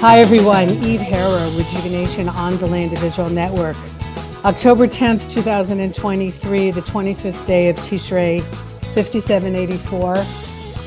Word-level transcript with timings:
Hi, 0.00 0.20
everyone. 0.20 0.70
Eve 0.82 1.02
Harow, 1.02 1.54
Rejuvenation 1.58 2.30
on 2.30 2.56
the 2.56 2.66
Land 2.66 2.94
of 2.94 3.04
Israel 3.04 3.28
Network. 3.28 3.76
October 4.46 4.88
10th, 4.88 5.30
2023, 5.30 6.70
the 6.70 6.80
25th 6.80 7.46
day 7.46 7.68
of 7.68 7.76
Tishrei, 7.76 8.42
5784. 8.94 10.14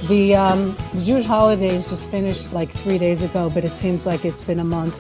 The, 0.08 0.36
um, 0.36 0.76
the 0.96 1.04
Jewish 1.04 1.26
holidays 1.26 1.86
just 1.86 2.10
finished 2.10 2.52
like 2.54 2.72
three 2.72 2.98
days 2.98 3.22
ago, 3.22 3.52
but 3.54 3.64
it 3.64 3.74
seems 3.74 4.08
like 4.08 4.26
it's 4.26 4.42
been 4.42 4.62
a 4.62 4.64
month 4.64 4.96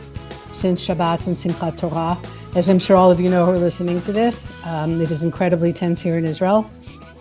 since 0.55 0.87
Shabbat 0.87 1.25
and 1.25 1.35
Simchat 1.35 1.79
Torah. 1.79 2.15
As 2.55 2.69
I'm 2.69 2.77
sure 2.77 2.95
all 2.95 3.09
of 3.09 3.19
you 3.19 3.29
know 3.29 3.47
who 3.47 3.53
are 3.53 3.57
listening 3.57 3.99
to 4.01 4.11
this, 4.11 4.51
um, 4.63 5.01
it 5.01 5.09
is 5.09 5.23
incredibly 5.23 5.73
tense 5.73 6.03
here 6.03 6.19
in 6.19 6.25
Israel. 6.25 6.69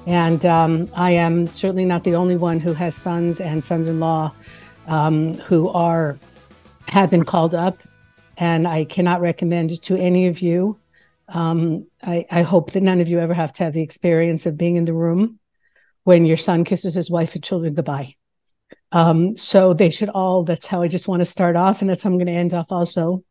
And 0.07 0.45
um, 0.45 0.91
I 0.95 1.13
am 1.13 1.47
certainly 1.47 1.87
not 1.87 2.05
the 2.05 2.17
only 2.17 2.37
one 2.37 2.61
who 2.61 2.75
has 2.75 2.95
sons 2.95 3.41
and 3.41 3.65
sons 3.65 3.89
in 3.89 3.99
law 3.99 4.35
um, 4.89 5.35
who 5.35 5.71
are 5.71 6.19
have 6.93 7.11
been 7.11 7.25
called 7.25 7.55
up, 7.55 7.83
and 8.37 8.69
I 8.69 8.85
cannot 8.85 9.23
recommend 9.23 9.81
to 9.83 9.97
any 9.97 10.27
of 10.27 10.43
you. 10.43 10.79
Um, 11.27 11.87
I, 12.03 12.27
I, 12.31 12.43
hope 12.43 12.73
that 12.73 12.83
none 12.83 13.01
of 13.01 13.09
you 13.09 13.19
ever 13.19 13.33
have 13.33 13.53
to 13.55 13.65
have 13.65 13.73
the 13.73 13.81
experience 13.81 14.45
of 14.45 14.59
being 14.59 14.77
in 14.77 14.85
the 14.85 14.93
room 14.93 15.39
when 16.05 16.27
your 16.27 16.37
son 16.37 16.65
kisses 16.65 16.95
his 16.95 17.11
wife 17.11 17.35
and 17.35 17.43
children 17.43 17.73
goodbye. 17.73 18.17
Um, 18.91 19.37
so 19.39 19.73
they 19.73 19.89
should 19.89 20.11
all, 20.11 20.45
that's 20.45 20.67
how 20.67 20.83
I 20.83 20.89
just 20.89 21.09
want 21.09 21.21
to 21.21 21.25
start 21.25 21.57
off, 21.57 21.81
and 21.81 21.89
that's 21.89 22.03
how 22.03 22.11
I'm 22.11 22.19
going 22.19 22.27
to 22.27 22.33
end 22.33 22.53
off 22.53 22.71
also. 22.71 23.25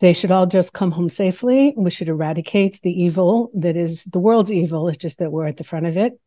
They 0.00 0.14
should 0.14 0.30
all 0.30 0.46
just 0.46 0.72
come 0.72 0.92
home 0.92 1.10
safely. 1.10 1.74
We 1.76 1.90
should 1.90 2.08
eradicate 2.08 2.80
the 2.82 3.02
evil 3.02 3.50
that 3.54 3.76
is 3.76 4.04
the 4.04 4.18
world's 4.18 4.50
evil. 4.50 4.88
It's 4.88 4.96
just 4.96 5.18
that 5.18 5.30
we're 5.30 5.46
at 5.46 5.58
the 5.58 5.64
front 5.64 5.86
of 5.86 5.98
it. 5.98 6.18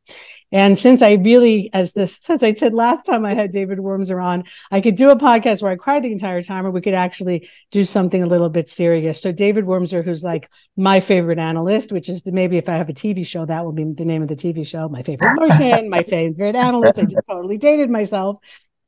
And 0.52 0.78
since 0.78 1.02
I 1.02 1.14
really, 1.14 1.72
as 1.74 1.94
the 1.94 2.04
as 2.30 2.44
I 2.44 2.54
said 2.54 2.76
last 2.76 3.04
time 3.04 3.26
I 3.26 3.34
had 3.34 3.52
David 3.52 3.80
Wurmser 3.80 4.24
on, 4.24 4.44
I 4.70 4.80
could 4.80 4.96
do 4.96 5.10
a 5.10 5.16
podcast 5.16 5.64
where 5.64 5.72
I 5.72 5.76
cried 5.76 6.04
the 6.04 6.12
entire 6.12 6.44
time, 6.44 6.68
or 6.68 6.72
we 6.72 6.82
could 6.82 6.94
actually 6.94 7.50
do 7.72 7.84
something 7.84 8.22
a 8.22 8.28
little 8.28 8.50
bit 8.50 8.70
serious. 8.70 9.20
So 9.20 9.32
David 9.32 9.66
Wurmser, 9.66 10.06
who's 10.06 10.24
like 10.24 10.52
my 10.78 11.00
favorite 11.00 11.40
analyst, 11.40 11.92
which 11.92 12.10
is 12.10 12.24
maybe 12.28 12.58
if 12.58 12.70
I 12.70 12.74
have 12.74 12.90
a 12.90 12.94
TV 12.94 13.26
show, 13.26 13.44
that 13.48 13.66
will 13.66 13.72
be 13.72 13.86
the 13.86 14.06
name 14.06 14.22
of 14.22 14.28
the 14.28 14.36
TV 14.36 14.68
show. 14.68 14.88
My 14.88 15.02
favorite 15.02 15.34
Martian, 15.36 15.90
my 15.90 16.04
favorite 16.04 16.56
analyst. 16.56 17.00
I 17.00 17.06
just 17.06 17.18
totally 17.28 17.58
dated 17.58 17.90
myself. 17.90 18.38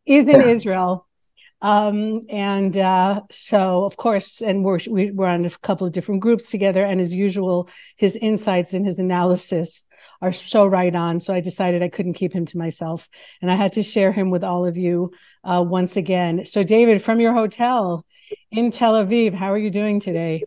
Is 0.05 0.27
in 0.27 0.41
Israel 0.41 1.04
um, 1.65 2.27
and 2.29 2.77
uh, 2.77 3.21
so, 3.31 3.85
of 3.85 3.97
course, 3.97 4.39
and 4.39 4.63
we're 4.63 4.77
we're 4.87 5.25
on 5.25 5.45
a 5.45 5.49
couple 5.49 5.87
of 5.87 5.93
different 5.93 6.21
groups 6.21 6.51
together. 6.51 6.85
And 6.85 7.01
as 7.01 7.11
usual, 7.11 7.69
his 7.95 8.15
insights 8.15 8.75
and 8.75 8.85
his 8.85 8.99
analysis 8.99 9.83
are 10.21 10.31
so 10.31 10.67
right 10.67 10.93
on. 10.93 11.19
So 11.19 11.33
I 11.33 11.39
decided 11.39 11.81
I 11.81 11.89
couldn't 11.89 12.13
keep 12.13 12.33
him 12.33 12.45
to 12.45 12.59
myself, 12.59 13.09
and 13.41 13.49
I 13.49 13.55
had 13.55 13.73
to 13.73 13.81
share 13.81 14.11
him 14.11 14.29
with 14.29 14.43
all 14.43 14.67
of 14.67 14.77
you 14.77 15.11
uh, 15.43 15.65
once 15.67 15.97
again. 15.97 16.45
So, 16.45 16.63
David, 16.63 17.01
from 17.01 17.19
your 17.19 17.33
hotel 17.33 18.05
in 18.51 18.69
Tel 18.69 18.93
Aviv, 19.03 19.33
how 19.33 19.51
are 19.51 19.57
you 19.57 19.71
doing 19.71 19.99
today? 19.99 20.43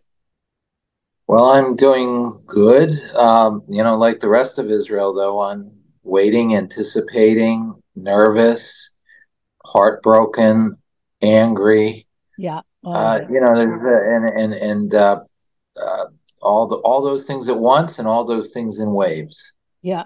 Well, 1.27 1.49
I'm 1.49 1.75
doing 1.75 2.41
good. 2.45 2.97
Um, 3.15 3.63
you 3.67 3.83
know, 3.83 3.97
like 3.97 4.21
the 4.21 4.29
rest 4.29 4.57
of 4.57 4.71
Israel, 4.71 5.13
though, 5.13 5.41
I'm 5.41 5.69
waiting, 6.03 6.55
anticipating, 6.55 7.75
nervous, 7.93 8.95
heartbroken, 9.65 10.77
angry. 11.21 12.07
Yeah. 12.37 12.61
Uh, 12.83 13.21
you 13.29 13.41
know, 13.41 13.53
there's 13.55 13.83
uh, 13.83 14.15
and 14.15 14.39
and 14.39 14.53
and 14.53 14.93
uh, 14.93 15.19
uh, 15.81 16.05
all 16.41 16.67
the 16.67 16.75
all 16.77 17.01
those 17.01 17.25
things 17.25 17.49
at 17.49 17.57
once, 17.59 17.99
and 17.99 18.07
all 18.07 18.23
those 18.23 18.51
things 18.51 18.79
in 18.79 18.93
waves. 18.93 19.53
Yeah. 19.81 20.03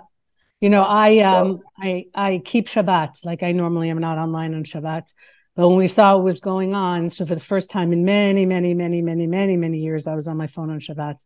You 0.59 0.69
know, 0.69 0.83
I 0.83 1.19
um 1.19 1.57
so, 1.57 1.63
I 1.77 2.05
I 2.15 2.41
keep 2.43 2.67
Shabbat 2.67 3.25
like 3.25 3.43
I 3.43 3.51
normally 3.51 3.89
am 3.89 3.99
not 3.99 4.17
online 4.17 4.55
on 4.55 4.63
Shabbat. 4.63 5.13
But 5.55 5.67
when 5.67 5.77
we 5.77 5.87
saw 5.87 6.15
what 6.15 6.23
was 6.23 6.39
going 6.39 6.73
on, 6.73 7.11
so 7.11 7.25
for 7.25 7.35
the 7.35 7.41
first 7.41 7.69
time 7.69 7.93
in 7.93 8.05
many, 8.05 8.45
many, 8.45 8.73
many, 8.73 9.01
many, 9.03 9.27
many, 9.27 9.55
many 9.55 9.79
years, 9.79 10.07
I 10.07 10.15
was 10.15 10.27
on 10.27 10.35
my 10.35 10.47
phone 10.47 10.71
on 10.71 10.79
Shabbat, 10.79 11.19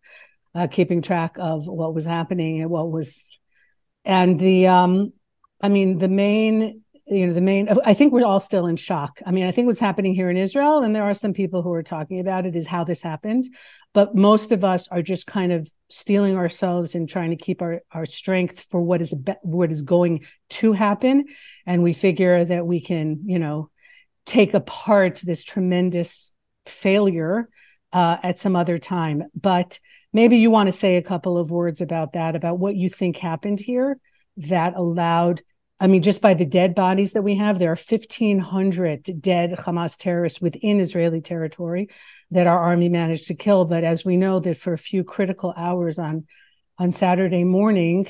uh, 0.54 0.68
keeping 0.68 1.02
track 1.02 1.38
of 1.40 1.66
what 1.68 1.94
was 1.94 2.04
happening 2.04 2.62
and 2.62 2.70
what 2.70 2.92
was, 2.92 3.24
and 4.04 4.38
the, 4.38 4.68
um, 4.68 5.14
I 5.62 5.70
mean, 5.70 5.98
the 5.98 6.10
main 6.10 6.82
you 7.10 7.26
know 7.26 7.34
the 7.34 7.42
main 7.42 7.70
i 7.86 7.94
think 7.94 8.12
we're 8.12 8.26
all 8.26 8.40
still 8.40 8.68
in 8.68 8.76
shock. 8.76 9.22
I 9.26 9.32
mean 9.32 9.46
i 9.46 9.52
think 9.52 9.68
what's 9.68 9.80
happening 9.80 10.14
here 10.14 10.30
in 10.30 10.38
israel 10.38 10.84
and 10.84 10.96
there 10.96 11.04
are 11.04 11.14
some 11.14 11.34
people 11.34 11.62
who 11.62 11.72
are 11.72 11.84
talking 11.84 12.20
about 12.20 12.46
it 12.46 12.56
is 12.56 12.68
how 12.68 12.84
this 12.84 13.02
happened. 13.02 13.46
But 13.94 14.16
most 14.16 14.52
of 14.52 14.64
us 14.64 14.88
are 14.90 15.02
just 15.02 15.26
kind 15.26 15.52
of 15.52 15.72
steeling 15.90 16.36
ourselves 16.36 16.94
and 16.96 17.08
trying 17.08 17.32
to 17.32 17.36
keep 17.36 17.62
our, 17.62 17.82
our 17.92 18.06
strength 18.06 18.68
for 18.70 18.82
what 18.82 19.02
is 19.02 19.14
what 19.42 19.72
is 19.72 19.82
going 19.82 20.26
to 20.50 20.74
happen. 20.74 21.26
And 21.66 21.82
we 21.82 21.94
figure 21.94 22.44
that 22.46 22.66
we 22.66 22.82
can 22.82 23.22
you 23.26 23.40
know 23.40 23.70
take 24.26 24.54
apart 24.54 25.22
this 25.24 25.44
tremendous 25.44 26.32
failure 26.66 27.50
uh, 27.94 28.18
at 28.22 28.40
some 28.40 28.56
other 28.56 28.78
time. 28.78 29.24
But 29.34 29.80
maybe 30.14 30.38
you 30.38 30.52
want 30.52 30.68
to 30.68 30.74
say 30.74 30.98
a 30.98 31.02
couple 31.02 31.38
of 31.38 31.50
words 31.50 31.82
about 31.82 32.14
that 32.14 32.36
about 32.36 32.60
what 32.60 32.76
you 32.76 32.90
think 32.90 33.18
happened 33.18 33.60
here 33.60 33.98
that 34.38 34.76
allowed 34.76 35.42
I 35.80 35.88
mean, 35.88 36.02
just 36.02 36.22
by 36.22 36.34
the 36.34 36.46
dead 36.46 36.74
bodies 36.74 37.14
that 37.14 37.22
we 37.22 37.36
have, 37.36 37.60
there 37.60 37.72
are 37.72 37.78
1,500 37.78 39.22
dead 39.22 39.52
Hamas 39.52 39.96
terrorists 39.98 40.42
within 40.42 40.80
Israeli 40.80 41.22
territory 41.22 41.90
that 42.32 42.48
our 42.48 42.60
army 42.60 42.90
managed 42.90 43.28
to 43.28 43.36
kill. 43.36 43.66
But 43.66 43.84
as 43.84 44.04
we 44.04 44.18
know, 44.18 44.40
that 44.40 44.58
for 44.58 44.74
a 44.74 44.78
few 44.78 45.04
critical 45.04 45.54
hours 45.56 46.00
on 46.00 46.26
on 46.80 46.92
Saturday 46.92 47.44
morning, 47.44 48.08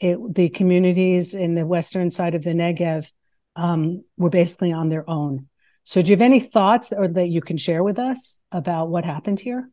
it, 0.00 0.18
the 0.34 0.48
communities 0.48 1.34
in 1.34 1.54
the 1.54 1.66
western 1.66 2.10
side 2.10 2.34
of 2.34 2.42
the 2.42 2.50
Negev 2.50 3.10
um, 3.56 4.04
were 4.16 4.30
basically 4.30 4.72
on 4.72 4.88
their 4.88 5.08
own. 5.08 5.48
So, 5.84 6.02
do 6.02 6.10
you 6.10 6.16
have 6.16 6.22
any 6.22 6.40
thoughts 6.40 6.92
or 6.92 7.08
that 7.08 7.28
you 7.28 7.40
can 7.40 7.56
share 7.56 7.82
with 7.82 7.98
us 7.98 8.40
about 8.50 8.88
what 8.88 9.04
happened 9.04 9.40
here? 9.40 9.70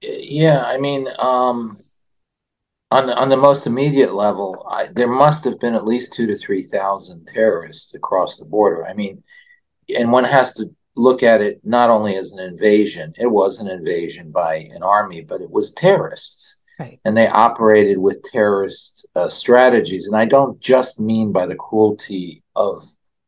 Yeah, 0.00 0.62
I 0.64 0.78
mean, 0.78 1.08
um, 1.18 1.78
on 2.90 3.06
the, 3.06 3.16
on 3.16 3.28
the 3.28 3.36
most 3.36 3.66
immediate 3.66 4.14
level, 4.14 4.66
I, 4.70 4.86
there 4.86 5.08
must 5.08 5.44
have 5.44 5.60
been 5.60 5.74
at 5.74 5.84
least 5.84 6.14
two 6.14 6.26
to 6.26 6.36
three 6.36 6.62
thousand 6.62 7.26
terrorists 7.26 7.94
across 7.94 8.38
the 8.38 8.46
border. 8.46 8.86
I 8.86 8.94
mean, 8.94 9.22
and 9.94 10.10
one 10.10 10.24
has 10.24 10.54
to 10.54 10.66
look 10.96 11.22
at 11.22 11.40
it 11.40 11.60
not 11.64 11.90
only 11.90 12.16
as 12.16 12.32
an 12.32 12.40
invasion; 12.40 13.12
it 13.18 13.26
was 13.26 13.58
an 13.58 13.68
invasion 13.68 14.30
by 14.30 14.68
an 14.74 14.82
army, 14.82 15.20
but 15.20 15.42
it 15.42 15.50
was 15.50 15.72
terrorists, 15.72 16.62
right. 16.78 16.98
and 17.04 17.16
they 17.16 17.28
operated 17.28 17.98
with 17.98 18.22
terrorist 18.22 19.06
uh, 19.14 19.28
strategies. 19.28 20.06
And 20.06 20.16
I 20.16 20.24
don't 20.24 20.58
just 20.58 20.98
mean 20.98 21.30
by 21.30 21.46
the 21.46 21.56
cruelty 21.56 22.42
of 22.56 22.82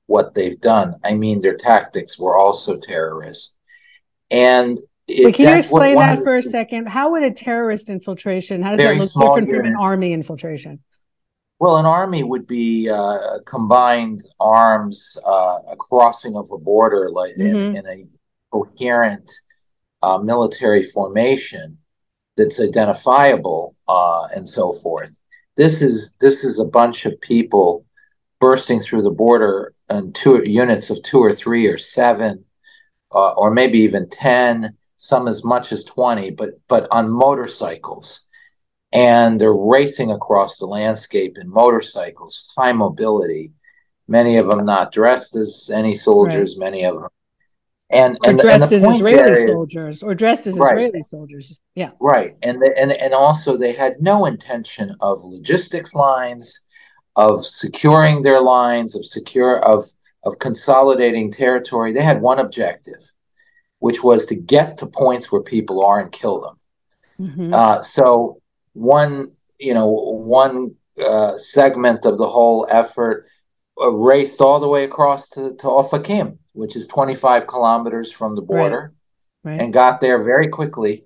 what 0.07 0.35
they've 0.35 0.61
done; 0.61 0.95
I 1.05 1.15
mean 1.15 1.43
their 1.43 1.57
tactics 1.57 2.19
were 2.19 2.37
also 2.37 2.77
terrorist. 2.77 3.59
And 4.31 4.79
it, 5.11 5.25
Wait, 5.25 5.35
can 5.35 5.49
you 5.49 5.59
explain 5.59 5.97
that 5.97 6.19
for 6.19 6.37
a 6.37 6.43
second? 6.43 6.89
How 6.89 7.11
would 7.11 7.23
a 7.23 7.31
terrorist 7.31 7.91
infiltration? 7.91 8.63
How 8.63 8.71
does 8.71 8.81
that 8.81 8.97
look 8.97 9.11
different 9.13 9.49
unit. 9.49 9.63
from 9.63 9.67
an 9.67 9.77
army 9.77 10.13
infiltration? 10.13 10.81
Well, 11.59 11.77
an 11.77 11.85
army 11.85 12.23
would 12.23 12.47
be 12.47 12.89
uh, 12.89 13.41
combined 13.45 14.23
arms, 14.41 15.19
uh, 15.27 15.59
a 15.71 15.77
crossing 15.77 16.35
of 16.35 16.51
a 16.51 16.57
border, 16.57 17.11
like 17.11 17.35
mm-hmm. 17.37 17.77
in, 17.77 17.77
in, 17.77 17.87
a 17.87 18.07
coherent 18.51 19.31
uh, 20.03 20.17
military 20.19 20.83
formation 20.83 21.77
that's 22.37 22.59
identifiable 22.59 23.77
uh, 23.89 24.29
and 24.35 24.49
so 24.49 24.73
forth. 24.73 25.21
This 25.57 25.83
is 25.83 26.15
this 26.21 26.45
is 26.45 26.59
a 26.59 26.65
bunch 26.65 27.05
of 27.05 27.21
people 27.21 27.85
bursting 28.41 28.81
through 28.81 29.03
the 29.03 29.11
border 29.11 29.75
in 29.91 30.15
two 30.15 30.43
units 30.49 30.89
of 30.89 31.03
two 31.03 31.19
or 31.19 31.35
three 31.35 31.67
or 31.67 31.77
seven, 31.77 32.43
uh, 33.13 33.33
or 33.33 33.51
maybe 33.51 33.81
even 33.81 34.09
ten 34.09 34.79
some 35.01 35.29
as 35.29 35.43
much 35.43 35.73
as 35.73 35.83
20, 35.85 36.31
but 36.33 36.51
but 36.69 36.87
on 36.93 37.11
motorcycles. 37.11 38.29
And 38.93 39.41
they're 39.41 39.53
racing 39.53 40.11
across 40.11 40.59
the 40.59 40.67
landscape 40.67 41.39
in 41.39 41.49
motorcycles, 41.49 42.53
high 42.57 42.73
mobility, 42.73 43.53
many 44.09 44.37
of 44.37 44.47
them 44.47 44.65
not 44.65 44.93
dressed 44.93 45.37
as 45.37 45.71
any 45.73 45.95
soldiers, 45.95 46.57
right. 46.59 46.67
many 46.67 46.85
of 46.85 46.97
them. 46.97 47.09
And, 47.89 48.19
or 48.25 48.31
and 48.31 48.39
dressed 48.39 48.73
and 48.73 48.85
as 48.85 48.95
Israeli 48.97 49.31
is, 49.31 49.47
soldiers, 49.47 50.03
or 50.03 50.15
dressed 50.15 50.47
as 50.47 50.59
right. 50.59 50.73
Israeli 50.73 51.03
soldiers. 51.05 51.61
Yeah. 51.75 51.93
Right. 52.01 52.37
And, 52.43 52.61
the, 52.61 52.75
and, 52.77 52.93
and 52.93 53.15
also, 53.15 53.57
they 53.57 53.73
had 53.73 53.95
no 54.01 54.27
intention 54.27 54.97
of 55.01 55.25
logistics 55.25 55.95
lines, 55.95 56.67
of 57.17 57.47
securing 57.47 58.23
their 58.23 58.43
lines, 58.43 58.95
of 58.95 59.05
secure, 59.05 59.65
of, 59.65 59.87
of 60.25 60.39
consolidating 60.41 61.31
territory. 61.33 61.93
They 61.93 62.03
had 62.03 62.21
one 62.21 62.39
objective 62.39 63.11
which 63.81 64.03
was 64.03 64.27
to 64.27 64.35
get 64.35 64.79
to 64.79 64.87
points 64.87 65.31
where 65.31 65.43
people 65.43 65.85
are 65.85 66.01
and 66.01 66.13
kill 66.13 66.41
them. 66.41 66.57
Mm-hmm. 67.21 67.53
Uh, 67.53 67.83
so 67.83 68.41
one, 68.73 69.33
you 69.59 69.75
know, 69.75 69.89
one 69.89 70.75
uh, 71.05 71.37
segment 71.37 72.07
of 72.07 72.19
the 72.19 72.29
whole 72.29 72.67
effort 72.71 73.27
uh, 73.81 73.91
raced 73.91 74.41
all 74.41 74.61
the 74.61 74.69
way 74.69 74.85
across 74.85 75.29
to, 75.31 75.55
to 75.57 75.67
Ofakim, 75.67 76.39
which 76.53 76.77
is 76.77 76.87
25 76.87 77.47
kilometers 77.47 78.13
from 78.13 78.37
the 78.37 78.43
border, 78.43 78.93
right. 79.43 79.53
Right. 79.53 79.61
and 79.61 79.73
got 79.73 80.01
there 80.01 80.23
very 80.23 80.49
quickly. 80.49 81.05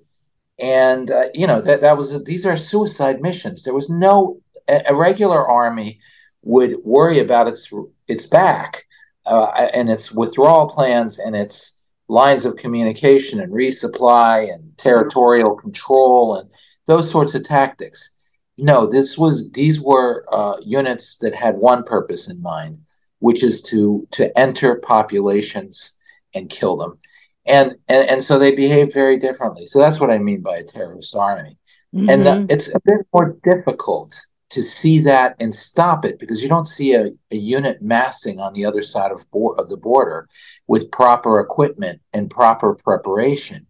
And 0.58 1.10
uh, 1.10 1.26
you 1.34 1.48
know 1.48 1.60
that 1.60 1.80
that 1.80 1.96
was 1.96 2.22
these 2.24 2.46
are 2.46 2.56
suicide 2.56 3.20
missions. 3.20 3.64
There 3.64 3.74
was 3.74 3.90
no 3.90 4.40
a, 4.68 4.82
a 4.88 4.94
regular 4.94 5.44
army 5.44 5.98
would 6.42 6.76
worry 6.84 7.18
about 7.18 7.48
its 7.48 7.72
its 8.06 8.26
back 8.26 8.84
uh, 9.26 9.46
and 9.74 9.90
its 9.90 10.12
withdrawal 10.12 10.68
plans 10.68 11.18
and 11.18 11.34
its 11.34 11.80
lines 12.08 12.44
of 12.44 12.56
communication 12.56 13.40
and 13.40 13.52
resupply 13.52 14.52
and 14.52 14.76
territorial 14.76 15.54
control 15.54 16.36
and 16.36 16.50
those 16.86 17.10
sorts 17.10 17.34
of 17.34 17.44
tactics. 17.44 18.14
No, 18.58 18.86
this 18.86 19.18
was 19.18 19.50
these 19.52 19.80
were 19.80 20.24
uh, 20.32 20.56
units 20.62 21.18
that 21.18 21.34
had 21.34 21.56
one 21.56 21.82
purpose 21.82 22.28
in 22.28 22.40
mind, 22.40 22.78
which 23.18 23.42
is 23.42 23.62
to 23.62 24.06
to 24.12 24.36
enter 24.38 24.76
populations 24.76 25.96
and 26.34 26.48
kill 26.48 26.76
them, 26.76 27.00
and 27.46 27.74
and, 27.88 28.08
and 28.08 28.22
so 28.22 28.38
they 28.38 28.54
behaved 28.54 28.92
very 28.92 29.18
differently. 29.18 29.66
So 29.66 29.80
that's 29.80 29.98
what 29.98 30.10
I 30.10 30.18
mean 30.18 30.40
by 30.40 30.58
a 30.58 30.62
terrorist 30.62 31.16
army, 31.16 31.58
mm-hmm. 31.92 32.08
and 32.08 32.26
the, 32.26 32.46
it's 32.48 32.68
a 32.68 32.80
bit 32.84 33.06
more 33.12 33.36
difficult 33.42 34.24
to 34.50 34.62
see 34.62 34.98
that 35.00 35.34
and 35.40 35.54
stop 35.54 36.04
it 36.04 36.18
because 36.18 36.42
you 36.42 36.48
don't 36.48 36.66
see 36.66 36.94
a, 36.94 37.10
a 37.30 37.36
unit 37.36 37.82
massing 37.82 38.38
on 38.38 38.52
the 38.52 38.64
other 38.64 38.82
side 38.82 39.10
of, 39.10 39.28
bo- 39.30 39.54
of 39.58 39.68
the 39.68 39.76
border 39.76 40.28
with 40.66 40.90
proper 40.90 41.40
equipment 41.40 42.00
and 42.12 42.30
proper 42.30 42.74
preparation. 42.74 43.66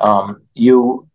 Um, 0.00 0.42
you 0.54 1.08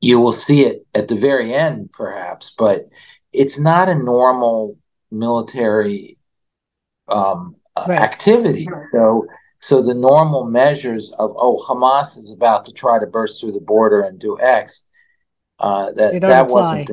you 0.00 0.20
will 0.20 0.32
see 0.32 0.62
it 0.62 0.86
at 0.94 1.08
the 1.08 1.14
very 1.14 1.54
end, 1.54 1.90
perhaps, 1.92 2.54
but 2.56 2.88
it's 3.32 3.58
not 3.58 3.88
a 3.88 3.94
normal 3.94 4.76
military 5.10 6.18
um, 7.08 7.56
right. 7.86 7.98
activity. 7.98 8.66
So, 8.92 9.26
so 9.60 9.82
the 9.82 9.94
normal 9.94 10.44
measures 10.44 11.12
of 11.18 11.34
oh, 11.36 11.56
Hamas 11.66 12.18
is 12.18 12.30
about 12.30 12.66
to 12.66 12.72
try 12.72 12.98
to 12.98 13.06
burst 13.06 13.40
through 13.40 13.52
the 13.52 13.60
border 13.60 14.02
and 14.02 14.18
do 14.18 14.38
X. 14.40 14.86
Uh, 15.58 15.92
that 15.92 16.20
that 16.20 16.44
apply. 16.44 16.84
wasn't. 16.84 16.90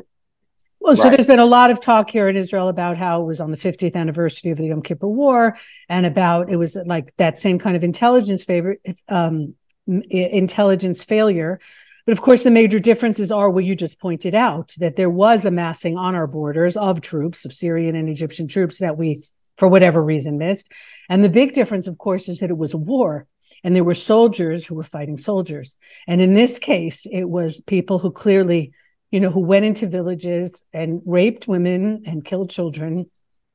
Well, 0.84 0.94
right. 0.94 1.02
so 1.02 1.10
there's 1.10 1.26
been 1.26 1.38
a 1.38 1.46
lot 1.46 1.70
of 1.70 1.80
talk 1.80 2.10
here 2.10 2.28
in 2.28 2.36
Israel 2.36 2.68
about 2.68 2.98
how 2.98 3.22
it 3.22 3.24
was 3.24 3.40
on 3.40 3.50
the 3.50 3.56
50th 3.56 3.96
anniversary 3.96 4.50
of 4.50 4.58
the 4.58 4.66
Yom 4.66 4.82
Kippur 4.82 5.08
War, 5.08 5.56
and 5.88 6.04
about 6.06 6.50
it 6.50 6.56
was 6.56 6.76
like 6.86 7.14
that 7.16 7.40
same 7.40 7.58
kind 7.58 7.74
of 7.74 7.82
intelligence 7.82 8.44
favor, 8.44 8.76
um, 9.08 9.54
intelligence 9.86 11.02
failure 11.02 11.58
but 12.06 12.12
of 12.12 12.20
course, 12.20 12.42
the 12.42 12.50
major 12.50 12.78
differences 12.78 13.32
are 13.32 13.48
what 13.48 13.64
you 13.64 13.74
just 13.74 13.98
pointed 13.98 14.34
out 14.34 14.74
that 14.78 14.96
there 14.96 15.08
was 15.08 15.44
a 15.44 15.50
massing 15.50 15.96
on 15.96 16.14
our 16.14 16.26
borders 16.26 16.76
of 16.76 17.00
troops, 17.00 17.44
of 17.44 17.52
Syrian 17.52 17.96
and 17.96 18.08
Egyptian 18.08 18.46
troops 18.46 18.78
that 18.78 18.98
we, 18.98 19.22
for 19.56 19.68
whatever 19.68 20.04
reason, 20.04 20.36
missed. 20.36 20.70
And 21.08 21.24
the 21.24 21.30
big 21.30 21.54
difference, 21.54 21.86
of 21.86 21.96
course, 21.96 22.28
is 22.28 22.40
that 22.40 22.50
it 22.50 22.58
was 22.58 22.74
a 22.74 22.78
war 22.78 23.26
and 23.62 23.74
there 23.74 23.84
were 23.84 23.94
soldiers 23.94 24.66
who 24.66 24.74
were 24.74 24.82
fighting 24.82 25.16
soldiers. 25.16 25.76
And 26.06 26.20
in 26.20 26.34
this 26.34 26.58
case, 26.58 27.06
it 27.10 27.24
was 27.24 27.62
people 27.62 27.98
who 27.98 28.10
clearly, 28.10 28.72
you 29.14 29.20
know, 29.20 29.30
who 29.30 29.38
went 29.38 29.64
into 29.64 29.86
villages 29.86 30.64
and 30.72 31.00
raped 31.06 31.46
women 31.46 32.02
and 32.04 32.24
killed 32.24 32.50
children 32.50 33.08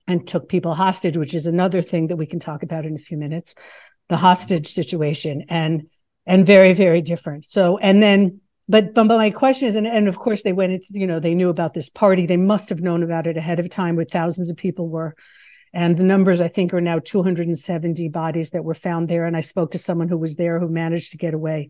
and 0.08 0.26
took 0.26 0.48
people 0.48 0.74
hostage, 0.74 1.18
which 1.18 1.34
is 1.34 1.48
another 1.48 1.82
thing 1.82 2.08
that 2.08 2.16
we 2.16 2.26
can 2.26 2.40
talk 2.40 2.64
about 2.64 2.86
in 2.86 2.96
a 2.96 2.98
few 2.98 3.18
minutes 3.18 3.56
the 4.08 4.16
hostage 4.16 4.68
situation. 4.68 5.44
And 5.50 5.90
and 6.26 6.46
very 6.46 6.72
very 6.72 7.02
different. 7.02 7.44
So 7.44 7.78
and 7.78 8.02
then 8.02 8.40
but 8.70 8.94
but, 8.94 9.04
my 9.08 9.32
question 9.32 9.68
is 9.68 9.76
and, 9.76 9.86
and 9.86 10.08
of 10.08 10.18
course 10.18 10.44
they 10.44 10.54
went 10.54 10.72
into 10.72 10.88
you 10.92 11.06
know 11.06 11.20
they 11.20 11.36
knew 11.36 11.50
about 11.50 11.74
this 11.74 11.90
party. 11.90 12.26
They 12.26 12.38
must 12.38 12.70
have 12.70 12.80
known 12.80 13.04
about 13.04 13.28
it 13.28 13.36
ahead 13.36 13.60
of 13.60 13.70
time 13.70 13.98
where 13.98 14.06
thousands 14.06 14.50
of 14.50 14.56
people 14.56 14.88
were. 14.88 15.14
And 15.74 15.98
the 15.98 16.04
numbers 16.04 16.40
i 16.40 16.48
think 16.48 16.74
are 16.74 16.80
now 16.80 17.00
270 17.00 18.08
bodies 18.08 18.52
that 18.52 18.64
were 18.64 18.74
found 18.74 19.10
there. 19.10 19.26
And 19.26 19.36
i 19.36 19.42
spoke 19.42 19.72
to 19.72 19.78
someone 19.78 20.08
who 20.08 20.18
was 20.18 20.38
there 20.38 20.58
who 20.58 20.70
managed 20.70 21.12
to 21.12 21.18
get 21.18 21.34
away. 21.34 21.68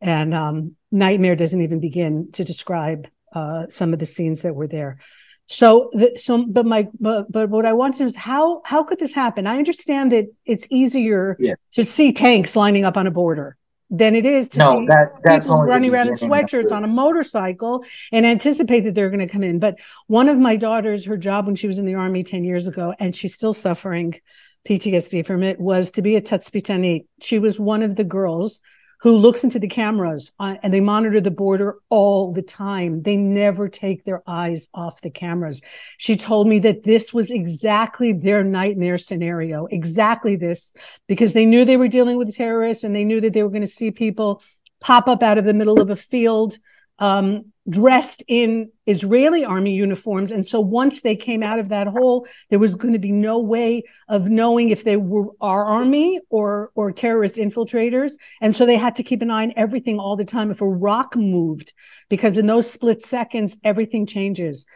And 0.00 0.32
um, 0.34 0.76
nightmare 0.92 1.34
doesn't 1.34 1.62
even 1.62 1.80
begin 1.80 2.30
to 2.32 2.44
describe 2.44 3.08
uh, 3.34 3.66
some 3.68 3.92
of 3.92 3.98
the 3.98 4.06
scenes 4.06 4.42
that 4.42 4.54
were 4.54 4.68
there 4.68 4.98
so 5.46 5.90
the, 5.92 6.18
so 6.18 6.46
but 6.46 6.64
my 6.64 6.88
but, 6.98 7.30
but 7.30 7.50
what 7.50 7.66
i 7.66 7.72
want 7.72 7.94
to 7.94 8.02
know 8.02 8.06
is 8.06 8.16
how 8.16 8.62
how 8.64 8.82
could 8.82 8.98
this 8.98 9.12
happen 9.12 9.46
i 9.46 9.58
understand 9.58 10.10
that 10.10 10.26
it's 10.46 10.66
easier 10.70 11.36
yeah. 11.38 11.54
to 11.72 11.84
see 11.84 12.12
tanks 12.12 12.56
lining 12.56 12.84
up 12.84 12.96
on 12.96 13.06
a 13.06 13.10
border 13.10 13.56
than 13.90 14.14
it 14.14 14.26
is 14.26 14.48
to 14.48 14.58
no, 14.58 14.80
see 14.80 14.86
that, 14.86 15.40
people 15.40 15.62
running 15.62 15.92
around 15.92 16.08
in 16.08 16.14
sweatshirts 16.14 16.72
on 16.72 16.84
a 16.84 16.88
motorcycle 16.88 17.84
and 18.10 18.26
anticipate 18.26 18.80
that 18.80 18.94
they're 18.94 19.10
going 19.10 19.20
to 19.20 19.28
come 19.28 19.42
in. 19.42 19.58
But 19.58 19.78
one 20.06 20.28
of 20.28 20.38
my 20.38 20.56
daughters, 20.56 21.04
her 21.04 21.16
job 21.16 21.46
when 21.46 21.54
she 21.54 21.66
was 21.66 21.78
in 21.78 21.86
the 21.86 21.94
army 21.94 22.24
10 22.24 22.44
years 22.44 22.66
ago, 22.66 22.94
and 22.98 23.14
she's 23.14 23.34
still 23.34 23.52
suffering 23.52 24.20
PTSD 24.68 25.24
from 25.26 25.42
it, 25.42 25.60
was 25.60 25.92
to 25.92 26.02
be 26.02 26.16
a 26.16 26.22
tatzpitanit. 26.22 27.06
She 27.20 27.38
was 27.38 27.60
one 27.60 27.82
of 27.82 27.94
the 27.94 28.04
girls 28.04 28.60
who 29.04 29.18
looks 29.18 29.44
into 29.44 29.58
the 29.58 29.68
cameras 29.68 30.32
uh, 30.40 30.56
and 30.62 30.72
they 30.72 30.80
monitor 30.80 31.20
the 31.20 31.30
border 31.30 31.76
all 31.90 32.32
the 32.32 32.40
time. 32.40 33.02
They 33.02 33.18
never 33.18 33.68
take 33.68 34.02
their 34.04 34.22
eyes 34.26 34.68
off 34.72 35.02
the 35.02 35.10
cameras. 35.10 35.60
She 35.98 36.16
told 36.16 36.48
me 36.48 36.58
that 36.60 36.84
this 36.84 37.12
was 37.12 37.30
exactly 37.30 38.14
their 38.14 38.42
nightmare 38.42 38.96
scenario, 38.96 39.66
exactly 39.66 40.36
this, 40.36 40.72
because 41.06 41.34
they 41.34 41.44
knew 41.44 41.66
they 41.66 41.76
were 41.76 41.86
dealing 41.86 42.16
with 42.16 42.34
terrorists 42.34 42.82
and 42.82 42.96
they 42.96 43.04
knew 43.04 43.20
that 43.20 43.34
they 43.34 43.42
were 43.42 43.50
going 43.50 43.60
to 43.60 43.66
see 43.66 43.90
people 43.90 44.42
pop 44.80 45.06
up 45.06 45.22
out 45.22 45.36
of 45.36 45.44
the 45.44 45.52
middle 45.52 45.82
of 45.82 45.90
a 45.90 45.96
field 45.96 46.56
um, 46.98 47.52
dressed 47.68 48.22
in 48.28 48.70
Israeli 48.86 49.44
army 49.44 49.74
uniforms. 49.74 50.30
And 50.30 50.46
so 50.46 50.60
once 50.60 51.00
they 51.00 51.16
came 51.16 51.42
out 51.42 51.58
of 51.58 51.70
that 51.70 51.86
hole, 51.86 52.26
there 52.50 52.58
was 52.58 52.74
going 52.74 52.92
to 52.92 52.98
be 52.98 53.12
no 53.12 53.38
way 53.38 53.84
of 54.08 54.28
knowing 54.28 54.68
if 54.68 54.84
they 54.84 54.96
were 54.96 55.28
our 55.40 55.64
army 55.64 56.20
or, 56.28 56.70
or 56.74 56.92
terrorist 56.92 57.36
infiltrators. 57.36 58.12
And 58.42 58.54
so 58.54 58.66
they 58.66 58.76
had 58.76 58.96
to 58.96 59.02
keep 59.02 59.22
an 59.22 59.30
eye 59.30 59.44
on 59.44 59.54
everything 59.56 59.98
all 59.98 60.16
the 60.16 60.26
time. 60.26 60.50
If 60.50 60.60
a 60.60 60.68
rock 60.68 61.16
moved, 61.16 61.72
because 62.10 62.36
in 62.36 62.46
those 62.46 62.70
split 62.70 63.02
seconds, 63.02 63.56
everything 63.64 64.04
changes. 64.06 64.66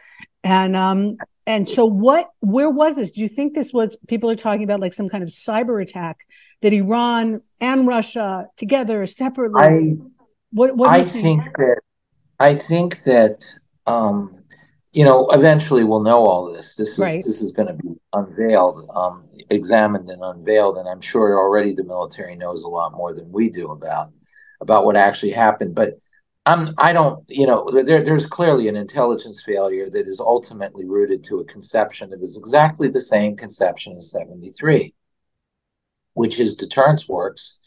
And, 0.43 0.75
um, 0.75 1.17
and 1.45 1.69
so 1.69 1.85
what, 1.85 2.29
where 2.39 2.69
was 2.69 2.95
this? 2.95 3.11
Do 3.11 3.21
you 3.21 3.27
think 3.27 3.53
this 3.53 3.71
was, 3.71 3.97
people 4.07 4.31
are 4.31 4.35
talking 4.35 4.63
about 4.63 4.79
like 4.79 4.93
some 4.93 5.09
kind 5.09 5.23
of 5.23 5.29
cyber 5.29 5.81
attack 5.81 6.25
that 6.61 6.73
Iran 6.73 7.41
and 7.61 7.85
Russia 7.85 8.47
together 8.57 9.05
separately? 9.05 9.61
I, 9.61 9.97
what, 10.51 10.75
what 10.75 10.89
I 10.89 11.03
think? 11.03 11.43
think 11.43 11.57
that 11.57 11.81
I 12.39 12.55
think 12.55 13.03
that 13.03 13.43
um, 13.85 14.43
you 14.91 15.03
know 15.03 15.29
eventually 15.31 15.83
we'll 15.83 16.01
know 16.01 16.25
all 16.25 16.51
this. 16.51 16.75
This 16.75 16.93
is 16.93 16.99
right. 16.99 17.23
this 17.23 17.41
is 17.41 17.51
going 17.51 17.67
to 17.67 17.73
be 17.73 17.95
unveiled, 18.13 18.89
um, 18.95 19.25
examined, 19.49 20.09
and 20.09 20.23
unveiled, 20.23 20.77
and 20.77 20.87
I'm 20.87 21.01
sure 21.01 21.37
already 21.37 21.73
the 21.73 21.83
military 21.83 22.35
knows 22.35 22.63
a 22.63 22.69
lot 22.69 22.93
more 22.93 23.13
than 23.13 23.31
we 23.31 23.49
do 23.49 23.71
about 23.71 24.11
about 24.61 24.85
what 24.85 24.95
actually 24.95 25.31
happened. 25.31 25.75
But 25.75 25.99
I'm 26.45 26.73
I 26.77 26.93
don't 26.93 27.23
you 27.27 27.45
know 27.45 27.69
there, 27.69 28.03
there's 28.03 28.25
clearly 28.25 28.67
an 28.69 28.77
intelligence 28.77 29.43
failure 29.43 29.89
that 29.89 30.07
is 30.07 30.19
ultimately 30.19 30.85
rooted 30.85 31.23
to 31.25 31.39
a 31.39 31.45
conception 31.45 32.09
that 32.11 32.23
is 32.23 32.37
exactly 32.37 32.87
the 32.87 33.01
same 33.01 33.35
conception 33.35 33.97
as 33.97 34.11
73, 34.11 34.93
which 36.13 36.39
is 36.39 36.55
deterrence 36.55 37.07
works, 37.09 37.59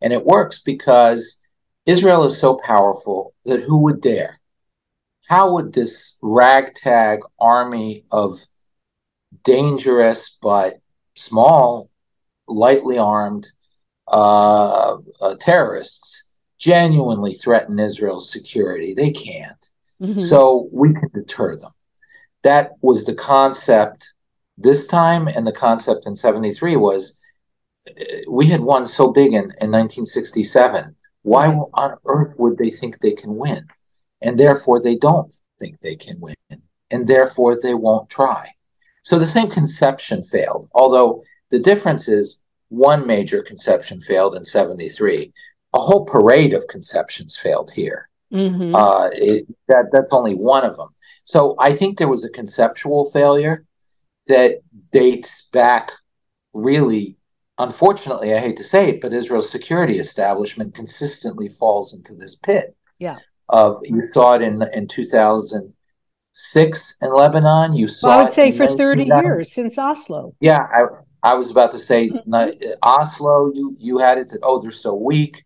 and 0.00 0.12
it 0.12 0.24
works 0.24 0.60
because 0.62 1.43
Israel 1.86 2.24
is 2.24 2.38
so 2.38 2.56
powerful 2.56 3.34
that 3.44 3.62
who 3.62 3.78
would 3.82 4.00
dare? 4.00 4.40
How 5.28 5.52
would 5.52 5.72
this 5.72 6.18
ragtag 6.22 7.20
army 7.38 8.04
of 8.10 8.40
dangerous 9.42 10.36
but 10.40 10.78
small, 11.14 11.90
lightly 12.48 12.98
armed 12.98 13.48
uh, 14.08 14.96
uh, 15.20 15.34
terrorists 15.40 16.30
genuinely 16.58 17.34
threaten 17.34 17.78
Israel's 17.78 18.30
security? 18.30 18.94
They 18.94 19.10
can't. 19.10 19.68
Mm-hmm. 20.00 20.18
So 20.18 20.68
we 20.72 20.92
can 20.92 21.10
deter 21.12 21.56
them. 21.56 21.72
That 22.42 22.72
was 22.82 23.04
the 23.04 23.14
concept 23.14 24.14
this 24.56 24.86
time, 24.86 25.28
and 25.28 25.46
the 25.46 25.52
concept 25.52 26.06
in 26.06 26.14
73 26.14 26.76
was 26.76 27.18
uh, 27.88 27.92
we 28.30 28.46
had 28.46 28.60
won 28.60 28.86
so 28.86 29.10
big 29.10 29.28
in, 29.28 29.44
in 29.60 29.70
1967 29.70 30.94
why 31.24 31.48
on 31.48 31.96
earth 32.04 32.34
would 32.38 32.58
they 32.58 32.70
think 32.70 33.00
they 33.00 33.12
can 33.12 33.36
win? 33.36 33.66
And 34.22 34.38
therefore, 34.38 34.80
they 34.80 34.94
don't 34.94 35.34
think 35.58 35.80
they 35.80 35.96
can 35.96 36.20
win. 36.20 36.36
And 36.90 37.08
therefore, 37.08 37.58
they 37.60 37.74
won't 37.74 38.08
try. 38.08 38.50
So 39.02 39.18
the 39.18 39.26
same 39.26 39.50
conception 39.50 40.22
failed, 40.22 40.68
although 40.72 41.24
the 41.50 41.58
difference 41.58 42.08
is 42.08 42.42
one 42.68 43.06
major 43.06 43.42
conception 43.42 44.00
failed 44.00 44.36
in 44.36 44.44
73. 44.44 45.32
A 45.74 45.78
whole 45.78 46.04
parade 46.04 46.52
of 46.52 46.68
conceptions 46.68 47.36
failed 47.36 47.70
here. 47.70 48.08
Mm-hmm. 48.32 48.74
Uh, 48.74 49.08
it, 49.12 49.46
that, 49.68 49.86
that's 49.92 50.12
only 50.12 50.34
one 50.34 50.64
of 50.64 50.76
them. 50.76 50.88
So 51.24 51.54
I 51.58 51.72
think 51.72 51.96
there 51.96 52.08
was 52.08 52.24
a 52.24 52.30
conceptual 52.30 53.10
failure 53.10 53.64
that 54.26 54.60
dates 54.92 55.48
back 55.52 55.90
really 56.52 57.16
unfortunately, 57.58 58.34
I 58.34 58.40
hate 58.40 58.56
to 58.56 58.64
say 58.64 58.88
it, 58.90 59.00
but 59.00 59.12
Israel's 59.12 59.50
security 59.50 59.98
establishment 59.98 60.74
consistently 60.74 61.48
falls 61.48 61.94
into 61.94 62.14
this 62.14 62.34
pit. 62.34 62.76
Yeah. 62.98 63.18
Of 63.48 63.80
you 63.84 64.08
saw 64.12 64.34
it 64.34 64.42
in 64.42 64.62
in 64.72 64.88
2006 64.88 66.96
in 67.02 67.12
Lebanon. 67.12 67.74
You 67.74 67.88
saw. 67.88 68.08
Well, 68.08 68.18
I 68.18 68.22
would 68.22 68.32
say 68.32 68.52
for 68.52 68.66
30 68.66 69.04
years 69.04 69.52
since 69.52 69.78
Oslo. 69.78 70.34
Yeah, 70.40 70.66
I 70.72 70.84
I 71.22 71.34
was 71.34 71.50
about 71.50 71.70
to 71.72 71.78
say 71.78 72.08
mm-hmm. 72.08 72.72
Oslo. 72.82 73.52
You 73.54 73.76
you 73.78 73.98
had 73.98 74.16
it. 74.16 74.30
that 74.30 74.38
oh, 74.42 74.60
they're 74.60 74.70
so 74.70 74.94
weak. 74.94 75.44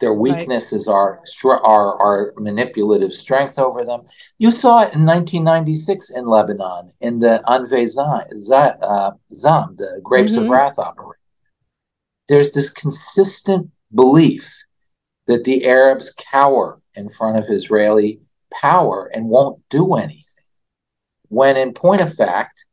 Their 0.00 0.12
weaknesses 0.12 0.88
right. 0.88 0.94
are 0.94 1.22
are 1.64 2.02
our 2.02 2.34
manipulative 2.36 3.12
strength 3.12 3.60
over 3.60 3.84
them. 3.84 4.02
You 4.38 4.50
saw 4.50 4.80
it 4.80 4.92
in 4.92 5.06
1996 5.06 6.10
in 6.10 6.26
Lebanon 6.26 6.90
in 7.00 7.20
the 7.20 7.44
Anvei 7.46 7.86
Zam, 7.86 8.24
uh, 8.82 9.12
Zam 9.32 9.76
the 9.78 10.00
Grapes 10.02 10.32
mm-hmm. 10.32 10.42
of 10.42 10.48
Wrath 10.48 10.80
operation 10.80 11.25
there's 12.28 12.52
this 12.52 12.72
consistent 12.72 13.70
belief 13.94 14.54
that 15.26 15.44
the 15.44 15.66
Arabs 15.66 16.14
cower 16.30 16.80
in 16.94 17.08
front 17.08 17.38
of 17.38 17.50
Israeli 17.50 18.20
power 18.52 19.10
and 19.12 19.28
won't 19.28 19.60
do 19.68 19.94
anything. 19.94 20.22
When, 21.28 21.56
in 21.56 21.72
point 21.72 22.00
of 22.00 22.14
fact, 22.14 22.64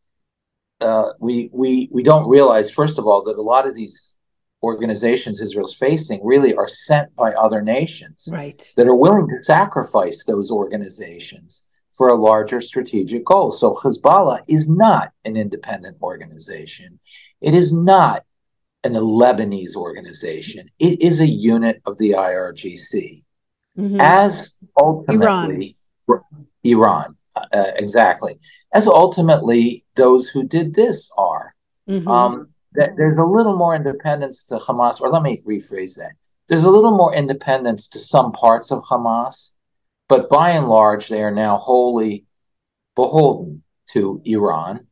uh, 0.81 1.09
we 1.19 1.49
we 1.53 1.89
we 1.91 2.03
don't 2.03 2.29
realize, 2.29 2.69
first 2.69 2.99
of 2.99 3.07
all, 3.07 3.23
that 3.23 3.37
a 3.37 3.41
lot 3.41 3.67
of 3.67 3.75
these 3.75 4.17
organizations 4.61 5.41
Israel's 5.41 5.75
facing 5.75 6.21
really 6.23 6.53
are 6.55 6.67
sent 6.67 7.13
by 7.15 7.33
other 7.33 7.61
nations 7.61 8.29
right. 8.31 8.71
that 8.77 8.87
are 8.87 8.95
willing 8.95 9.27
to 9.27 9.43
sacrifice 9.43 10.23
those 10.23 10.49
organizations 10.49 11.67
for 11.91 12.09
a 12.09 12.15
larger 12.15 12.59
strategic 12.59 13.25
goal. 13.25 13.51
So 13.51 13.73
Hezbollah 13.73 14.41
is 14.47 14.69
not 14.69 15.11
an 15.25 15.35
independent 15.35 15.97
organization. 16.01 16.99
It 17.41 17.53
is 17.53 17.73
not 17.73 18.23
an, 18.83 18.95
a 18.95 18.99
Lebanese 18.99 19.75
organization. 19.75 20.69
It 20.79 21.01
is 21.01 21.19
a 21.19 21.27
unit 21.27 21.81
of 21.85 21.97
the 21.97 22.11
IRGC. 22.11 23.23
Mm-hmm. 23.77 23.97
As 23.99 24.59
ultimately 24.77 25.77
Iran, 26.07 26.23
Iran 26.63 27.17
uh, 27.35 27.71
exactly, 27.75 28.39
as 28.73 28.85
ultimately 28.85 29.83
those 29.95 30.27
who 30.27 30.47
did 30.47 30.75
this 30.75 31.09
are. 31.17 31.55
Mm-hmm. 31.89 32.07
Um, 32.07 32.49
th- 32.77 32.91
there's 32.95 33.17
a 33.17 33.23
little 33.23 33.57
more 33.57 33.75
independence 33.75 34.43
to 34.45 34.57
Hamas, 34.57 35.01
or 35.01 35.09
let 35.09 35.23
me 35.23 35.41
rephrase 35.47 35.97
that. 35.97 36.11
There's 36.47 36.65
a 36.65 36.69
little 36.69 36.95
more 36.95 37.15
independence 37.15 37.87
to 37.89 37.99
some 37.99 38.31
parts 38.31 38.71
of 38.71 38.83
Hamas, 38.83 39.53
but 40.07 40.29
by 40.29 40.51
and 40.51 40.67
large, 40.67 41.07
they 41.07 41.23
are 41.23 41.31
now 41.31 41.57
wholly 41.57 42.25
beholden 42.95 43.63
to 43.91 44.21
Iran, 44.25 44.87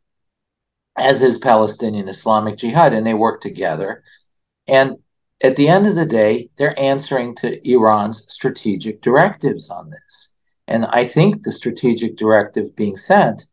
as 0.97 1.21
is 1.21 1.37
Palestinian 1.37 2.09
Islamic 2.09 2.57
Jihad, 2.57 2.93
and 2.93 3.05
they 3.05 3.13
work 3.13 3.41
together. 3.41 4.03
And 4.67 4.97
at 5.43 5.55
the 5.55 5.67
end 5.67 5.87
of 5.87 5.95
the 5.95 6.05
day, 6.05 6.49
they're 6.57 6.79
answering 6.79 7.35
to 7.35 7.69
Iran's 7.69 8.31
strategic 8.31 9.01
directives 9.01 9.69
on 9.69 9.89
this. 9.89 10.33
And 10.67 10.85
I 10.85 11.03
think 11.03 11.43
the 11.43 11.51
strategic 11.51 12.15
directive 12.15 12.75
being 12.75 12.95
sent 12.95 13.45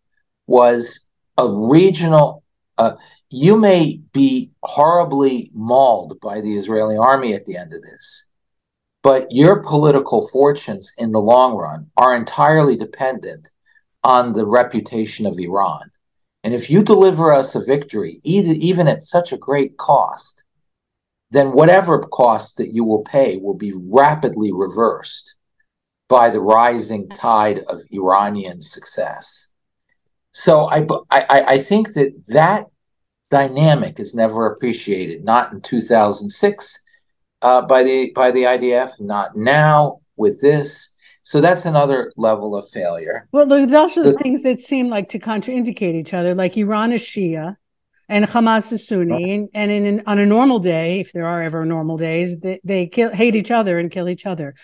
was 0.46 1.08
a 1.36 1.48
regional. 1.48 2.42
Uh, 2.76 2.94
you 3.30 3.56
may 3.56 4.00
be 4.12 4.50
horribly 4.62 5.50
mauled 5.54 6.20
by 6.20 6.40
the 6.40 6.56
Israeli 6.56 6.96
army 6.96 7.34
at 7.34 7.44
the 7.44 7.56
end 7.56 7.74
of 7.74 7.82
this, 7.82 8.26
but 9.02 9.26
your 9.30 9.62
political 9.62 10.28
fortunes 10.28 10.92
in 10.98 11.12
the 11.12 11.20
long 11.20 11.54
run 11.54 11.90
are 11.96 12.14
entirely 12.14 12.76
dependent 12.76 13.50
on 14.04 14.32
the 14.32 14.46
reputation 14.46 15.26
of 15.26 15.38
Iran. 15.38 15.90
And 16.48 16.54
if 16.54 16.70
you 16.70 16.82
deliver 16.82 17.30
us 17.30 17.54
a 17.54 17.62
victory, 17.62 18.22
even 18.24 18.88
at 18.88 19.04
such 19.04 19.34
a 19.34 19.36
great 19.36 19.76
cost, 19.76 20.44
then 21.30 21.52
whatever 21.52 21.98
cost 21.98 22.56
that 22.56 22.72
you 22.72 22.84
will 22.84 23.02
pay 23.02 23.36
will 23.36 23.52
be 23.52 23.74
rapidly 23.76 24.50
reversed 24.50 25.34
by 26.08 26.30
the 26.30 26.40
rising 26.40 27.06
tide 27.10 27.58
of 27.68 27.82
Iranian 27.90 28.62
success. 28.62 29.50
So 30.32 30.70
I, 30.70 30.86
I, 31.10 31.42
I 31.48 31.58
think 31.58 31.92
that 31.92 32.14
that 32.28 32.68
dynamic 33.28 34.00
is 34.00 34.14
never 34.14 34.46
appreciated, 34.46 35.24
not 35.26 35.52
in 35.52 35.60
2006 35.60 36.82
uh, 37.42 37.60
by 37.60 37.82
the 37.82 38.10
by 38.14 38.30
the 38.30 38.44
IDF, 38.44 38.98
not 39.00 39.36
now 39.36 40.00
with 40.16 40.40
this. 40.40 40.94
So 41.28 41.42
that's 41.42 41.66
another 41.66 42.10
level 42.16 42.56
of 42.56 42.70
failure. 42.70 43.28
Well, 43.32 43.44
there's 43.44 43.74
also 43.74 44.02
the, 44.02 44.14
things 44.14 44.42
that 44.44 44.60
seem 44.60 44.88
like 44.88 45.10
to 45.10 45.18
contraindicate 45.18 45.92
each 45.92 46.14
other, 46.14 46.34
like 46.34 46.56
Iran 46.56 46.90
is 46.90 47.02
Shia 47.02 47.56
and 48.08 48.24
Hamas 48.24 48.72
is 48.72 48.88
Sunni, 48.88 49.34
and, 49.34 49.50
and 49.52 49.70
in, 49.70 50.02
on 50.06 50.18
a 50.18 50.24
normal 50.24 50.58
day, 50.58 51.00
if 51.00 51.12
there 51.12 51.26
are 51.26 51.42
ever 51.42 51.66
normal 51.66 51.98
days, 51.98 52.40
they, 52.40 52.60
they 52.64 52.86
kill, 52.86 53.10
hate 53.10 53.34
each 53.34 53.50
other 53.50 53.78
and 53.78 53.90
kill 53.90 54.08
each 54.08 54.24
other 54.24 54.54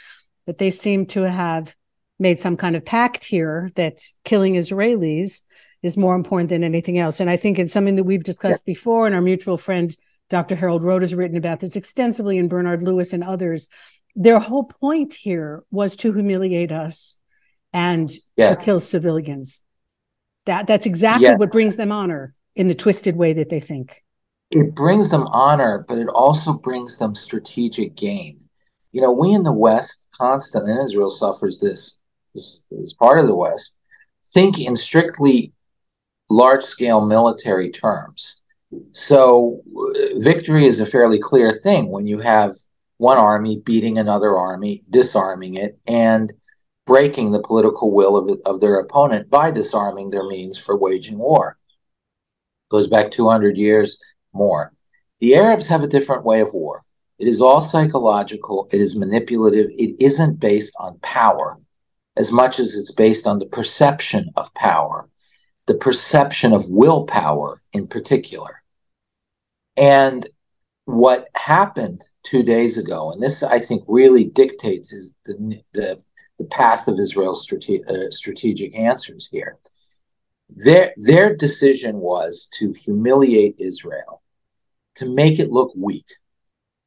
But 0.47 0.57
they 0.57 0.71
seem 0.71 1.05
to 1.09 1.29
have 1.29 1.77
made 2.19 2.41
some 2.41 2.57
kind 2.57 2.77
of 2.77 2.87
pact 2.87 3.25
here 3.27 3.71
that 3.75 4.01
killing 4.25 4.55
Israelis 4.55 5.43
is 5.83 5.99
more 5.99 6.15
important 6.15 6.49
than 6.49 6.65
anything 6.65 6.97
else. 6.99 7.21
And 7.21 7.29
I 7.29 7.37
think 7.37 7.59
it's 7.59 7.75
something 7.75 7.97
that 7.97 8.05
we've 8.05 8.25
discussed 8.25 8.63
yeah. 8.67 8.73
before, 8.73 9.05
and 9.05 9.15
our 9.15 9.21
mutual 9.21 9.59
friend 9.59 9.95
Dr. 10.31 10.57
Harold 10.57 10.83
Rhode 10.83 11.03
has 11.03 11.15
written 11.15 11.37
about 11.37 11.61
this 11.61 11.77
extensively, 11.77 12.39
and 12.39 12.49
Bernard 12.49 12.83
Lewis 12.83 13.13
and 13.13 13.23
others. 13.23 13.69
Their 14.17 14.39
whole 14.39 14.65
point 14.65 15.15
here 15.15 15.65
was 15.71 15.97
to 15.97 16.13
humiliate 16.13 16.73
us 16.73 17.19
and 17.73 18.11
yeah. 18.37 18.55
to 18.55 18.57
kill 18.57 18.81
civilians. 18.81 19.63
That 20.47 20.67
that's 20.67 20.87
exactly 20.87 21.27
yeah. 21.27 21.37
what 21.37 21.51
brings 21.51 21.77
them 21.77 21.91
honor 21.91 22.35
in 22.55 22.69
the 22.69 22.75
twisted 22.75 23.17
way 23.17 23.33
that 23.33 23.49
they 23.49 23.61
think. 23.61 24.03
It 24.51 24.75
brings 24.75 25.11
them 25.11 25.27
honor, 25.29 25.85
but 25.89 25.99
it 25.99 26.09
also 26.09 26.53
brings 26.53 26.99
them 26.99 27.15
strategic 27.15 27.97
gain 27.97 28.45
you 28.95 29.01
know, 29.01 29.11
we 29.11 29.33
in 29.33 29.43
the 29.43 29.53
West, 29.53 30.07
constant, 30.17 30.71
and 30.71 30.81
Israel 30.81 31.11
suffers 31.11 31.59
this, 31.59 31.99
this 32.33 32.65
as 32.81 32.93
part 32.93 33.19
of 33.19 33.27
the 33.27 33.35
West, 33.35 33.77
think 34.33 34.61
in 34.61 34.77
strictly 34.77 35.53
large 36.31 36.63
scale 36.63 37.05
military 37.05 37.73
terms. 37.73 38.41
So, 38.93 39.63
uh, 39.77 40.21
victory 40.21 40.67
is 40.67 40.79
a 40.79 40.87
fairly 40.87 41.19
clear 41.19 41.51
thing 41.51 41.91
when 41.91 42.07
you 42.07 42.21
have 42.21 42.53
one 42.97 43.19
army 43.19 43.61
beating 43.65 43.99
another 43.99 44.37
army, 44.37 44.83
disarming 44.91 45.55
it, 45.55 45.79
and 45.87 46.33
breaking 46.87 47.33
the 47.33 47.43
political 47.43 47.93
will 47.93 48.17
of, 48.17 48.39
of 48.45 48.61
their 48.61 48.79
opponent 48.79 49.31
by 49.31 49.51
disarming 49.51 50.11
their 50.11 50.27
means 50.27 50.59
for 50.59 50.77
waging 50.77 51.19
war. 51.19 51.57
Goes 52.71 52.89
back 52.89 53.11
200 53.11 53.57
years 53.57 53.99
more. 54.33 54.73
The 55.21 55.37
Arabs 55.37 55.67
have 55.67 55.83
a 55.83 55.89
different 55.89 56.25
way 56.25 56.41
of 56.41 56.53
war. 56.53 56.83
It 57.19 57.29
is 57.29 57.41
all 57.41 57.63
psychological, 57.63 58.69
it 58.73 58.81
is 58.81 58.97
manipulative, 58.97 59.71
it 59.71 59.97
isn't 60.01 60.41
based 60.41 60.75
on 60.81 60.99
power 60.99 61.59
as 62.17 62.31
much 62.33 62.59
as 62.59 62.75
it's 62.75 62.91
based 62.91 63.27
on 63.27 63.39
the 63.39 63.47
perception 63.47 64.31
of 64.37 64.53
power, 64.55 65.09
the 65.67 65.75
perception 65.75 66.53
of 66.53 66.69
willpower 66.69 67.63
in 67.73 67.87
particular. 67.87 68.63
And 69.77 70.27
what 70.87 71.29
happened 71.35 72.03
two 72.23 72.43
days 72.43 72.77
ago, 72.77 73.11
and 73.13 73.23
this 73.23 73.43
I 73.43 73.59
think 73.59 73.85
really 73.87 74.25
dictates 74.25 74.91
the, 75.25 75.63
the, 75.73 76.03
the 76.39 76.45
path 76.45 76.89
of 76.89 76.99
Israel's 76.99 77.43
strate- 77.43 77.87
uh, 77.89 78.11
strategic 78.11 78.77
answers 78.77 79.29
here. 79.31 79.59
Their, 80.51 80.93
their 81.07 81.35
decision 81.35 81.97
was 81.97 82.49
to 82.59 82.73
humiliate 82.73 83.57
Israel, 83.59 84.23
to 84.97 85.09
make 85.09 85.39
it 85.39 85.51
look 85.51 85.73
weak, 85.77 86.07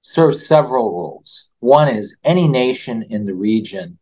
serves 0.01 0.45
several 0.45 0.91
roles. 0.91 1.49
One 1.59 1.87
is 1.87 2.17
any 2.23 2.47
nation 2.47 3.03
in 3.09 3.25
the 3.25 3.33
region 3.33 3.97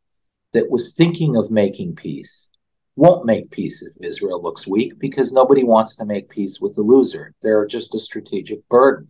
that 0.53 0.69
was 0.69 0.93
thinking 0.93 1.35
of 1.35 1.51
making 1.51 1.95
peace 1.95 2.51
won't 2.95 3.25
make 3.25 3.51
peace 3.51 3.81
if 3.81 3.93
Israel 4.01 4.41
looks 4.41 4.67
weak 4.67 4.97
because 4.99 5.31
nobody 5.31 5.63
wants 5.63 5.95
to 5.97 6.05
make 6.05 6.29
peace 6.29 6.61
with 6.61 6.75
the 6.75 6.81
loser. 6.81 7.33
They're 7.41 7.65
just 7.65 7.95
a 7.95 7.99
strategic 7.99 8.67
burden. 8.69 9.09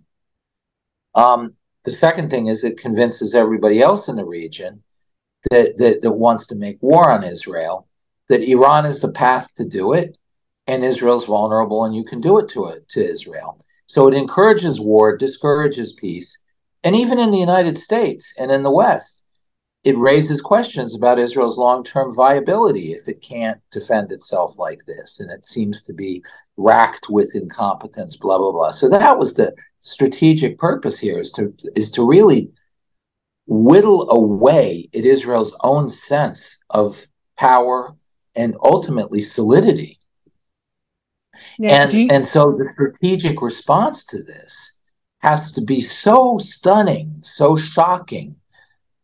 Um, 1.16 1.54
the 1.84 1.92
second 1.92 2.30
thing 2.30 2.48
is 2.48 2.64
it 2.64 2.78
convinces 2.78 3.34
everybody 3.34 3.82
else 3.82 4.08
in 4.08 4.16
the 4.16 4.26
region 4.26 4.84
that, 5.52 5.78
that, 5.78 6.02
that 6.02 6.12
wants 6.12 6.48
to 6.48 6.56
make 6.56 6.78
war 6.82 7.10
on 7.10 7.24
Israel 7.24 7.88
that 8.28 8.42
Iran 8.42 8.86
is 8.86 9.00
the 9.00 9.12
path 9.12 9.54
to 9.56 9.66
do 9.66 9.94
it 9.94 10.18
and 10.68 10.84
Israel's 10.84 11.26
vulnerable 11.26 11.86
and 11.86 11.96
you 11.96 12.04
can 12.04 12.20
do 12.22 12.40
it 12.40 12.50
to 12.50 12.66
it 12.66 12.88
to 12.90 13.04
Israel. 13.04 13.60
So 13.86 14.08
it 14.08 14.16
encourages 14.16 14.82
war, 14.82 15.16
discourages 15.16 15.94
peace, 15.94 16.42
and 16.84 16.96
even 16.96 17.20
in 17.20 17.32
the 17.32 17.38
United 17.38 17.78
States 17.78 18.34
and 18.40 18.52
in 18.52 18.64
the 18.64 18.72
West, 18.72 19.25
it 19.86 19.96
raises 20.00 20.42
questions 20.42 20.96
about 20.96 21.20
Israel's 21.20 21.60
long 21.60 21.84
term 21.84 22.14
viability 22.14 22.92
if 22.92 23.08
it 23.08 23.22
can't 23.22 23.62
defend 23.72 24.12
itself 24.12 24.58
like 24.58 24.84
this. 24.88 25.20
And 25.20 25.32
it 25.32 25.46
seems 25.46 25.84
to 25.84 25.94
be 25.94 26.24
racked 26.58 27.08
with 27.10 27.36
incompetence, 27.36 28.16
blah, 28.16 28.40
blah, 28.40 28.52
blah. 28.52 28.72
So 28.72 28.90
that 28.90 29.20
was 29.20 29.36
the 29.36 29.54
strategic 29.80 30.58
purpose 30.58 30.98
here 30.98 31.20
is 31.20 31.32
to 31.34 31.54
is 31.76 31.92
to 31.92 32.04
really 32.04 32.50
whittle 33.46 34.10
away 34.10 34.90
at 34.96 35.06
Israel's 35.06 35.56
own 35.62 35.88
sense 35.88 36.58
of 36.72 37.06
power 37.38 37.96
and 38.36 38.56
ultimately 38.64 39.22
solidity. 39.22 40.00
Yeah, 41.60 41.84
and, 41.84 41.94
you- 41.94 42.08
and 42.10 42.26
so 42.26 42.58
the 42.58 42.70
strategic 42.74 43.40
response 43.40 44.04
to 44.06 44.24
this 44.24 44.80
has 45.20 45.54
to 45.54 45.62
be 45.62 45.80
so 45.80 46.40
stunning, 46.40 47.20
so 47.22 47.56
shocking. 47.56 48.36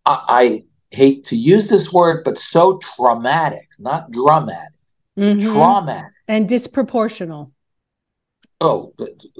I, 0.05 0.23
I 0.27 0.63
hate 0.91 1.23
to 1.25 1.35
use 1.35 1.67
this 1.67 1.91
word, 1.91 2.23
but 2.23 2.37
so 2.37 2.77
traumatic, 2.77 3.69
not 3.79 4.11
dramatic, 4.11 4.77
mm-hmm. 5.17 5.51
traumatic. 5.51 6.11
And 6.27 6.47
disproportional. 6.47 7.51
Oh, 8.59 8.93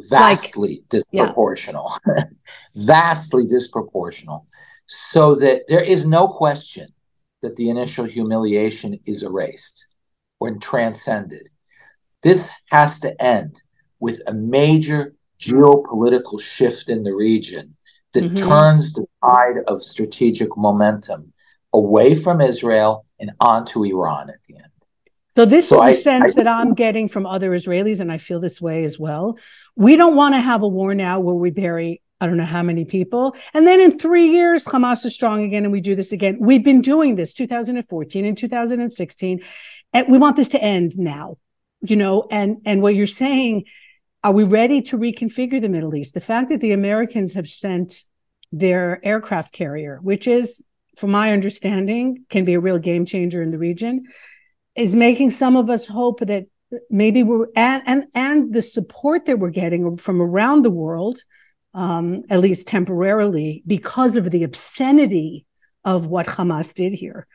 vastly 0.10 0.84
like, 0.92 1.04
disproportional. 1.04 1.98
Yeah. 2.08 2.24
vastly 2.76 3.46
disproportional. 3.46 4.46
So 4.88 5.36
that 5.36 5.68
there 5.68 5.84
is 5.84 6.06
no 6.06 6.28
question 6.28 6.88
that 7.42 7.56
the 7.56 7.70
initial 7.70 8.06
humiliation 8.06 9.00
is 9.06 9.24
erased 9.24 9.86
or 10.40 10.56
transcended. 10.56 11.50
This 12.24 12.50
has 12.72 13.00
to 13.02 13.22
end 13.24 13.62
with 14.00 14.22
a 14.28 14.34
major 14.34 15.14
geopolitical 15.40 16.42
shift 16.42 16.90
in 16.90 17.04
the 17.04 17.14
region 17.14 17.76
that 18.14 18.24
mm-hmm. 18.24 18.48
turns 18.48 18.94
the 18.94 19.06
tide 19.24 19.64
of 19.68 19.82
strategic 19.82 20.56
momentum 20.58 21.31
away 21.74 22.16
from 22.16 22.42
Israel 22.42 23.06
and 23.20 23.32
onto 23.40 23.84
Iran 23.84 24.30
at 24.30 24.38
the 24.48 24.56
end. 24.56 24.66
So 25.36 25.46
this 25.46 25.70
so 25.70 25.84
is 25.84 26.04
the 26.04 26.12
I, 26.12 26.18
sense 26.18 26.38
I, 26.38 26.44
that 26.44 26.48
I'm 26.48 26.74
getting 26.74 27.08
from 27.08 27.26
other 27.26 27.52
Israelis, 27.52 28.02
and 28.02 28.12
I 28.12 28.18
feel 28.18 28.40
this 28.40 28.62
way 28.62 28.84
as 28.84 29.00
well. 29.00 29.38
We 29.76 29.96
don't 29.96 30.16
want 30.16 30.36
to 30.36 30.42
have 30.42 30.62
a 30.62 30.68
war 30.68 30.94
now 30.94 31.20
where 31.20 31.36
we 31.36 31.52
bury 31.52 32.02
I 32.20 32.28
don't 32.28 32.38
know 32.38 32.44
how 32.44 32.62
many 32.62 32.86
people, 32.86 33.36
and 33.52 33.66
then 33.66 33.82
in 33.82 33.98
three 33.98 34.28
years 34.28 34.64
Hamas 34.64 35.04
is 35.06 35.16
strong 35.16 35.44
again, 35.44 35.64
and 35.64 35.72
we 35.72 35.82
do 35.82 35.96
this 35.96 36.12
again. 36.12 36.38
We've 36.40 36.64
been 36.64 36.82
doing 36.82 37.16
this 37.16 37.34
2014 37.34 38.26
and 38.26 38.38
2016, 38.38 39.42
and 39.94 40.08
we 40.08 40.20
want 40.20 40.36
this 40.36 40.50
to 40.50 40.62
end 40.62 41.00
now. 41.00 41.38
You 41.82 41.96
know, 41.96 42.28
and 42.30 42.58
and 42.66 42.84
what 42.84 42.94
you're 42.94 43.08
saying, 43.08 43.66
are 44.24 44.32
we 44.34 44.44
ready 44.44 44.84
to 44.84 44.98
reconfigure 44.98 45.60
the 45.60 45.70
Middle 45.70 45.96
East? 45.96 46.14
The 46.14 46.22
fact 46.22 46.50
that 46.50 46.60
the 46.60 46.74
Americans 46.74 47.34
have 47.34 47.48
sent 47.48 48.04
their 48.52 49.04
aircraft 49.04 49.54
carrier, 49.54 49.98
which 50.02 50.28
is, 50.28 50.64
from 50.98 51.12
my 51.12 51.32
understanding, 51.32 52.26
can 52.30 52.46
be 52.46 52.54
a 52.54 52.60
real 52.60 52.78
game 52.78 53.06
changer 53.06 53.42
in 53.42 53.52
the 53.52 53.58
region 53.58 54.04
is 54.76 54.96
making 54.96 55.32
some 55.32 55.58
of 55.58 55.70
us 55.70 55.88
hope 55.88 56.20
that 56.22 56.46
maybe 56.90 57.24
we're 57.24 57.48
and 57.56 57.84
and, 57.86 58.04
and 58.16 58.54
the 58.54 58.62
support 58.62 59.26
that 59.26 59.40
we're 59.40 59.50
getting 59.50 59.98
from 59.98 60.22
around 60.22 60.64
the 60.64 60.72
world 60.72 61.20
um, 61.74 62.24
at 62.30 62.40
least 62.40 62.68
temporarily 62.68 63.64
because 63.66 64.16
of 64.16 64.32
the 64.32 64.44
obscenity 64.44 65.46
of 65.84 66.06
what 66.06 66.28
hamas 66.28 66.74
did 66.74 66.94
here. 66.94 67.28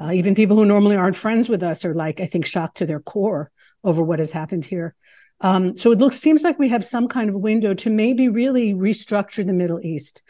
Uh, 0.00 0.12
even 0.12 0.34
people 0.34 0.56
who 0.56 0.64
normally 0.64 0.96
aren't 0.96 1.16
friends 1.16 1.48
with 1.48 1.62
us 1.62 1.84
are 1.84 1.94
like 1.94 2.20
i 2.20 2.26
think 2.26 2.46
shocked 2.46 2.78
to 2.78 2.86
their 2.86 3.00
core 3.00 3.50
over 3.84 4.02
what 4.02 4.18
has 4.18 4.30
happened 4.30 4.64
here. 4.64 4.94
Um, 5.42 5.76
so 5.76 5.90
it 5.90 5.98
looks 5.98 6.18
seems 6.18 6.42
like 6.42 6.58
we 6.58 6.68
have 6.68 6.84
some 6.84 7.08
kind 7.08 7.30
of 7.30 7.36
window 7.36 7.72
to 7.74 7.90
maybe 7.90 8.28
really 8.28 8.74
restructure 8.74 9.46
the 9.46 9.54
middle 9.54 9.80
east. 9.84 10.22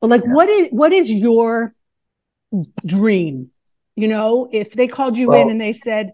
But 0.00 0.10
like 0.10 0.22
yeah. 0.24 0.32
what 0.32 0.48
is 0.48 0.68
what 0.70 0.92
is 0.92 1.10
your 1.10 1.74
dream 2.86 3.50
you 3.96 4.08
know, 4.08 4.48
if 4.52 4.72
they 4.72 4.86
called 4.86 5.16
you 5.16 5.28
well, 5.28 5.40
in 5.40 5.50
and 5.50 5.60
they 5.60 5.72
said, 5.72 6.12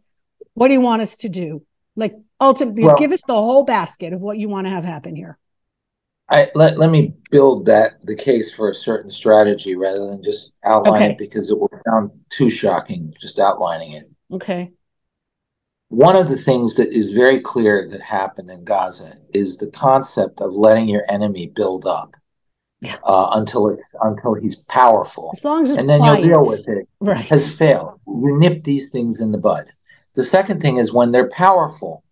What 0.55 0.69
do 0.69 0.75
you 0.75 0.81
want 0.81 1.03
us 1.03 1.17
to 1.19 1.29
do? 1.29 1.67
Like 1.97 2.15
ultimately 2.41 2.85
well, 2.85 2.97
give 2.97 3.13
us 3.13 3.23
the 3.27 3.35
whole 3.35 3.65
basket 3.65 4.13
of 4.13 4.23
what 4.23 4.39
you 4.39 4.49
want 4.49 4.67
to 4.67 4.71
have 4.71 4.85
happen 4.85 5.15
here. 5.15 5.37
I 6.29 6.49
let, 6.55 6.79
let 6.79 6.91
me 6.91 7.15
build 7.31 7.67
that 7.67 7.95
the 8.05 8.15
case 8.15 8.55
for 8.55 8.71
a 8.71 8.75
certain 8.75 9.11
strategy 9.11 9.75
rather 9.75 10.07
than 10.07 10.23
just 10.23 10.57
outline 10.65 10.95
okay. 10.95 11.11
it 11.11 11.19
because 11.19 11.51
it 11.51 11.59
will 11.59 11.69
sound 11.87 12.13
too 12.31 12.49
shocking 12.49 13.13
just 13.21 13.39
outlining 13.39 13.93
it. 13.93 14.05
Okay. 14.33 14.71
One 15.89 16.17
of 16.17 16.29
the 16.29 16.37
things 16.37 16.77
that 16.77 16.89
is 16.89 17.11
very 17.11 17.41
clear 17.41 17.87
that 17.91 18.01
happened 18.01 18.51
in 18.51 18.65
Gaza 18.65 19.19
is 19.35 19.59
the 19.59 19.71
concept 19.73 20.41
of 20.41 20.55
letting 20.55 20.89
your 20.89 21.03
enemy 21.11 21.49
build 21.49 21.85
up 21.85 22.17
uh, 23.05 23.31
until 23.35 23.69
it 23.69 23.81
until 24.03 24.35
he's 24.35 24.57
powerful. 24.65 25.31
As 25.35 25.45
long 25.45 25.65
as 25.65 25.79
and 25.79 25.89
then 25.89 26.01
quiet. 26.01 26.25
you'll 26.25 26.43
deal 26.43 26.51
with 26.51 26.69
it. 26.69 26.89
Right. 27.01 27.25
Has 27.27 27.57
failed. 27.57 28.01
You 28.07 28.39
nip 28.39 28.65
these 28.65 28.91
things 28.91 29.21
in 29.21 29.33
the 29.33 29.39
bud. 29.39 29.67
The 30.15 30.25
second 30.25 30.61
thing 30.61 30.77
is 30.77 30.93
when 30.93 31.11
they're 31.11 31.29
powerful, 31.31 32.05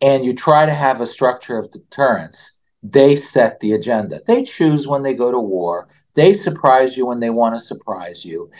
and 0.00 0.24
you 0.24 0.34
try 0.34 0.66
to 0.66 0.74
have 0.74 1.00
a 1.00 1.06
structure 1.06 1.58
of 1.58 1.70
deterrence. 1.70 2.60
They 2.82 3.16
set 3.16 3.60
the 3.60 3.72
agenda. 3.72 4.20
They 4.26 4.44
choose 4.44 4.86
when 4.86 5.02
they 5.02 5.14
go 5.14 5.30
to 5.30 5.38
war. 5.38 5.88
They 6.14 6.34
surprise 6.34 6.96
you 6.96 7.06
when 7.06 7.20
they 7.20 7.30
want 7.30 7.54
to 7.54 7.58
surprise 7.58 8.24
you. 8.24 8.50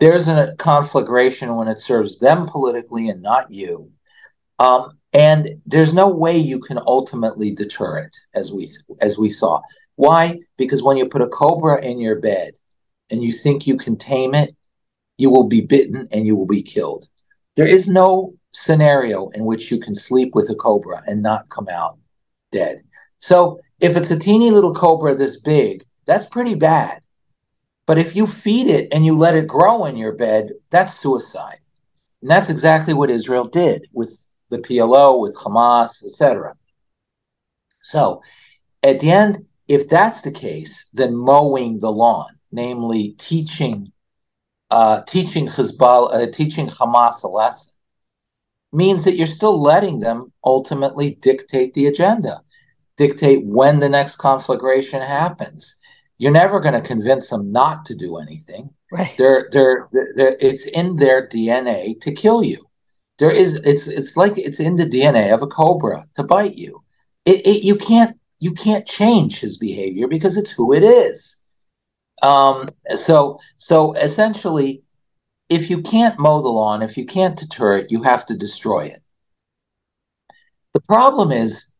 There's 0.00 0.26
a 0.28 0.56
conflagration 0.56 1.54
when 1.54 1.68
it 1.68 1.78
serves 1.78 2.18
them 2.18 2.46
politically 2.46 3.08
and 3.08 3.22
not 3.22 3.50
you. 3.52 3.92
Um, 4.58 4.98
and 5.12 5.60
there's 5.66 5.92
no 5.92 6.08
way 6.08 6.36
you 6.36 6.60
can 6.60 6.78
ultimately 6.86 7.50
deter 7.50 7.98
it, 7.98 8.16
as 8.34 8.52
we 8.52 8.68
as 9.00 9.18
we 9.18 9.28
saw. 9.28 9.60
Why? 10.00 10.40
Because 10.56 10.82
when 10.82 10.96
you 10.96 11.06
put 11.06 11.20
a 11.20 11.28
cobra 11.28 11.84
in 11.84 11.98
your 12.00 12.18
bed 12.18 12.54
and 13.10 13.22
you 13.22 13.34
think 13.34 13.66
you 13.66 13.76
can 13.76 13.98
tame 13.98 14.34
it, 14.34 14.56
you 15.18 15.28
will 15.28 15.44
be 15.44 15.60
bitten 15.60 16.08
and 16.10 16.26
you 16.26 16.34
will 16.36 16.46
be 16.46 16.62
killed. 16.62 17.06
There 17.54 17.66
is 17.66 17.86
no 17.86 18.32
scenario 18.50 19.28
in 19.34 19.44
which 19.44 19.70
you 19.70 19.78
can 19.78 19.94
sleep 19.94 20.34
with 20.34 20.48
a 20.48 20.54
cobra 20.54 21.02
and 21.06 21.22
not 21.22 21.50
come 21.50 21.68
out 21.70 21.98
dead. 22.50 22.82
So 23.18 23.60
if 23.78 23.94
it's 23.94 24.10
a 24.10 24.18
teeny 24.18 24.50
little 24.50 24.74
cobra 24.74 25.14
this 25.14 25.38
big, 25.38 25.84
that's 26.06 26.24
pretty 26.24 26.54
bad. 26.54 27.02
But 27.86 27.98
if 27.98 28.16
you 28.16 28.26
feed 28.26 28.68
it 28.68 28.88
and 28.92 29.04
you 29.04 29.14
let 29.14 29.34
it 29.34 29.46
grow 29.46 29.84
in 29.84 29.98
your 29.98 30.12
bed, 30.12 30.52
that's 30.70 30.98
suicide. 30.98 31.60
And 32.22 32.30
that's 32.30 32.48
exactly 32.48 32.94
what 32.94 33.10
Israel 33.10 33.44
did 33.44 33.86
with 33.92 34.26
the 34.48 34.60
PLO, 34.60 35.20
with 35.20 35.36
Hamas, 35.36 36.02
etc. 36.02 36.54
So 37.82 38.22
at 38.82 39.00
the 39.00 39.10
end, 39.10 39.44
if 39.70 39.88
that's 39.88 40.22
the 40.22 40.32
case, 40.32 40.88
then 40.92 41.14
mowing 41.14 41.78
the 41.78 41.92
lawn, 41.92 42.36
namely 42.50 43.14
teaching, 43.18 43.92
uh, 44.68 45.02
teaching 45.02 45.46
Hezbollah, 45.46 46.12
uh, 46.12 46.32
teaching 46.32 46.66
Hamas 46.66 47.22
a 47.22 47.28
lesson, 47.28 47.72
means 48.72 49.04
that 49.04 49.14
you're 49.14 49.28
still 49.28 49.62
letting 49.62 50.00
them 50.00 50.32
ultimately 50.44 51.14
dictate 51.22 51.72
the 51.74 51.86
agenda, 51.86 52.42
dictate 52.96 53.46
when 53.46 53.78
the 53.78 53.88
next 53.88 54.16
conflagration 54.16 55.00
happens. 55.00 55.76
You're 56.18 56.32
never 56.32 56.58
going 56.58 56.74
to 56.74 56.80
convince 56.80 57.28
them 57.28 57.52
not 57.52 57.84
to 57.84 57.94
do 57.94 58.16
anything. 58.16 58.70
Right. 58.90 59.14
They're, 59.16 59.48
they're, 59.52 59.88
they're, 60.16 60.36
it's 60.40 60.64
in 60.64 60.96
their 60.96 61.28
DNA 61.28 62.00
to 62.00 62.10
kill 62.10 62.42
you. 62.42 62.68
There 63.20 63.30
is, 63.30 63.54
it's, 63.54 63.86
it's 63.86 64.16
like 64.16 64.36
it's 64.36 64.58
in 64.58 64.74
the 64.74 64.86
DNA 64.86 65.32
of 65.32 65.42
a 65.42 65.46
cobra 65.46 66.08
to 66.16 66.24
bite 66.24 66.56
you. 66.56 66.82
It, 67.24 67.46
it, 67.46 67.64
you 67.64 67.76
can't 67.76 68.19
you 68.40 68.52
can't 68.52 68.86
change 68.86 69.38
his 69.38 69.58
behavior 69.58 70.08
because 70.08 70.36
it's 70.36 70.50
who 70.50 70.72
it 70.72 70.82
is. 70.82 71.36
Um, 72.22 72.68
so, 72.96 73.38
so 73.58 73.92
essentially, 73.92 74.82
if 75.48 75.70
you 75.70 75.82
can't 75.82 76.18
mow 76.18 76.40
the 76.40 76.48
lawn, 76.48 76.82
if 76.82 76.96
you 76.96 77.04
can't 77.04 77.38
deter 77.38 77.76
it, 77.76 77.90
you 77.90 78.02
have 78.02 78.24
to 78.26 78.36
destroy 78.36 78.86
it. 78.86 79.02
The 80.72 80.80
problem 80.80 81.30
is 81.30 81.74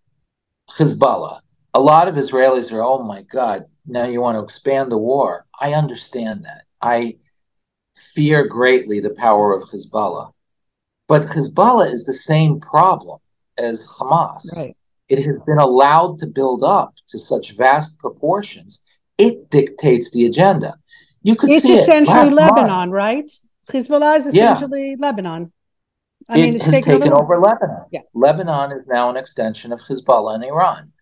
Hezbollah. 0.71 1.41
A 1.73 1.81
lot 1.81 2.09
of 2.09 2.17
Israelis 2.17 2.73
are, 2.73 2.83
oh 2.83 3.03
my 3.03 3.23
God, 3.23 3.65
now 3.87 4.05
you 4.05 4.21
want 4.21 4.37
to 4.37 4.43
expand 4.43 4.93
the 4.93 4.99
war. 4.99 5.47
I 5.61 5.73
understand 5.73 6.45
that. 6.45 6.65
I 6.83 7.17
fear 7.97 8.47
greatly 8.47 9.01
the 9.01 9.11
power 9.11 9.55
of 9.55 9.65
Hezbollah. 9.65 10.33
But 11.07 11.23
Hezbollah 11.23 11.91
is 11.91 12.05
the 12.05 12.13
same 12.13 12.61
problem 12.61 13.21
as 13.57 13.87
Hamas. 13.87 14.57
Right 14.57 14.77
it 15.11 15.27
has 15.27 15.37
been 15.45 15.59
allowed 15.59 16.19
to 16.21 16.27
build 16.27 16.63
up 16.63 16.95
to 17.09 17.19
such 17.19 17.57
vast 17.57 17.99
proportions. 17.99 18.85
It 19.19 19.51
dictates 19.51 20.13
the 20.13 20.25
agenda. 20.25 20.77
You 21.23 21.35
could 21.35 21.51
see 21.51 21.57
it's 21.57 21.83
essentially 21.83 22.29
it 22.29 22.33
Lebanon, 22.33 22.67
month. 22.67 22.93
right? 22.93 23.31
Hezbollah 23.69 24.19
is 24.19 24.27
essentially 24.29 24.91
yeah. 24.91 24.97
Lebanon. 24.99 25.53
I 26.29 26.39
it 26.39 26.43
mean, 26.43 26.55
it's 26.55 26.65
has 26.65 26.75
taken, 26.75 27.01
taken 27.01 27.13
over 27.13 27.39
Lebanon. 27.39 27.85
Yeah. 27.91 28.01
Lebanon 28.15 28.73
is 28.73 28.87
now 28.87 29.11
an 29.11 29.17
extension 29.17 29.73
of 29.73 29.81
Hezbollah 29.81 30.37
and 30.37 30.45
Iran. 30.45 30.93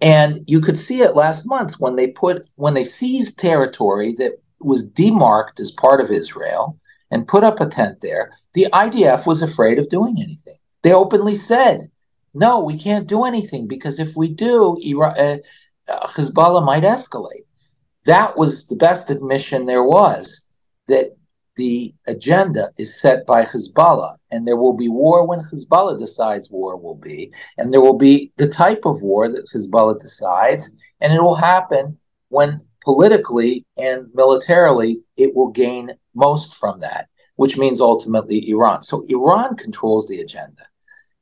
And 0.00 0.40
you 0.46 0.60
could 0.60 0.76
see 0.76 1.00
it 1.00 1.14
last 1.14 1.46
month 1.46 1.74
when 1.78 1.94
they 1.96 2.08
put 2.08 2.50
when 2.56 2.74
they 2.74 2.84
seized 2.84 3.38
territory 3.38 4.14
that 4.18 4.32
was 4.60 4.88
demarked 4.90 5.60
as 5.60 5.70
part 5.70 6.00
of 6.00 6.10
Israel 6.10 6.78
and 7.10 7.28
put 7.28 7.44
up 7.44 7.60
a 7.60 7.66
tent 7.66 8.00
there. 8.00 8.32
The 8.54 8.66
IDF 8.72 9.26
was 9.26 9.42
afraid 9.42 9.78
of 9.78 9.88
doing 9.88 10.16
anything. 10.20 10.56
They 10.82 10.92
openly 10.92 11.36
said 11.36 11.90
no, 12.34 12.60
we 12.60 12.76
can't 12.76 13.06
do 13.06 13.24
anything 13.24 13.66
because 13.68 13.98
if 13.98 14.16
we 14.16 14.28
do, 14.28 14.76
Iran, 14.82 15.14
uh, 15.18 15.36
uh, 15.88 16.06
Hezbollah 16.08 16.64
might 16.64 16.82
escalate. 16.82 17.46
That 18.06 18.36
was 18.36 18.66
the 18.66 18.76
best 18.76 19.10
admission 19.10 19.66
there 19.66 19.84
was 19.84 20.46
that 20.88 21.16
the 21.56 21.94
agenda 22.08 22.70
is 22.78 23.00
set 23.00 23.24
by 23.26 23.44
Hezbollah, 23.44 24.16
and 24.30 24.46
there 24.46 24.56
will 24.56 24.72
be 24.72 24.88
war 24.88 25.26
when 25.26 25.40
Hezbollah 25.40 25.98
decides 25.98 26.50
war 26.50 26.76
will 26.76 26.96
be, 26.96 27.32
and 27.58 27.72
there 27.72 27.80
will 27.80 27.96
be 27.96 28.32
the 28.36 28.48
type 28.48 28.84
of 28.84 29.02
war 29.02 29.30
that 29.30 29.46
Hezbollah 29.54 30.00
decides, 30.00 30.76
and 31.00 31.12
it 31.12 31.22
will 31.22 31.36
happen 31.36 31.96
when 32.28 32.60
politically 32.82 33.64
and 33.78 34.08
militarily 34.14 34.98
it 35.16 35.34
will 35.34 35.50
gain 35.50 35.92
most 36.14 36.54
from 36.56 36.80
that, 36.80 37.08
which 37.36 37.56
means 37.56 37.80
ultimately 37.80 38.50
Iran. 38.50 38.82
So 38.82 39.04
Iran 39.08 39.56
controls 39.56 40.08
the 40.08 40.20
agenda. 40.20 40.66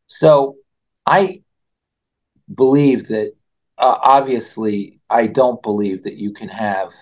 So 0.07 0.57
I 1.07 1.43
believe 2.53 3.09
that 3.09 3.33
uh, 3.79 3.99
obviously 4.03 5.01
I 5.11 5.27
don't 5.27 5.63
believe 5.63 6.03
that 6.03 6.17
you 6.17 6.33
can 6.33 6.49
have 6.49 6.93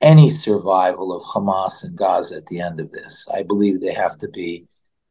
any 0.00 0.30
survival 0.30 1.14
of 1.14 1.22
Hamas 1.22 1.84
and 1.84 1.96
Gaza 1.96 2.36
at 2.36 2.46
the 2.46 2.60
end 2.60 2.80
of 2.80 2.90
this. 2.90 3.28
I 3.32 3.42
believe 3.42 3.80
they 3.80 3.94
have 3.94 4.18
to 4.18 4.28
be 4.28 4.66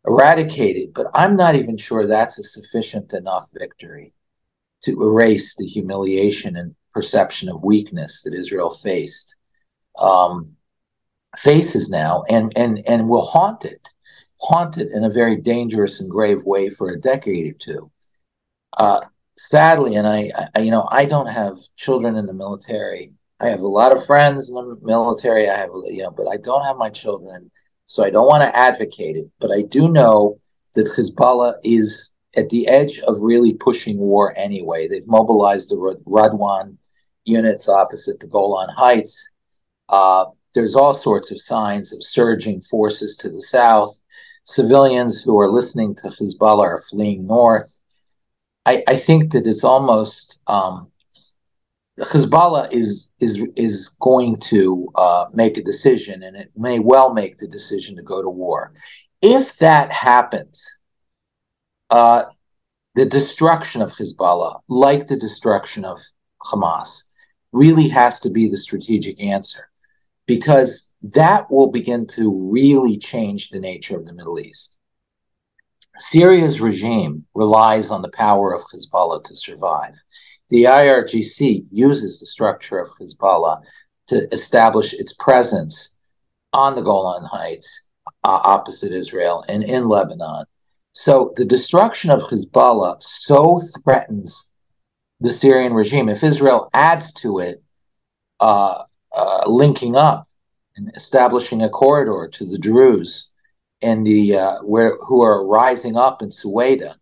eradicated, 0.05 0.93
but 0.93 1.07
I'm 1.13 1.35
not 1.35 1.55
even 1.55 1.77
sure 1.77 2.05
that's 2.05 2.39
a 2.39 2.43
sufficient 2.43 3.13
enough 3.13 3.47
victory 3.53 4.13
to 4.83 5.01
erase 5.01 5.55
the 5.55 5.65
humiliation 5.65 6.57
and 6.57 6.75
perception 6.91 7.49
of 7.49 7.63
weakness 7.63 8.23
that 8.23 8.33
Israel 8.33 8.69
faced 8.69 9.35
um, 9.97 10.55
faces 11.37 11.89
now 11.89 12.23
and 12.29 12.51
and 12.55 12.79
and 12.87 13.07
will 13.07 13.21
haunt 13.25 13.63
it, 13.63 13.89
haunt 14.41 14.77
it 14.77 14.91
in 14.91 15.03
a 15.03 15.09
very 15.09 15.37
dangerous 15.37 15.99
and 16.01 16.09
grave 16.09 16.43
way 16.43 16.69
for 16.69 16.89
a 16.89 16.99
decade 16.99 17.47
or 17.47 17.57
two. 17.57 17.91
Uh, 18.77 19.01
sadly, 19.37 19.95
and 19.95 20.07
I, 20.07 20.31
I, 20.55 20.59
you 20.59 20.71
know, 20.71 20.87
I 20.91 21.05
don't 21.05 21.27
have 21.27 21.57
children 21.75 22.15
in 22.15 22.25
the 22.25 22.33
military. 22.33 23.13
I 23.39 23.47
have 23.47 23.61
a 23.61 23.67
lot 23.67 23.95
of 23.95 24.05
friends 24.05 24.49
in 24.49 24.55
the 24.55 24.77
military. 24.81 25.49
I 25.49 25.57
have, 25.57 25.69
you 25.85 26.03
know, 26.03 26.11
but 26.11 26.27
I 26.27 26.37
don't 26.37 26.63
have 26.65 26.77
my 26.77 26.89
children, 26.89 27.49
so 27.85 28.03
I 28.03 28.09
don't 28.09 28.27
want 28.27 28.43
to 28.43 28.57
advocate 28.57 29.15
it. 29.15 29.27
But 29.39 29.51
I 29.51 29.63
do 29.63 29.91
know 29.91 30.39
that 30.75 30.87
Hezbollah 30.87 31.55
is 31.63 32.15
at 32.37 32.49
the 32.49 32.67
edge 32.67 32.99
of 32.99 33.21
really 33.21 33.53
pushing 33.53 33.97
war 33.97 34.33
anyway. 34.37 34.87
They've 34.87 35.07
mobilized 35.07 35.69
the 35.69 35.97
Radwan 36.05 36.77
units 37.25 37.67
opposite 37.67 38.19
the 38.19 38.27
Golan 38.27 38.69
Heights. 38.69 39.33
Uh, 39.89 40.25
there's 40.53 40.75
all 40.75 40.93
sorts 40.93 41.31
of 41.31 41.41
signs 41.41 41.91
of 41.93 42.03
surging 42.03 42.61
forces 42.61 43.17
to 43.17 43.29
the 43.29 43.41
south. 43.41 44.01
Civilians 44.45 45.21
who 45.21 45.39
are 45.39 45.49
listening 45.49 45.95
to 45.95 46.07
Hezbollah 46.07 46.61
are 46.63 46.83
fleeing 46.89 47.25
north. 47.25 47.80
I, 48.65 48.83
I 48.87 48.95
think 48.95 49.31
that 49.31 49.47
it's 49.47 49.63
almost 49.63 50.39
um, 50.47 50.91
Hezbollah 51.99 52.71
is 52.71 53.11
is 53.19 53.45
is 53.55 53.89
going 53.99 54.37
to 54.37 54.89
uh, 54.95 55.25
make 55.33 55.57
a 55.57 55.63
decision, 55.63 56.23
and 56.23 56.35
it 56.35 56.51
may 56.55 56.79
well 56.79 57.13
make 57.13 57.37
the 57.37 57.47
decision 57.47 57.95
to 57.95 58.01
go 58.01 58.21
to 58.21 58.29
war. 58.29 58.73
If 59.21 59.57
that 59.57 59.91
happens, 59.91 60.65
uh, 61.89 62.23
the 62.95 63.05
destruction 63.05 63.81
of 63.81 63.91
Hezbollah, 63.91 64.61
like 64.67 65.07
the 65.07 65.17
destruction 65.17 65.85
of 65.85 65.99
Hamas, 66.43 67.03
really 67.51 67.87
has 67.89 68.19
to 68.21 68.29
be 68.29 68.49
the 68.49 68.57
strategic 68.57 69.21
answer 69.21 69.69
because 70.25 70.95
that 71.13 71.51
will 71.51 71.67
begin 71.67 72.07
to 72.07 72.31
really 72.51 72.97
change 72.97 73.49
the 73.49 73.59
nature 73.59 73.97
of 73.97 74.05
the 74.05 74.13
Middle 74.13 74.39
East. 74.39 74.77
Syria's 75.97 76.61
regime 76.61 77.25
relies 77.33 77.91
on 77.91 78.01
the 78.01 78.09
power 78.09 78.53
of 78.53 78.63
Hezbollah 78.73 79.23
to 79.25 79.35
survive. 79.35 79.95
The 80.49 80.63
IRGC 80.63 81.67
uses 81.71 82.19
the 82.19 82.25
structure 82.25 82.79
of 82.79 82.89
Hezbollah 82.99 83.61
to 84.07 84.27
establish 84.31 84.93
its 84.93 85.13
presence 85.13 85.97
on 86.53 86.75
the 86.75 86.81
Golan 86.81 87.25
Heights 87.25 87.89
uh, 88.23 88.41
opposite 88.43 88.91
Israel 88.91 89.43
and 89.47 89.63
in 89.63 89.87
Lebanon. 89.87 90.45
So 90.93 91.33
the 91.35 91.45
destruction 91.45 92.11
of 92.11 92.23
Hezbollah 92.23 93.01
so 93.01 93.59
threatens 93.83 94.51
the 95.19 95.29
Syrian 95.29 95.73
regime. 95.73 96.09
If 96.09 96.23
Israel 96.23 96.69
adds 96.73 97.13
to 97.13 97.39
it, 97.39 97.63
uh, 98.39 98.83
uh, 99.15 99.43
linking 99.45 99.95
up 99.95 100.23
and 100.75 100.91
establishing 100.95 101.61
a 101.61 101.69
corridor 101.69 102.29
to 102.33 102.45
the 102.45 102.57
Druze 102.57 103.30
and 103.81 104.05
the 104.05 104.35
uh, 104.35 104.57
where 104.59 104.97
who 104.97 105.21
are 105.21 105.45
rising 105.45 105.97
up 105.97 106.21
in 106.21 106.29
Suwaida, 106.29 106.95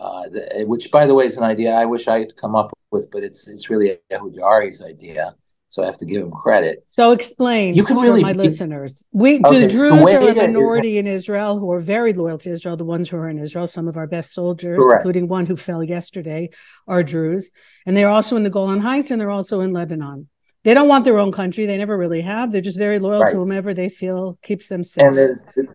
uh, 0.00 0.28
the, 0.28 0.64
which 0.66 0.90
by 0.90 1.06
the 1.06 1.14
way 1.14 1.26
is 1.26 1.36
an 1.36 1.44
idea 1.44 1.72
I 1.72 1.84
wish 1.84 2.08
I 2.08 2.18
had 2.20 2.36
come 2.36 2.54
up 2.54 2.72
with, 2.90 3.10
but 3.10 3.22
it's 3.22 3.48
it's 3.48 3.70
really 3.70 3.98
Ehud 4.10 4.34
Yaari's 4.34 4.82
idea. 4.84 5.34
So 5.70 5.82
I 5.82 5.86
have 5.86 5.98
to 5.98 6.06
give 6.06 6.22
him 6.22 6.30
credit. 6.30 6.86
So 6.92 7.12
explain 7.12 7.74
you 7.74 7.84
can 7.84 7.98
really 7.98 8.22
my 8.22 8.32
be, 8.32 8.38
listeners. 8.38 9.04
We 9.12 9.38
okay, 9.38 9.60
the 9.60 9.66
Druze 9.66 9.92
are 9.92 10.30
a 10.30 10.34
minority 10.34 10.96
in 10.96 11.06
Israel 11.06 11.58
who 11.58 11.70
are 11.72 11.80
very 11.80 12.14
loyal 12.14 12.38
to 12.38 12.50
Israel. 12.50 12.78
The 12.78 12.86
ones 12.86 13.10
who 13.10 13.18
are 13.18 13.28
in 13.28 13.38
Israel, 13.38 13.66
some 13.66 13.86
of 13.86 13.98
our 13.98 14.06
best 14.06 14.32
soldiers, 14.32 14.78
correct. 14.78 15.00
including 15.00 15.28
one 15.28 15.44
who 15.44 15.56
fell 15.56 15.84
yesterday, 15.84 16.48
are 16.86 17.02
Druze, 17.02 17.50
and 17.84 17.94
they're 17.94 18.08
also 18.08 18.34
in 18.36 18.44
the 18.44 18.50
Golan 18.50 18.80
Heights 18.80 19.10
and 19.10 19.20
they're 19.20 19.30
also 19.30 19.60
in 19.60 19.72
Lebanon. 19.72 20.28
They 20.64 20.74
don't 20.74 20.88
want 20.88 21.04
their 21.04 21.18
own 21.18 21.32
country. 21.32 21.66
They 21.66 21.76
never 21.76 21.96
really 21.96 22.22
have. 22.22 22.50
They're 22.50 22.60
just 22.60 22.78
very 22.78 22.98
loyal 22.98 23.22
right. 23.22 23.30
to 23.30 23.36
whomever 23.36 23.74
they 23.74 23.88
feel 23.88 24.38
keeps 24.42 24.68
them 24.68 24.84
safe. 24.84 25.04
And 25.04 25.68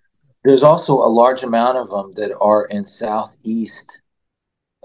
there's 0.43 0.63
also 0.63 0.95
a 0.95 1.08
large 1.08 1.43
amount 1.43 1.77
of 1.77 1.89
them 1.89 2.13
that 2.15 2.36
are 2.39 2.65
in 2.65 2.86
southeast 2.86 4.01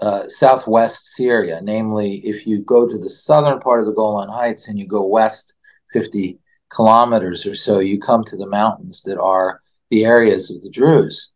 uh, 0.01 0.27
southwest 0.27 1.13
Syria. 1.13 1.59
Namely, 1.61 2.15
if 2.17 2.47
you 2.47 2.59
go 2.61 2.87
to 2.87 2.97
the 2.97 3.09
southern 3.09 3.59
part 3.59 3.81
of 3.81 3.85
the 3.85 3.93
Golan 3.93 4.29
Heights 4.29 4.67
and 4.67 4.79
you 4.79 4.87
go 4.87 5.05
west 5.05 5.53
50 5.91 6.39
kilometers 6.69 7.45
or 7.45 7.55
so, 7.55 7.79
you 7.79 7.99
come 7.99 8.23
to 8.25 8.37
the 8.37 8.47
mountains 8.47 9.01
that 9.03 9.19
are 9.19 9.61
the 9.89 10.05
areas 10.05 10.49
of 10.49 10.61
the 10.61 10.69
Druze. 10.69 11.31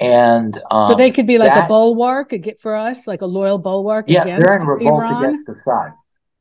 And 0.00 0.56
um, 0.70 0.92
so 0.92 0.94
they 0.94 1.10
could 1.10 1.26
be 1.26 1.38
like 1.38 1.52
that, 1.52 1.64
a 1.64 1.68
bulwark 1.68 2.32
for 2.60 2.76
us, 2.76 3.08
like 3.08 3.20
a 3.20 3.26
loyal 3.26 3.58
bulwark. 3.58 4.04
Yeah, 4.08 4.24
they're 4.24 4.60
in 4.60 4.66
revolt 4.66 5.02
Iran? 5.02 5.24
against 5.24 5.48
Assad. 5.48 5.92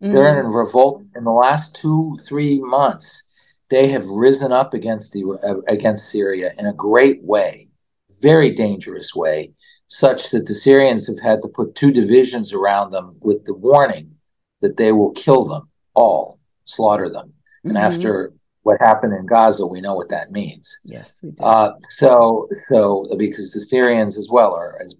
Mm-hmm. 0.03 0.13
They're 0.13 0.39
in 0.39 0.45
revolt 0.45 1.03
in 1.15 1.23
the 1.23 1.31
last 1.31 1.75
two, 1.75 2.19
three 2.21 2.59
months. 2.59 3.23
They 3.69 3.87
have 3.89 4.05
risen 4.05 4.51
up 4.51 4.73
against 4.73 5.13
the 5.13 5.23
uh, 5.43 5.61
against 5.71 6.09
Syria 6.09 6.53
in 6.57 6.65
a 6.65 6.73
great 6.73 7.21
way, 7.23 7.69
very 8.21 8.51
dangerous 8.51 9.13
way 9.13 9.51
such 9.87 10.31
that 10.31 10.45
the 10.45 10.53
Syrians 10.53 11.07
have 11.07 11.19
had 11.19 11.41
to 11.41 11.47
put 11.47 11.75
two 11.75 11.91
divisions 11.91 12.53
around 12.53 12.91
them 12.91 13.15
with 13.21 13.45
the 13.45 13.53
warning 13.53 14.15
that 14.61 14.77
they 14.77 14.91
will 14.91 15.11
kill 15.11 15.45
them 15.45 15.69
all, 15.93 16.39
slaughter 16.65 17.09
them. 17.09 17.27
Mm-hmm. 17.27 17.69
And 17.69 17.77
after 17.77 18.33
what 18.63 18.81
happened 18.81 19.13
in 19.13 19.25
Gaza, 19.25 19.65
we 19.65 19.81
know 19.81 19.95
what 19.95 20.09
that 20.09 20.31
means. 20.31 20.79
Yes, 20.83 21.19
we 21.23 21.31
do. 21.31 21.43
Uh, 21.43 21.73
so, 21.89 22.49
so 22.71 23.05
because 23.17 23.53
the 23.53 23.61
Syrians 23.61 24.17
as 24.17 24.27
well 24.29 24.53
are 24.53 24.77
as 24.83 24.95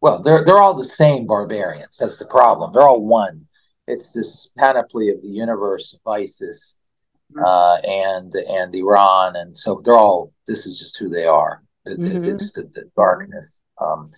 well, 0.00 0.22
they're 0.22 0.44
they're 0.44 0.62
all 0.62 0.74
the 0.74 0.84
same 0.84 1.26
barbarians. 1.26 1.96
That's 1.96 2.18
the 2.18 2.26
problem. 2.26 2.72
They're 2.72 2.82
all 2.82 3.04
one. 3.04 3.46
It's 3.88 4.12
this 4.12 4.52
panoply 4.56 5.08
of 5.08 5.20
the 5.22 5.28
universe 5.28 5.94
of 5.94 6.12
ISIS. 6.12 6.78
Uh, 7.44 7.78
and 7.86 8.34
and 8.34 8.74
Iran, 8.74 9.36
and 9.36 9.56
so 9.56 9.80
they're 9.84 9.94
all. 9.94 10.32
This 10.46 10.66
is 10.66 10.78
just 10.78 10.98
who 10.98 11.08
they 11.08 11.26
are. 11.26 11.62
Mm-hmm. 11.86 12.24
It's 12.24 12.52
the, 12.52 12.62
the 12.62 12.90
darkness 12.96 13.50
um, 13.80 14.10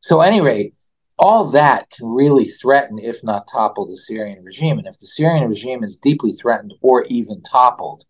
so, 0.00 0.22
at 0.22 0.28
any 0.28 0.40
rate, 0.40 0.74
all 1.18 1.50
that 1.50 1.90
can 1.90 2.06
really 2.06 2.44
threaten, 2.44 2.98
if 2.98 3.24
not 3.24 3.48
topple, 3.48 3.86
the 3.86 3.96
Syrian 3.96 4.44
regime. 4.44 4.78
And 4.78 4.86
if 4.86 4.98
the 4.98 5.06
Syrian 5.06 5.48
regime 5.48 5.82
is 5.82 5.96
deeply 5.96 6.32
threatened 6.32 6.74
or 6.80 7.04
even 7.04 7.42
toppled, 7.42 8.04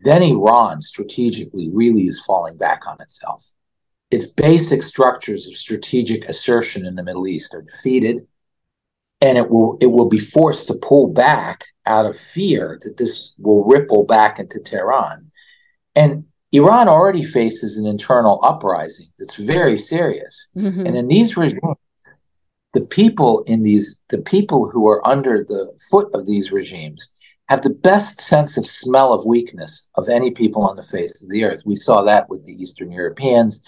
then 0.00 0.22
Iran 0.22 0.80
strategically 0.80 1.70
really 1.72 2.02
is 2.02 2.20
falling 2.20 2.56
back 2.56 2.86
on 2.86 3.00
itself. 3.00 3.52
Its 4.10 4.26
basic 4.26 4.82
structures 4.82 5.46
of 5.46 5.54
strategic 5.54 6.28
assertion 6.28 6.84
in 6.84 6.96
the 6.96 7.04
Middle 7.04 7.26
East 7.26 7.54
are 7.54 7.62
defeated, 7.62 8.26
and 9.22 9.38
it 9.38 9.48
will 9.48 9.78
it 9.80 9.86
will 9.86 10.08
be 10.08 10.18
forced 10.18 10.66
to 10.66 10.74
pull 10.74 11.06
back 11.06 11.64
out 11.86 12.04
of 12.04 12.18
fear 12.18 12.78
that 12.82 12.96
this 12.98 13.34
will 13.38 13.64
ripple 13.64 14.04
back 14.04 14.38
into 14.38 14.60
Tehran. 14.60 15.30
And 15.94 16.24
Iran 16.50 16.88
already 16.88 17.22
faces 17.22 17.78
an 17.78 17.86
internal 17.86 18.40
uprising 18.42 19.06
that's 19.18 19.36
very 19.36 19.78
serious. 19.78 20.50
Mm-hmm. 20.56 20.86
And 20.86 20.96
in 20.98 21.08
these 21.08 21.36
regimes, 21.36 21.76
the 22.74 22.82
people 22.82 23.42
in 23.46 23.62
these 23.62 24.00
the 24.08 24.18
people 24.18 24.68
who 24.68 24.88
are 24.88 25.06
under 25.06 25.44
the 25.44 25.72
foot 25.90 26.10
of 26.14 26.26
these 26.26 26.50
regimes 26.52 27.14
have 27.48 27.62
the 27.62 27.70
best 27.70 28.20
sense 28.20 28.56
of 28.56 28.66
smell 28.66 29.12
of 29.12 29.24
weakness 29.24 29.88
of 29.94 30.08
any 30.08 30.30
people 30.30 30.62
on 30.62 30.76
the 30.76 30.82
face 30.82 31.22
of 31.22 31.30
the 31.30 31.44
earth. 31.44 31.62
We 31.64 31.76
saw 31.76 32.02
that 32.02 32.28
with 32.28 32.44
the 32.44 32.60
Eastern 32.60 32.90
Europeans 32.90 33.62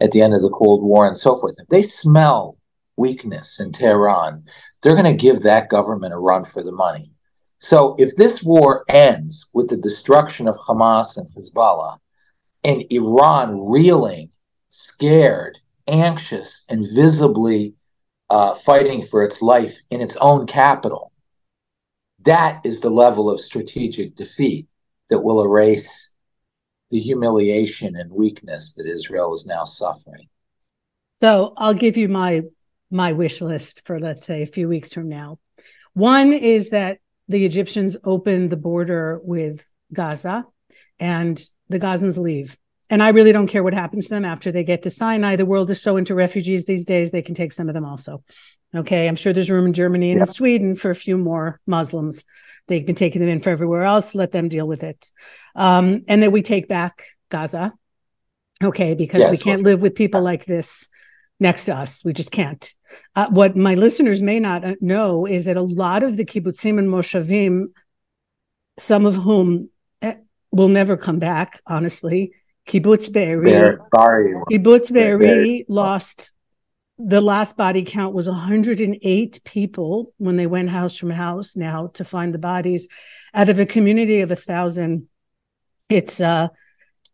at 0.00 0.10
the 0.10 0.20
end 0.20 0.34
of 0.34 0.42
the 0.42 0.50
Cold 0.50 0.82
War 0.82 1.06
and 1.06 1.16
so 1.16 1.36
forth. 1.36 1.56
If 1.58 1.68
they 1.68 1.82
smell 1.82 2.56
weakness 2.96 3.60
in 3.60 3.72
Tehran, 3.72 4.44
they're 4.82 4.94
going 4.94 5.04
to 5.04 5.14
give 5.14 5.42
that 5.42 5.68
government 5.68 6.14
a 6.14 6.18
run 6.18 6.44
for 6.44 6.62
the 6.62 6.72
money. 6.72 7.10
So 7.58 7.96
if 7.98 8.16
this 8.16 8.42
war 8.42 8.84
ends 8.88 9.48
with 9.54 9.68
the 9.68 9.76
destruction 9.76 10.48
of 10.48 10.56
Hamas 10.56 11.16
and 11.16 11.26
Hezbollah, 11.28 11.98
and 12.64 12.84
Iran 12.90 13.68
reeling, 13.68 14.28
scared, 14.70 15.58
anxious, 15.86 16.64
and 16.68 16.84
visibly 16.94 17.74
uh, 18.28 18.54
fighting 18.54 19.02
for 19.02 19.22
its 19.22 19.40
life 19.40 19.78
in 19.90 20.00
its 20.00 20.16
own 20.16 20.46
capital. 20.46 21.12
That 22.24 22.60
is 22.64 22.80
the 22.80 22.90
level 22.90 23.30
of 23.30 23.40
strategic 23.40 24.16
defeat 24.16 24.66
that 25.10 25.20
will 25.20 25.44
erase 25.44 26.14
the 26.90 26.98
humiliation 26.98 27.94
and 27.94 28.10
weakness 28.10 28.74
that 28.74 28.86
Israel 28.86 29.32
is 29.34 29.46
now 29.46 29.64
suffering. 29.64 30.28
So 31.20 31.54
I'll 31.56 31.74
give 31.74 31.96
you 31.96 32.08
my 32.08 32.42
my 32.90 33.12
wish 33.12 33.40
list 33.40 33.86
for 33.86 33.98
let's 33.98 34.24
say 34.24 34.42
a 34.42 34.46
few 34.46 34.68
weeks 34.68 34.92
from 34.92 35.08
now. 35.08 35.38
One 35.94 36.32
is 36.32 36.70
that 36.70 36.98
the 37.28 37.44
Egyptians 37.44 37.96
open 38.04 38.48
the 38.48 38.56
border 38.56 39.20
with 39.22 39.64
Gaza 39.92 40.44
and 40.98 41.42
the 41.68 41.80
Gazans 41.80 42.18
leave. 42.18 42.58
And 42.88 43.02
I 43.02 43.08
really 43.08 43.32
don't 43.32 43.48
care 43.48 43.64
what 43.64 43.74
happens 43.74 44.06
to 44.06 44.14
them 44.14 44.24
after 44.24 44.52
they 44.52 44.62
get 44.62 44.84
to 44.84 44.90
Sinai. 44.90 45.34
The 45.34 45.46
world 45.46 45.70
is 45.70 45.82
so 45.82 45.96
into 45.96 46.14
refugees 46.14 46.66
these 46.66 46.84
days, 46.84 47.10
they 47.10 47.22
can 47.22 47.34
take 47.34 47.52
some 47.52 47.68
of 47.68 47.74
them 47.74 47.84
also. 47.84 48.22
Okay. 48.74 49.08
I'm 49.08 49.16
sure 49.16 49.32
there's 49.32 49.50
room 49.50 49.66
in 49.66 49.72
Germany 49.72 50.12
and 50.12 50.20
in 50.20 50.26
Sweden 50.26 50.76
for 50.76 50.90
a 50.90 50.94
few 50.94 51.18
more 51.18 51.60
Muslims. 51.66 52.22
They've 52.68 52.86
been 52.86 52.94
taking 52.94 53.20
them 53.20 53.28
in 53.28 53.40
for 53.40 53.50
everywhere 53.50 53.82
else. 53.82 54.14
Let 54.14 54.32
them 54.32 54.48
deal 54.48 54.68
with 54.68 54.84
it. 54.84 55.10
Um, 55.54 56.04
and 56.06 56.22
then 56.22 56.30
we 56.30 56.42
take 56.42 56.68
back 56.68 57.02
Gaza. 57.28 57.72
Okay. 58.62 58.94
Because 58.94 59.20
yes, 59.20 59.30
we 59.30 59.38
can't 59.38 59.62
well, 59.62 59.72
live 59.72 59.82
with 59.82 59.94
people 59.94 60.22
like 60.22 60.44
this 60.44 60.88
next 61.38 61.64
to 61.66 61.76
us. 61.76 62.04
We 62.04 62.12
just 62.12 62.30
can't. 62.30 62.72
Uh, 63.14 63.28
what 63.30 63.56
my 63.56 63.74
listeners 63.74 64.22
may 64.22 64.40
not 64.40 64.64
uh, 64.64 64.74
know 64.80 65.26
is 65.26 65.44
that 65.44 65.56
a 65.56 65.62
lot 65.62 66.02
of 66.02 66.16
the 66.16 66.24
kibbutzim 66.24 66.78
and 66.78 66.88
moshavim, 66.88 67.66
some 68.78 69.06
of 69.06 69.16
whom 69.16 69.70
will 70.56 70.68
never 70.68 70.96
come 70.96 71.18
back, 71.18 71.60
honestly. 71.66 72.32
Kibbutz 72.66 73.12
Be'eri. 73.12 73.78
Kibbutz 74.50 74.92
Be'eri 74.92 75.64
lost 75.68 76.32
the 76.98 77.20
last 77.20 77.58
body 77.58 77.84
count 77.84 78.14
was 78.14 78.26
108 78.26 79.40
people 79.44 80.14
when 80.16 80.36
they 80.36 80.46
went 80.46 80.70
house 80.70 80.96
from 80.96 81.10
house 81.10 81.54
now 81.54 81.88
to 81.88 82.04
find 82.04 82.32
the 82.32 82.38
bodies 82.38 82.88
out 83.34 83.50
of 83.50 83.58
a 83.58 83.66
community 83.66 84.20
of 84.20 84.30
a 84.30 84.36
thousand 84.36 85.06
it's 85.90 86.22
uh 86.22 86.48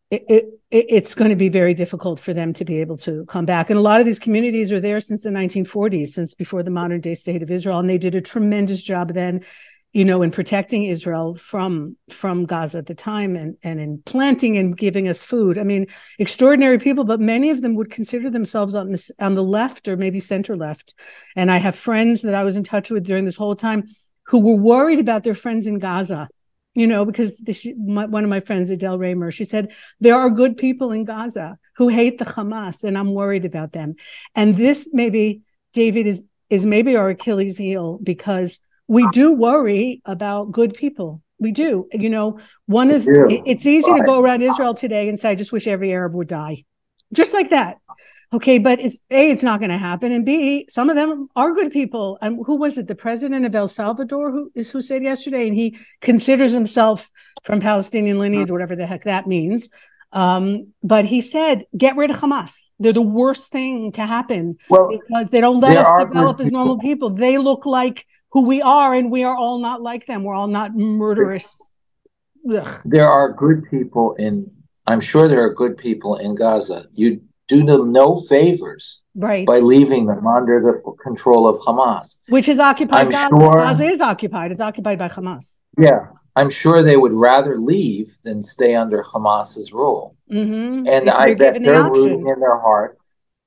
it, 0.09 0.25
it, 0.29 0.45
it's 0.73 1.15
going 1.15 1.31
to 1.31 1.37
be 1.37 1.51
very 1.51 1.75
difficult 1.75 2.19
for 2.19 2.33
them 2.33 2.55
to 2.55 2.65
be 2.65 2.81
able 2.81 2.97
to 2.99 3.27
come 3.27 3.45
back. 3.45 3.69
And 3.69 3.79
a 3.79 3.83
lot 3.83 4.01
of 4.01 4.07
these 4.07 4.19
communities 4.19 4.73
are 4.73 4.81
there 4.81 5.01
since 5.01 5.23
the 5.23 5.31
1940s, 5.31 6.09
since 6.09 6.35
before 6.35 6.63
the 6.63 6.71
modern 6.71 7.01
day 7.01 7.15
state 7.15 7.43
of 7.43 7.51
Israel. 7.51 7.79
And 7.79 7.91
they 7.91 7.99
did 7.99 8.15
a 8.15 8.23
tremendous 8.23 8.83
job 8.83 9.13
then 9.13 9.43
you 9.93 10.07
know, 10.07 10.23
in 10.23 10.31
protecting 10.31 10.85
Israel 10.85 11.35
from 11.35 11.97
from 12.09 12.47
Gaza 12.47 12.79
at 12.79 12.87
the 12.87 12.95
time 12.95 13.37
and 13.37 13.57
and 13.63 13.79
in 13.79 14.03
planting 14.07 14.57
and 14.57 14.77
giving 14.77 15.07
us 15.07 15.23
food. 15.23 15.59
I 15.59 15.65
mean, 15.65 15.87
extraordinary 16.19 16.79
people, 16.79 17.05
but 17.05 17.21
many 17.21 17.51
of 17.51 17.61
them 17.61 17.75
would 17.75 17.91
consider 17.91 18.31
themselves 18.31 18.75
on 18.75 18.91
this 18.91 19.11
on 19.19 19.35
the 19.35 19.45
left 19.45 19.89
or 19.89 19.99
maybe 19.99 20.19
center 20.19 20.57
left. 20.57 20.95
And 21.37 21.51
I 21.51 21.59
have 21.59 21.77
friends 21.77 22.23
that 22.23 22.35
I 22.35 22.43
was 22.43 22.57
in 22.57 22.65
touch 22.65 22.91
with 22.91 23.05
during 23.05 23.27
this 23.27 23.37
whole 23.37 23.55
time 23.55 23.85
who 24.29 24.41
were 24.41 24.57
worried 24.57 24.99
about 24.99 25.25
their 25.25 25.35
friends 25.35 25.67
in 25.67 25.79
Gaza. 25.79 26.29
You 26.75 26.87
know, 26.87 27.05
because 27.05 27.37
the, 27.39 27.75
my, 27.77 28.07
one 28.07 28.25
of 28.25 28.31
my 28.31 28.41
friends, 28.41 28.71
Adele 28.71 28.99
Raymer, 28.99 29.31
she 29.31 29.45
said 29.45 29.73
there 30.01 30.15
are 30.15 30.31
good 30.31 30.57
people 30.57 30.91
in 30.91 31.05
Gaza 31.05 31.59
who 31.77 31.89
hate 31.89 32.19
the 32.19 32.25
Hamas, 32.25 32.83
and 32.83 32.97
I'm 32.97 33.13
worried 33.13 33.45
about 33.45 33.73
them. 33.73 33.97
And 34.35 34.55
this 34.55 34.89
maybe 34.93 35.43
David 35.73 36.07
is 36.07 36.25
is 36.49 36.67
maybe 36.67 36.97
our 36.97 37.11
Achilles 37.11 37.57
heel 37.57 37.99
because 38.03 38.59
we 38.87 39.09
do 39.09 39.33
worry 39.33 40.03
about 40.05 40.53
good 40.53 40.75
people. 40.75 41.23
We 41.39 41.51
do. 41.51 41.89
You 41.93 42.11
know, 42.11 42.39
one 42.67 42.91
of 42.91 43.05
it's 43.07 43.67
easy 43.67 43.93
to 43.93 44.03
go 44.05 44.21
around 44.21 44.43
Israel 44.43 44.75
today 44.75 45.09
and 45.09 45.19
say, 45.19 45.31
I 45.31 45.35
just 45.35 45.53
wish 45.53 45.67
every 45.67 45.93
Arab 45.93 46.15
would 46.15 46.29
die. 46.29 46.65
Just 47.13 47.33
like 47.35 47.51
that. 47.51 47.79
Okay, 48.35 48.59
but 48.59 48.81
it's 48.81 48.99
A, 49.11 49.31
it's 49.31 49.43
not 49.43 49.61
going 49.61 49.71
to 49.71 49.77
happen. 49.77 50.11
And 50.11 50.25
B, 50.25 50.67
some 50.71 50.89
of 50.89 50.97
them 50.97 51.29
are 51.37 51.53
good 51.53 51.71
people. 51.71 52.17
And 52.23 52.39
um, 52.39 52.45
who 52.45 52.57
was 52.57 52.79
it? 52.79 52.87
The 52.89 52.95
president 52.95 53.45
of 53.45 53.55
El 53.55 53.69
Salvador 53.69 54.31
who 54.31 54.51
is 54.55 54.71
who 54.71 54.81
said 54.81 55.03
yesterday, 55.03 55.47
and 55.47 55.55
he 55.55 55.77
considers 56.01 56.53
himself 56.53 57.11
from 57.43 57.61
Palestinian 57.61 58.19
lineage, 58.19 58.51
whatever 58.51 58.75
the 58.75 58.87
heck 58.87 59.05
that 59.05 59.27
means. 59.27 59.69
Um, 60.13 60.73
but 60.83 61.05
he 61.05 61.21
said, 61.21 61.67
get 61.77 61.97
rid 61.97 62.11
of 62.11 62.17
Hamas. 62.17 62.69
They're 62.79 62.93
the 62.93 63.03
worst 63.03 63.51
thing 63.51 63.93
to 63.93 64.07
happen 64.07 64.57
well, 64.69 64.89
because 64.89 65.31
they 65.31 65.41
don't 65.41 65.61
let 65.61 65.77
us 65.77 66.05
develop 66.05 66.41
as 66.41 66.51
normal 66.51 66.79
people. 66.79 67.11
They 67.11 67.39
look 67.39 67.67
like 67.67 68.07
who 68.31 68.47
we 68.47 68.63
are, 68.63 68.95
and 68.95 69.11
we 69.11 69.25
are 69.25 69.37
all 69.37 69.59
not 69.59 69.83
like 69.83 70.07
them. 70.07 70.25
We're 70.25 70.35
all 70.35 70.49
not 70.49 70.75
murderous. 70.75 71.71
Ugh. 72.51 72.81
There 72.85 73.09
are 73.09 73.33
good 73.33 73.65
people 73.71 74.15
in. 74.15 74.51
I'm 74.87 75.01
sure 75.01 75.29
there 75.29 75.45
are 75.45 75.55
good 75.55 75.77
people 75.77 76.17
in 76.17 76.35
Gaza. 76.35 76.87
You 76.95 77.23
do 77.53 77.65
them 77.65 77.93
no 77.93 78.21
favors 78.21 79.03
right. 79.15 79.47
by 79.47 79.59
leaving 79.59 80.07
them 80.07 80.27
under 80.27 80.61
the 80.61 80.93
control 81.03 81.47
of 81.47 81.57
Hamas, 81.59 82.19
which 82.29 82.49
is 82.49 82.59
occupied. 82.59 83.07
I'm 83.07 83.11
Gaza. 83.11 83.37
Sure, 83.37 83.55
Gaza 83.55 83.85
is 83.85 84.01
occupied. 84.01 84.53
It's 84.53 84.61
occupied 84.61 84.99
by 84.99 85.09
Hamas. 85.09 85.59
Yeah, 85.79 86.07
I'm 86.35 86.51
sure 86.51 86.83
they 86.83 86.97
would 86.97 87.13
rather 87.13 87.59
leave 87.59 88.19
than 88.25 88.43
stay 88.43 88.75
under 88.75 89.03
Hamas's 89.03 89.73
rule. 89.73 90.17
Mm-hmm. 90.31 90.87
And 90.89 91.11
I 91.11 91.35
bet 91.35 91.63
they're 91.63 91.83
the 91.83 91.91
rooting 91.91 92.27
in 92.27 92.41
their 92.41 92.59
heart. 92.59 92.99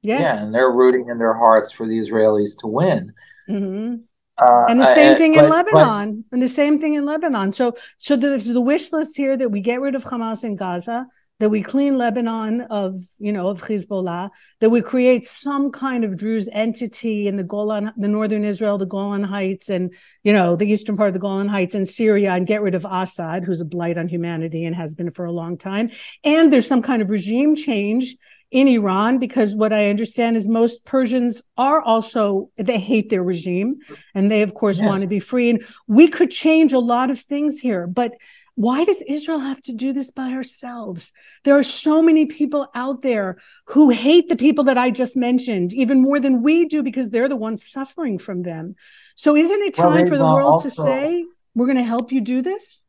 Yes. 0.02 0.22
Yeah, 0.22 0.44
and 0.44 0.54
they're 0.54 0.72
rooting 0.72 1.10
in 1.10 1.18
their 1.18 1.34
hearts 1.34 1.72
for 1.72 1.88
the 1.88 1.98
Israelis 1.98 2.60
to 2.60 2.68
win. 2.68 3.14
Mm-hmm. 3.50 3.96
Uh, 4.38 4.66
and 4.70 4.80
the 4.80 4.94
same 4.94 5.18
thing 5.18 5.36
in 5.36 5.50
Lebanon, 5.50 6.26
but, 6.30 6.36
and 6.36 6.42
the 6.44 6.50
same 6.50 6.80
thing 6.80 6.96
in 6.96 7.06
Lebanon. 7.06 7.54
So, 7.54 7.76
so 7.98 8.18
there's 8.18 8.52
the 8.52 8.62
wish 8.62 8.92
list 8.92 9.16
here 9.16 9.38
that 9.38 9.50
we 9.50 9.62
get 9.62 9.80
rid 9.80 9.96
of 9.96 10.04
Hamas 10.04 10.44
in 10.44 10.58
Gaza, 10.58 11.08
that 11.40 11.50
we 11.50 11.62
clean 11.62 11.98
Lebanon 11.98 12.62
of, 12.62 12.96
you 13.20 13.32
know, 13.32 13.48
of 13.48 13.62
Hezbollah, 13.62 14.30
that 14.62 14.70
we 14.70 14.82
create 14.82 15.26
some 15.26 15.70
kind 15.70 16.06
of 16.06 16.16
Druze 16.16 16.48
entity 16.52 17.28
in 17.28 17.36
the 17.36 17.44
Golan, 17.44 17.92
the 17.98 18.08
northern 18.08 18.46
Israel, 18.46 18.78
the 18.78 18.86
Golan 18.86 19.24
Heights, 19.24 19.70
and 19.70 19.94
you 20.24 20.32
know, 20.32 20.56
the 20.56 20.66
eastern 20.66 20.96
part 20.96 21.10
of 21.10 21.14
the 21.14 21.20
Golan 21.20 21.50
Heights 21.50 21.76
and 21.76 21.88
Syria, 21.88 22.34
and 22.34 22.48
get 22.48 22.62
rid 22.62 22.76
of 22.76 22.86
Assad, 22.90 23.44
who's 23.44 23.62
a 23.62 23.66
blight 23.66 23.98
on 23.98 24.08
humanity 24.08 24.64
and 24.64 24.76
has 24.76 24.96
been 24.96 25.12
for 25.12 25.26
a 25.26 25.32
long 25.32 25.58
time. 25.58 25.90
And 26.24 26.54
there's 26.54 26.68
some 26.68 26.82
kind 26.82 27.02
of 27.02 27.10
regime 27.10 27.56
change 27.56 28.16
in 28.52 28.68
Iran 28.68 29.18
because 29.18 29.56
what 29.56 29.74
I 29.74 29.90
understand 29.90 30.38
is 30.38 30.48
most 30.48 30.86
Persians 30.86 31.42
are 31.58 31.82
also 31.82 32.50
they 32.58 32.80
hate 32.80 33.10
their 33.10 33.24
regime 33.24 33.80
and 34.14 34.32
they 34.32 34.44
of 34.44 34.54
course 34.54 34.78
yes. 34.78 34.88
want 34.88 35.02
to 35.02 35.08
be 35.08 35.20
free 35.20 35.50
and 35.50 35.66
we 35.88 36.08
could 36.08 36.32
change 36.32 36.72
a 36.72 36.80
lot 36.80 37.10
of 37.10 37.20
things 37.20 37.60
here 37.60 37.88
but 37.88 38.14
why 38.56 38.86
does 38.86 39.02
Israel 39.02 39.40
have 39.40 39.62
to 39.64 39.74
do 39.74 39.92
this 39.92 40.12
by 40.12 40.32
ourselves? 40.32 41.12
There 41.44 41.58
are 41.58 41.64
so 41.64 42.02
many 42.02 42.26
people 42.26 42.70
out 42.74 43.02
there 43.02 43.38
who 43.66 43.90
hate 43.90 44.30
the 44.30 44.38
people 44.38 44.64
that 44.66 44.78
I 44.78 44.92
just 44.92 45.18
mentioned, 45.18 45.74
even 45.74 46.02
more 46.02 46.20
than 46.20 46.42
we 46.42 46.66
do, 46.66 46.82
because 46.82 47.10
they're 47.10 47.28
the 47.28 47.36
ones 47.36 47.70
suffering 47.70 48.18
from 48.18 48.44
them. 48.44 48.76
So, 49.16 49.36
isn't 49.36 49.62
it 49.62 49.74
time 49.74 49.94
well, 49.94 50.08
for 50.08 50.18
the 50.18 50.24
world 50.24 50.52
also, 50.54 50.70
to 50.70 50.76
say, 50.76 51.26
we're 51.54 51.66
going 51.66 51.78
to 51.78 51.84
help 51.84 52.14
you 52.14 52.22
do 52.22 52.42
this? 52.42 52.84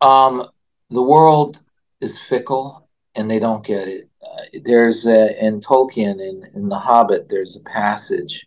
Um, 0.00 0.48
the 0.90 1.02
world 1.02 1.62
is 2.00 2.18
fickle 2.18 2.88
and 3.14 3.30
they 3.30 3.38
don't 3.38 3.64
get 3.64 3.88
it. 3.88 4.08
Uh, 4.22 4.60
there's 4.64 5.06
a, 5.06 5.44
in 5.44 5.60
Tolkien 5.60 6.20
in 6.20 6.44
in 6.54 6.68
The 6.68 6.78
Hobbit. 6.78 7.28
There's 7.28 7.56
a 7.56 7.62
passage 7.62 8.46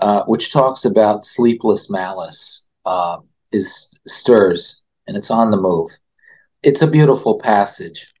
uh, 0.00 0.24
which 0.24 0.52
talks 0.52 0.84
about 0.84 1.24
sleepless 1.24 1.90
malice 1.90 2.68
uh, 2.84 3.18
is 3.50 3.91
stirs 4.06 4.82
and 5.06 5.16
it's 5.16 5.30
on 5.30 5.50
the 5.50 5.56
move. 5.56 5.90
It's 6.62 6.82
a 6.82 6.86
beautiful 6.86 7.38
passage, 7.38 8.12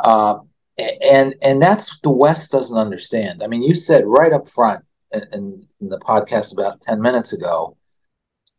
uh, 0.00 0.38
and 0.78 1.34
and 1.42 1.60
that's 1.60 1.98
the 2.00 2.10
West 2.10 2.52
doesn't 2.52 2.76
understand. 2.76 3.42
I 3.42 3.48
mean, 3.48 3.62
you 3.62 3.74
said 3.74 4.04
right 4.06 4.32
up 4.32 4.48
front 4.48 4.84
in, 5.12 5.66
in 5.80 5.88
the 5.88 5.98
podcast 5.98 6.52
about 6.52 6.80
ten 6.80 7.00
minutes 7.00 7.32
ago 7.32 7.76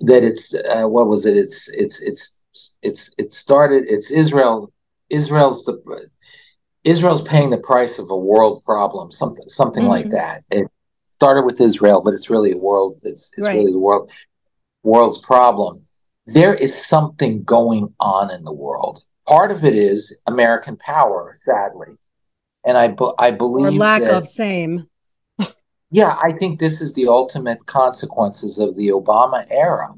that 0.01 0.23
it's 0.23 0.53
uh, 0.53 0.83
what 0.83 1.07
was 1.07 1.25
it? 1.25 1.37
It's 1.37 1.69
it's 1.69 2.01
it's 2.01 2.41
it's 2.81 3.15
it 3.17 3.33
started. 3.33 3.85
It's 3.87 4.11
Israel. 4.11 4.71
Israel's 5.09 5.63
the 5.65 6.09
Israel's 6.83 7.21
paying 7.21 7.49
the 7.49 7.57
price 7.57 7.99
of 7.99 8.09
a 8.09 8.17
world 8.17 8.63
problem, 8.63 9.11
something 9.11 9.47
something 9.47 9.83
mm-hmm. 9.83 9.91
like 9.91 10.09
that. 10.09 10.43
It 10.51 10.67
started 11.07 11.45
with 11.45 11.61
Israel, 11.61 12.01
but 12.03 12.13
it's 12.13 12.29
really 12.29 12.51
a 12.51 12.57
world. 12.57 12.99
It's 13.03 13.31
it's 13.37 13.47
right. 13.47 13.55
really 13.55 13.71
the 13.71 13.79
world 13.79 14.11
world's 14.83 15.19
problem. 15.19 15.85
There 16.25 16.53
is 16.53 16.85
something 16.85 17.43
going 17.43 17.93
on 17.99 18.31
in 18.31 18.43
the 18.43 18.53
world. 18.53 19.03
Part 19.27 19.51
of 19.51 19.63
it 19.63 19.75
is 19.75 20.17
American 20.27 20.77
power, 20.77 21.39
sadly, 21.45 21.95
and 22.65 22.77
I 22.77 22.95
I 23.17 23.31
believe 23.31 23.67
or 23.67 23.71
lack 23.71 24.01
that, 24.01 24.13
of 24.13 24.27
same. 24.27 24.87
yeah, 25.91 26.17
I 26.21 26.31
think 26.31 26.59
this 26.59 26.81
is 26.81 26.93
the 26.93 27.07
ultimate 27.07 27.65
consequences 27.65 28.59
of 28.59 28.75
the 28.75 28.89
Obama 28.89 29.45
era, 29.49 29.93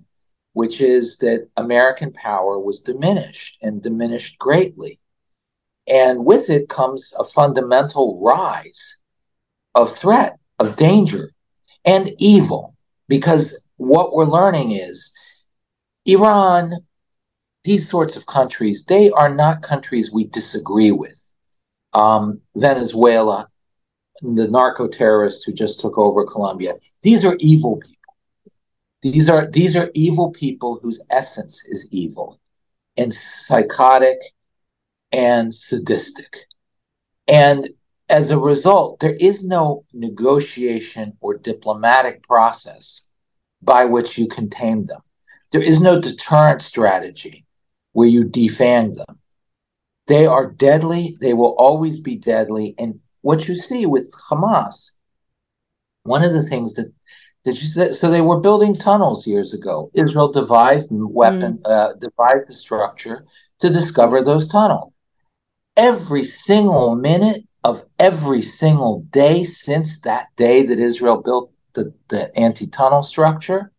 which 0.54 0.82
is 0.82 1.18
that 1.18 1.48
American 1.58 2.12
power 2.12 2.60
was 2.60 2.80
diminished 2.80 3.58
and 3.62 3.82
diminished 3.82 4.38
greatly 4.38 5.00
and 5.88 6.26
with 6.26 6.50
it 6.50 6.70
comes 6.70 7.14
a 7.18 7.24
fundamental 7.24 8.20
rise 8.22 9.02
of 9.76 9.96
threat, 9.96 10.38
of 10.60 10.76
danger, 10.76 11.32
and 11.84 12.12
evil. 12.18 12.76
Because 13.08 13.64
what 13.78 14.16
we're 14.16 14.26
learning 14.26 14.72
is 14.72 15.12
Iran, 16.06 16.74
these 17.64 17.90
sorts 17.90 18.16
of 18.16 18.26
countries, 18.28 18.86
they 18.86 19.10
are 19.12 19.34
not 19.34 19.62
countries 19.62 20.12
we 20.12 20.26
disagree 20.26 20.92
with. 20.92 21.32
Um, 21.94 22.42
Venezuela, 22.56 23.48
the 24.22 24.48
narco 24.48 24.88
terrorists 24.88 25.44
who 25.44 25.54
just 25.54 25.80
took 25.80 25.98
over 25.98 26.26
Colombia, 26.26 26.76
these 27.02 27.26
are 27.26 27.36
evil 27.40 27.78
people. 27.78 27.96
These 29.02 29.30
are 29.30 29.50
these 29.52 29.76
are 29.76 29.92
evil 29.94 30.32
people 30.32 30.80
whose 30.82 31.00
essence 31.12 31.64
is 31.68 31.88
evil 31.92 32.40
and 32.98 33.14
psychotic 33.14 34.18
and 35.12 35.54
sadistic. 35.54 36.48
And 37.28 37.70
as 38.10 38.30
a 38.30 38.40
result, 38.40 39.00
there 39.00 39.16
is 39.20 39.44
no 39.44 39.86
negotiation 39.94 41.18
or 41.22 41.38
diplomatic 41.38 42.24
process 42.24 43.12
by 43.62 43.86
which 43.86 44.18
you 44.18 44.28
contain 44.28 44.86
them. 44.86 45.02
There 45.56 45.64
is 45.64 45.80
no 45.80 46.02
deterrent 46.02 46.62
strategy 46.62 47.46
where 47.94 48.10
you 48.10 48.26
defang 48.26 48.96
them. 48.96 49.20
They 50.06 50.26
are 50.26 50.52
deadly, 50.52 51.16
they 51.22 51.34
will 51.34 51.56
always 51.58 51.98
be 51.98 52.18
deadly. 52.18 52.76
And 52.78 53.00
what 53.22 53.48
you 53.48 53.56
see 53.56 53.86
with 53.86 54.14
Hamas, 54.30 54.92
one 56.04 56.26
of 56.26 56.34
the 56.34 56.44
things 56.44 56.74
that 56.74 56.92
that 57.46 57.62
you 57.62 57.68
said, 57.68 57.96
so 57.96 58.10
they 58.10 58.20
were 58.20 58.42
building 58.42 58.76
tunnels 58.76 59.26
years 59.26 59.54
ago. 59.54 59.92
Israel 59.94 60.30
devised 60.30 60.92
a 60.92 60.96
weapon, 60.96 61.60
mm. 61.60 61.72
uh, 61.72 61.94
devised 61.94 62.50
the 62.50 62.54
structure 62.54 63.26
to 63.60 63.70
discover 63.70 64.22
those 64.22 64.50
tunnels 64.50 64.92
every 65.78 66.26
single 66.26 66.96
minute 66.96 67.48
of 67.64 67.86
every 67.98 68.42
single 68.42 69.04
day 69.04 69.46
since 69.46 70.02
that 70.02 70.36
day 70.36 70.64
that 70.64 70.80
Israel 70.80 71.22
built 71.22 71.50
the, 71.76 71.94
the 72.10 72.38
anti 72.38 72.68
tunnel 72.68 73.04
structure, 73.04 73.72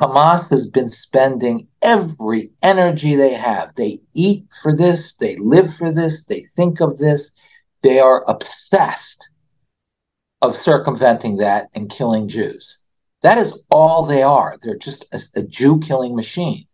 Hamas 0.00 0.50
has 0.50 0.68
been 0.68 0.88
spending 0.88 1.68
every 1.80 2.50
energy 2.62 3.14
they 3.14 3.32
have. 3.32 3.74
They 3.74 4.00
eat 4.14 4.46
for 4.62 4.76
this, 4.76 5.14
they 5.16 5.36
live 5.36 5.74
for 5.74 5.90
this, 5.90 6.26
they 6.26 6.40
think 6.40 6.80
of 6.80 6.98
this, 6.98 7.32
they 7.82 7.98
are 7.98 8.28
obsessed 8.28 9.30
of 10.42 10.54
circumventing 10.54 11.38
that 11.38 11.68
and 11.74 11.90
killing 11.90 12.28
Jews. 12.28 12.80
That 13.22 13.38
is 13.38 13.64
all 13.70 14.04
they 14.04 14.22
are. 14.22 14.58
They're 14.60 14.76
just 14.76 15.06
a, 15.12 15.20
a 15.34 15.42
Jew 15.42 15.78
killing 15.80 16.14
machine. 16.14 16.64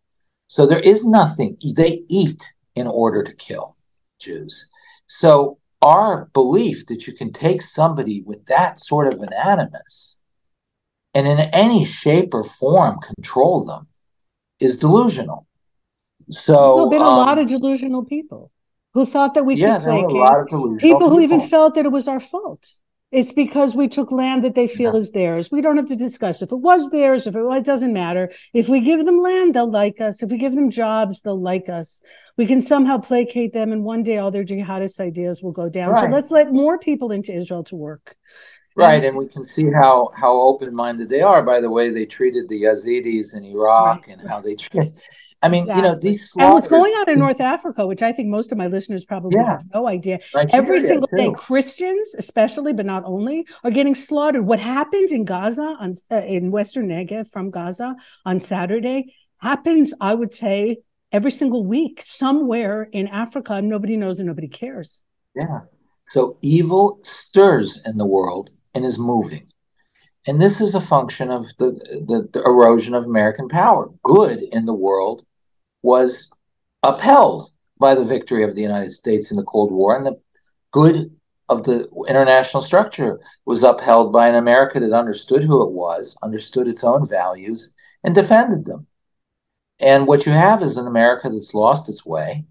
So 0.49 0.67
there 0.67 0.81
is 0.81 1.07
nothing, 1.07 1.57
they 1.77 2.03
eat 2.09 2.43
in 2.75 2.87
order 2.87 3.23
to 3.23 3.33
kill 3.35 3.77
Jews. 4.19 4.69
So 5.07 5.59
our 5.81 6.27
belief 6.33 6.87
that 6.87 7.07
you 7.07 7.13
can 7.13 7.33
take 7.33 7.63
somebody 7.63 8.23
with 8.23 8.47
that 8.47 8.81
sort 8.81 9.13
of 9.13 9.21
an 9.21 9.31
animus 9.33 10.21
and 11.15 11.27
in 11.27 11.39
any 11.39 11.85
shape 11.85 12.35
or 12.35 12.45
form 12.45 12.99
control 13.01 13.65
them 13.65 13.87
is 14.61 14.79
delusional. 14.79 15.47
So 16.31 16.75
there 16.75 16.83
have 16.83 16.91
been 16.91 17.03
um, 17.03 17.09
a 17.09 17.17
lot 17.17 17.39
of 17.39 17.49
delusional 17.49 18.05
people 18.05 18.51
who 18.95 19.07
thought 19.07 19.35
that 19.35 19.45
we 19.45 19.55
yeah, 19.55 19.79
could 19.79 19.85
placate 19.85 20.09
people, 20.09 20.77
people 20.79 21.11
who 21.11 21.21
even 21.21 21.41
felt 21.41 21.75
that 21.75 21.85
it 21.85 21.93
was 21.93 22.09
our 22.09 22.21
fault. 22.21 22.69
It's 23.11 23.33
because 23.33 23.77
we 23.77 23.89
took 23.89 24.11
land 24.11 24.43
that 24.43 24.55
they 24.55 24.67
feel 24.67 24.95
yeah. 24.95 25.01
is 25.01 25.11
theirs. 25.11 25.51
We 25.51 25.61
don't 25.61 25.77
have 25.77 25.87
to 25.87 25.97
discuss 25.97 26.41
if 26.41 26.51
it 26.51 26.57
was 26.57 26.89
theirs, 26.89 27.27
if 27.27 27.37
it, 27.37 27.43
well, 27.43 27.59
it 27.59 27.65
doesn't 27.65 27.93
matter. 27.93 28.33
If 28.55 28.71
we 28.71 28.81
give 28.81 29.05
them 29.05 29.21
land, 29.21 29.55
they'll 29.55 29.71
like 29.71 30.01
us. 30.01 30.23
If 30.23 30.31
we 30.31 30.39
give 30.39 30.55
them 30.55 30.71
jobs, 30.71 31.21
they'll 31.21 31.39
like 31.39 31.69
us. 31.69 32.01
We 32.39 32.47
can 32.47 32.63
somehow 32.63 32.99
placate 32.99 33.53
them, 33.53 33.71
and 33.71 33.85
one 33.85 34.03
day 34.03 34.17
all 34.17 34.31
their 34.31 34.45
jihadist 34.45 34.99
ideas 34.99 35.43
will 35.43 35.53
go 35.53 35.69
down. 35.69 35.91
Right. 35.91 36.05
So 36.05 36.11
let's 36.11 36.31
let 36.31 36.53
more 36.53 36.79
people 36.79 37.13
into 37.13 37.35
Israel 37.35 37.65
to 37.65 37.77
work. 37.77 38.17
Right, 38.75 39.05
and 39.05 39.17
we 39.17 39.29
can 39.29 39.45
see 39.45 39.71
how 39.71 40.11
how 40.15 40.41
open 40.41 40.75
minded 40.75 41.11
they 41.11 41.21
are 41.21 41.43
by 41.43 41.61
the 41.61 41.71
way 41.71 41.91
they 41.91 42.07
treated 42.07 42.49
the 42.49 42.63
Yazidis 42.63 43.37
in 43.37 43.45
Iraq 43.45 44.07
right. 44.07 44.19
and 44.19 44.29
how 44.29 44.41
they 44.41 44.55
treat. 44.55 44.93
I 45.43 45.49
mean, 45.49 45.65
exactly. 45.65 45.83
you 45.83 45.89
know, 45.89 45.99
these 46.01 46.33
and 46.39 46.55
what's 46.55 46.69
going 46.69 46.93
on 46.95 47.11
in 47.11 47.19
North 47.19 47.41
Africa, 47.41 47.87
which 47.87 48.03
I 48.03 48.13
think 48.13 48.29
most 48.29 48.53
of 48.53 48.59
my 48.59 48.69
listeners 48.69 49.05
probably 49.05 49.37
yeah. 49.37 49.59
have 49.59 49.65
no 49.75 49.89
idea. 49.89 50.21
Nigeria 50.35 50.63
Every 50.63 50.81
single 50.81 51.09
too. 51.09 51.17
day, 51.17 51.33
Christians, 51.37 52.15
especially 52.17 52.73
but 52.73 52.87
not 52.87 53.03
only, 53.05 53.47
are 53.65 53.71
getting 53.71 53.95
slaughtered. 53.95 54.47
What 54.47 54.61
happens 54.61 55.13
in 55.13 55.25
Gaza 55.25 55.77
on 55.79 55.95
uh, 56.11 56.17
in 56.17 56.51
Western 56.51 56.89
Negev 56.89 57.31
from 57.31 57.51
Gaza 57.51 57.97
on 58.25 58.41
Saturday 58.41 59.15
happens, 59.39 59.93
I 60.01 60.15
would 60.15 60.33
say, 60.33 60.79
every 61.11 61.33
single 61.33 61.65
week 61.67 62.01
somewhere 62.01 62.89
in 62.93 63.09
Africa. 63.09 63.55
And 63.55 63.69
nobody 63.69 63.97
knows 63.97 64.19
and 64.19 64.29
nobody 64.29 64.49
cares. 64.49 65.03
Yeah. 65.35 65.61
So 66.09 66.39
evil 66.43 67.01
stirs 67.03 67.81
in 67.85 67.99
the 67.99 68.07
world 68.07 68.51
and 68.75 68.85
is 68.85 68.99
moving. 68.99 69.53
And 70.27 70.41
this 70.41 70.61
is 70.61 70.75
a 70.75 70.81
function 70.81 71.31
of 71.31 71.47
the, 71.59 71.73
the, 72.07 72.29
the, 72.33 72.43
erosion 72.45 72.95
of 72.95 73.05
American 73.05 73.49
power. 73.49 73.91
Good 74.05 74.43
in 74.53 74.67
the 74.67 74.75
world 74.75 75.25
was 75.83 76.33
upheld 76.83 77.51
by 77.79 77.95
the 77.97 78.05
victory 78.05 78.45
of 78.45 78.55
the 78.55 78.63
United 78.63 78.93
States 78.93 79.31
in 79.31 79.37
the 79.37 79.43
Cold 79.43 79.73
War, 79.73 79.97
and 79.97 80.07
the 80.07 80.21
good 80.71 81.11
of 81.49 81.65
the 81.65 81.89
international 82.09 82.63
structure 82.63 83.21
was 83.45 83.65
upheld 83.65 84.13
by 84.13 84.29
an 84.29 84.37
America 84.37 84.79
that 84.79 84.93
understood 84.93 85.43
who 85.43 85.63
it 85.63 85.73
was, 85.73 86.17
understood 86.23 86.69
its 86.69 86.85
own 86.85 87.07
values, 87.07 87.75
and 88.05 88.15
defended 88.15 88.65
them. 88.65 88.87
And 89.81 90.07
what 90.07 90.25
you 90.25 90.33
have 90.33 90.63
is 90.63 90.77
an 90.77 90.87
America 90.87 91.29
that's 91.29 91.55
lost 91.55 91.89
its 91.89 92.07
way, 92.07 92.47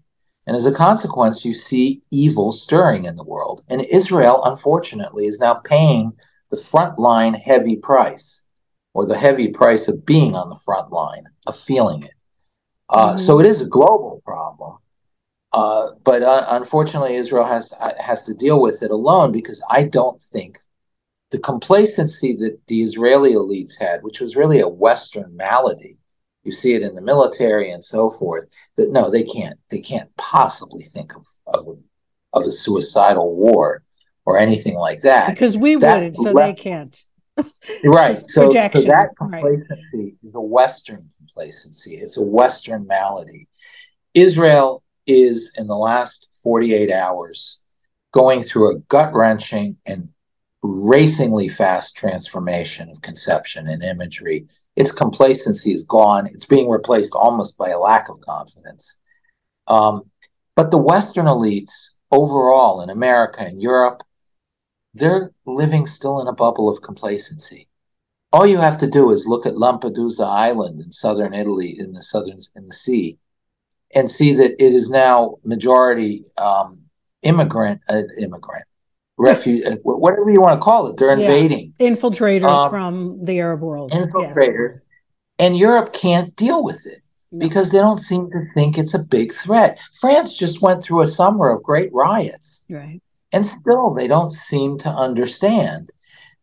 and 0.46 0.56
as 0.56 0.66
a 0.66 0.72
consequence, 0.72 1.44
you 1.44 1.52
see 1.52 2.02
evil 2.10 2.50
stirring 2.50 3.04
in 3.04 3.16
the 3.16 3.22
world. 3.24 3.62
And 3.68 3.80
Israel, 3.82 4.42
unfortunately, 4.44 5.26
is 5.26 5.38
now 5.38 5.54
paying 5.54 6.12
the 6.50 6.56
front 6.56 6.98
line 6.98 7.34
heavy 7.34 7.76
price, 7.76 8.46
or 8.92 9.06
the 9.06 9.16
heavy 9.16 9.48
price 9.48 9.88
of 9.88 10.04
being 10.04 10.34
on 10.34 10.48
the 10.48 10.60
front 10.64 10.90
line, 10.92 11.24
of 11.46 11.56
feeling 11.56 12.02
it. 12.02 12.14
Uh, 12.88 13.10
mm-hmm. 13.10 13.18
So 13.18 13.40
it 13.40 13.46
is 13.46 13.60
a 13.60 13.66
global 13.66 14.20
problem. 14.24 14.78
Uh, 15.52 15.90
but 16.02 16.22
uh, 16.22 16.46
unfortunately, 16.48 17.14
Israel 17.14 17.44
has 17.44 17.72
has 18.00 18.24
to 18.24 18.34
deal 18.34 18.60
with 18.60 18.82
it 18.82 18.90
alone 18.90 19.32
because 19.32 19.62
I 19.68 19.82
don't 19.82 20.22
think 20.22 20.58
the 21.30 21.38
complacency 21.38 22.34
that 22.36 22.58
the 22.68 22.82
Israeli 22.82 23.32
elites 23.32 23.78
had, 23.78 24.02
which 24.02 24.20
was 24.20 24.36
really 24.36 24.60
a 24.60 24.68
Western 24.68 25.36
malady, 25.36 25.98
you 26.44 26.52
see 26.52 26.74
it 26.74 26.82
in 26.82 26.94
the 26.94 27.02
military 27.02 27.70
and 27.70 27.84
so 27.84 28.10
forth 28.10 28.46
that 28.76 28.90
no 28.90 29.10
they 29.10 29.22
can't 29.22 29.58
they 29.70 29.80
can't 29.80 30.14
possibly 30.16 30.82
think 30.82 31.14
of 31.14 31.26
of, 31.46 31.78
of 32.32 32.42
a 32.44 32.50
suicidal 32.50 33.34
war 33.34 33.82
or 34.24 34.38
anything 34.38 34.74
like 34.74 35.00
that. 35.00 35.28
Because 35.30 35.58
we 35.58 35.76
that 35.76 35.94
wouldn't 35.96 36.16
so 36.16 36.32
they 36.32 36.54
can't. 36.54 37.04
Right 37.84 38.16
so, 38.16 38.52
so, 38.52 38.52
that 38.52 39.10
complacency 39.16 39.66
right. 39.94 40.14
is 40.22 40.34
a 40.34 40.40
western 40.40 41.08
complacency. 41.16 41.96
It's 41.96 42.18
a 42.18 42.22
western 42.22 42.86
malady. 42.86 43.48
Israel 44.12 44.82
is 45.06 45.52
in 45.56 45.66
the 45.66 45.76
last 45.76 46.28
48 46.42 46.92
hours 46.92 47.62
going 48.12 48.42
through 48.42 48.70
a 48.70 48.78
gut-wrenching 48.80 49.78
and 49.86 50.10
racingly 50.62 51.48
fast 51.48 51.96
transformation 51.96 52.90
of 52.90 53.00
conception 53.00 53.66
and 53.66 53.82
imagery 53.82 54.46
its 54.76 54.92
complacency 54.92 55.72
is 55.72 55.84
gone. 55.84 56.26
It's 56.26 56.44
being 56.44 56.68
replaced 56.68 57.14
almost 57.14 57.58
by 57.58 57.70
a 57.70 57.78
lack 57.78 58.08
of 58.08 58.20
confidence. 58.20 58.98
Um, 59.66 60.10
but 60.56 60.70
the 60.70 60.78
Western 60.78 61.26
elites 61.26 61.90
overall 62.10 62.82
in 62.82 62.90
America 62.90 63.40
and 63.40 63.60
Europe, 63.60 64.02
they're 64.94 65.32
living 65.46 65.86
still 65.86 66.20
in 66.20 66.28
a 66.28 66.32
bubble 66.32 66.68
of 66.68 66.82
complacency. 66.82 67.68
All 68.32 68.46
you 68.46 68.58
have 68.58 68.78
to 68.78 68.86
do 68.86 69.10
is 69.10 69.26
look 69.26 69.44
at 69.46 69.54
Lampedusa 69.54 70.26
Island 70.26 70.80
in 70.80 70.92
southern 70.92 71.34
Italy, 71.34 71.74
in 71.78 71.92
the 71.92 72.02
southern 72.02 72.38
in 72.56 72.66
the 72.66 72.74
sea, 72.74 73.18
and 73.94 74.08
see 74.08 74.34
that 74.34 74.52
it 74.52 74.72
is 74.72 74.88
now 74.88 75.36
majority 75.44 76.24
um, 76.38 76.80
immigrant, 77.22 77.82
uh, 77.90 78.02
immigrant, 78.18 78.64
refuge, 79.22 79.64
uh, 79.64 79.76
whatever 79.82 80.30
you 80.30 80.40
want 80.40 80.60
to 80.60 80.64
call 80.64 80.88
it. 80.88 80.96
They're 80.96 81.12
invading 81.12 81.72
yeah. 81.78 81.88
infiltrators 81.88 82.44
um, 82.48 82.70
from 82.70 83.24
the 83.24 83.38
Arab 83.38 83.60
world. 83.60 83.92
Infiltrators, 83.92 84.74
yes. 84.74 84.82
and 85.38 85.56
Europe 85.56 85.92
can't 85.92 86.34
deal 86.36 86.62
with 86.62 86.84
it 86.86 87.00
no. 87.30 87.46
because 87.46 87.70
they 87.70 87.78
don't 87.78 87.98
seem 87.98 88.30
to 88.30 88.40
think 88.54 88.76
it's 88.76 88.94
a 88.94 88.98
big 88.98 89.32
threat. 89.32 89.78
France 90.00 90.36
just 90.36 90.60
went 90.60 90.82
through 90.82 91.02
a 91.02 91.06
summer 91.06 91.48
of 91.50 91.62
great 91.62 91.90
riots, 91.92 92.64
right? 92.68 93.00
And 93.32 93.46
still, 93.46 93.94
they 93.94 94.08
don't 94.08 94.32
seem 94.32 94.76
to 94.78 94.90
understand 94.90 95.90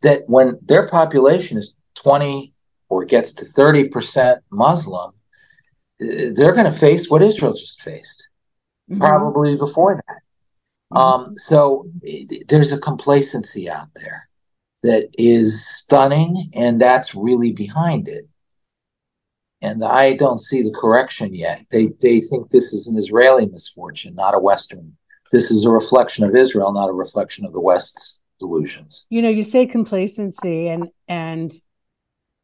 that 0.02 0.24
when 0.28 0.58
their 0.64 0.88
population 0.88 1.58
is 1.58 1.76
twenty 1.94 2.54
or 2.88 3.06
gets 3.06 3.34
to 3.34 3.46
thirty 3.46 3.88
percent 3.88 4.42
Muslim, 4.52 5.12
uh, 6.02 6.32
they're 6.34 6.54
going 6.54 6.72
to 6.72 6.80
face 6.88 7.10
what 7.10 7.22
Israel 7.22 7.54
just 7.54 7.82
faced, 7.82 8.30
mm-hmm. 8.90 9.02
probably 9.02 9.56
before 9.58 10.02
that. 10.08 10.22
Um, 10.92 11.36
so 11.36 11.90
there's 12.48 12.72
a 12.72 12.80
complacency 12.80 13.70
out 13.70 13.90
there 13.96 14.28
that 14.84 15.10
is 15.18 15.68
stunning, 15.68 16.50
and 16.54 16.82
that's 16.82 17.14
really 17.14 17.52
behind 17.54 18.08
it. 18.08 18.28
And 19.62 19.84
I 19.84 20.14
don't 20.14 20.40
see 20.40 20.62
the 20.62 20.72
correction 20.72 21.36
yet. 21.36 21.66
They 21.70 21.88
they 22.02 22.22
think 22.22 22.50
this 22.50 22.74
is 22.74 22.88
an 22.88 22.98
Israeli 22.98 23.46
misfortune, 23.46 24.16
not 24.16 24.34
a 24.34 24.40
Western. 24.40 24.96
This 25.32 25.52
is 25.52 25.66
a 25.66 25.70
reflection 25.70 26.24
of 26.24 26.36
Israel, 26.36 26.72
not 26.72 26.90
a 26.90 26.94
reflection 26.94 27.46
of 27.46 27.54
the 27.54 27.60
West's 27.60 28.22
delusions. 28.40 29.06
You 29.10 29.22
know, 29.22 29.30
you 29.30 29.44
say 29.44 29.66
complacency, 29.66 30.70
and 30.70 30.88
and 31.08 31.52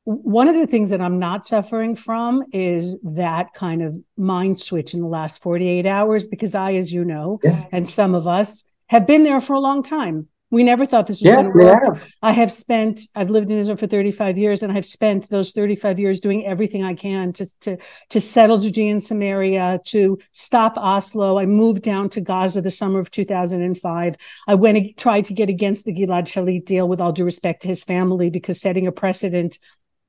one 0.05 0.47
of 0.47 0.55
the 0.55 0.67
things 0.67 0.91
that 0.91 1.01
I'm 1.01 1.17
not 1.17 1.45
suffering 1.45 1.95
from 1.95 2.43
is 2.53 2.95
that 3.03 3.53
kind 3.53 3.81
of 3.81 3.97
mind 4.15 4.59
switch 4.59 4.93
in 4.93 5.01
the 5.01 5.07
last 5.07 5.41
48 5.41 5.87
hours 5.87 6.27
because 6.27 6.53
I, 6.53 6.75
as 6.75 6.93
you 6.93 7.03
know, 7.03 7.39
yeah. 7.43 7.65
and 7.71 7.89
some 7.89 8.13
of 8.13 8.27
us 8.27 8.63
have 8.87 9.07
been 9.07 9.23
there 9.23 9.41
for 9.41 9.53
a 9.53 9.59
long 9.59 9.81
time. 9.81 10.27
We 10.51 10.63
never 10.63 10.85
thought 10.85 11.07
this 11.07 11.21
was 11.21 11.23
yeah, 11.23 11.35
going 11.37 11.51
to 11.51 11.57
work. 11.57 11.83
Yeah. 11.83 12.03
I 12.21 12.31
have 12.33 12.51
spent, 12.51 13.01
I've 13.15 13.31
lived 13.31 13.49
in 13.49 13.57
Israel 13.57 13.77
for 13.77 13.87
35 13.87 14.37
years, 14.37 14.61
and 14.61 14.71
I've 14.71 14.85
spent 14.85 15.27
those 15.27 15.51
35 15.51 15.99
years 15.99 16.19
doing 16.19 16.45
everything 16.45 16.83
I 16.83 16.93
can 16.93 17.33
to, 17.33 17.47
to, 17.61 17.77
to 18.11 18.21
settle 18.21 18.59
Judea 18.59 18.91
and 18.91 19.03
Samaria, 19.03 19.81
to 19.87 20.19
stop 20.33 20.77
Oslo. 20.77 21.39
I 21.39 21.47
moved 21.47 21.81
down 21.81 22.09
to 22.09 22.21
Gaza 22.21 22.61
the 22.61 22.69
summer 22.69 22.99
of 22.99 23.09
2005. 23.09 24.15
I 24.47 24.55
went 24.55 24.77
and 24.77 24.95
tried 24.97 25.25
to 25.25 25.33
get 25.33 25.49
against 25.49 25.83
the 25.83 25.93
Gilad 25.93 26.25
Shalit 26.25 26.65
deal 26.65 26.87
with 26.87 27.01
all 27.01 27.11
due 27.11 27.25
respect 27.25 27.63
to 27.63 27.67
his 27.67 27.83
family 27.83 28.29
because 28.29 28.61
setting 28.61 28.85
a 28.85 28.91
precedent 28.91 29.57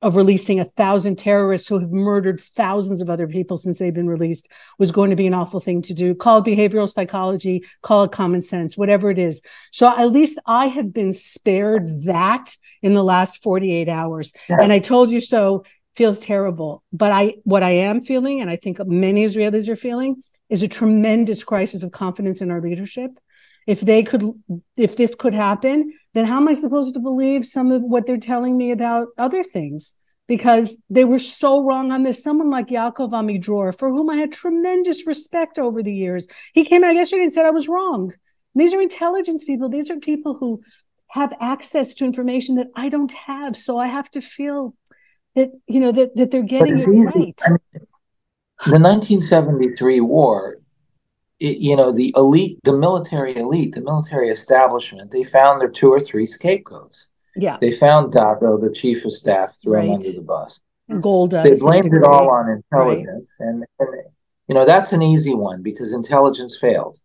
of 0.02 0.14
releasing 0.14 0.60
a 0.60 0.64
thousand 0.64 1.16
terrorists 1.16 1.68
who 1.68 1.78
have 1.78 1.90
murdered 1.90 2.40
thousands 2.40 3.00
of 3.00 3.08
other 3.08 3.26
people 3.26 3.56
since 3.56 3.78
they've 3.78 3.94
been 3.94 4.08
released 4.08 4.48
was 4.78 4.92
going 4.92 5.10
to 5.10 5.16
be 5.16 5.26
an 5.26 5.34
awful 5.34 5.58
thing 5.58 5.80
to 5.82 5.94
do. 5.94 6.14
Call 6.14 6.38
it 6.38 6.44
behavioral 6.44 6.88
psychology, 6.88 7.64
call 7.82 8.04
it 8.04 8.12
common 8.12 8.42
sense, 8.42 8.76
whatever 8.76 9.10
it 9.10 9.18
is. 9.18 9.40
So 9.72 9.88
at 9.88 10.12
least 10.12 10.38
I 10.46 10.66
have 10.66 10.92
been 10.92 11.14
spared 11.14 11.88
that 12.04 12.54
in 12.82 12.92
the 12.92 13.02
last 13.02 13.42
48 13.42 13.88
hours. 13.88 14.32
Yeah. 14.48 14.58
And 14.60 14.72
I 14.72 14.80
told 14.80 15.10
you 15.10 15.20
so 15.20 15.64
feels 15.96 16.20
terrible. 16.20 16.84
But 16.92 17.10
I 17.10 17.36
what 17.44 17.62
I 17.62 17.70
am 17.70 18.00
feeling, 18.00 18.40
and 18.40 18.50
I 18.50 18.56
think 18.56 18.78
many 18.86 19.24
Israelis 19.24 19.68
are 19.68 19.76
feeling, 19.76 20.22
is 20.48 20.62
a 20.62 20.68
tremendous 20.68 21.42
crisis 21.42 21.82
of 21.82 21.90
confidence 21.90 22.42
in 22.42 22.50
our 22.50 22.60
leadership. 22.60 23.10
If 23.66 23.80
they 23.80 24.02
could 24.02 24.22
if 24.76 24.96
this 24.96 25.14
could 25.14 25.34
happen, 25.34 25.94
then 26.16 26.24
how 26.24 26.38
am 26.38 26.48
I 26.48 26.54
supposed 26.54 26.94
to 26.94 27.00
believe 27.00 27.44
some 27.44 27.70
of 27.70 27.82
what 27.82 28.06
they're 28.06 28.16
telling 28.16 28.56
me 28.56 28.70
about 28.70 29.08
other 29.18 29.44
things? 29.44 29.94
Because 30.26 30.74
they 30.88 31.04
were 31.04 31.18
so 31.18 31.62
wrong 31.62 31.92
on 31.92 32.04
this. 32.04 32.22
Someone 32.22 32.48
like 32.50 32.68
Yaakov 32.68 33.12
Amidror, 33.12 33.78
for 33.78 33.90
whom 33.90 34.08
I 34.08 34.16
had 34.16 34.32
tremendous 34.32 35.06
respect 35.06 35.58
over 35.58 35.82
the 35.82 35.92
years, 35.92 36.26
he 36.54 36.64
came 36.64 36.82
out 36.82 36.94
yesterday 36.94 37.24
and 37.24 37.32
said 37.32 37.44
I 37.44 37.50
was 37.50 37.68
wrong. 37.68 38.12
These 38.54 38.72
are 38.72 38.80
intelligence 38.80 39.44
people. 39.44 39.68
These 39.68 39.90
are 39.90 39.98
people 39.98 40.34
who 40.34 40.62
have 41.08 41.34
access 41.38 41.92
to 41.94 42.06
information 42.06 42.54
that 42.54 42.68
I 42.74 42.88
don't 42.88 43.12
have. 43.12 43.54
So 43.54 43.76
I 43.76 43.86
have 43.86 44.10
to 44.12 44.22
feel 44.22 44.74
that, 45.34 45.50
you 45.66 45.80
know, 45.80 45.92
that, 45.92 46.16
that 46.16 46.30
they're 46.30 46.42
getting 46.42 46.78
it 46.78 46.86
right. 46.86 47.38
I 47.44 47.50
mean, 47.50 47.60
the 48.64 48.80
1973 48.80 50.00
war, 50.00 50.56
it, 51.40 51.58
you 51.58 51.76
know, 51.76 51.92
the 51.92 52.14
elite, 52.16 52.58
the 52.64 52.76
military 52.76 53.36
elite, 53.36 53.74
the 53.74 53.80
military 53.80 54.28
establishment, 54.28 55.10
they 55.10 55.24
found 55.24 55.60
their 55.60 55.68
two 55.68 55.92
or 55.92 56.00
three 56.00 56.26
scapegoats. 56.26 57.10
Yeah. 57.34 57.58
They 57.60 57.70
found 57.70 58.12
Dado, 58.12 58.58
the 58.58 58.72
chief 58.72 59.04
of 59.04 59.12
staff, 59.12 59.56
threw 59.60 59.74
right. 59.74 59.84
him 59.84 59.94
under 59.94 60.12
the 60.12 60.22
bus. 60.22 60.62
Golda. 61.00 61.42
They 61.42 61.54
blamed 61.54 61.92
it 61.92 62.04
all 62.04 62.30
on 62.30 62.48
intelligence. 62.48 63.28
Right. 63.38 63.48
And, 63.48 63.64
and, 63.78 63.88
you 64.48 64.54
know, 64.54 64.64
that's 64.64 64.92
an 64.92 65.02
easy 65.02 65.34
one 65.34 65.62
because 65.62 65.92
intelligence 65.92 66.56
failed. 66.58 66.98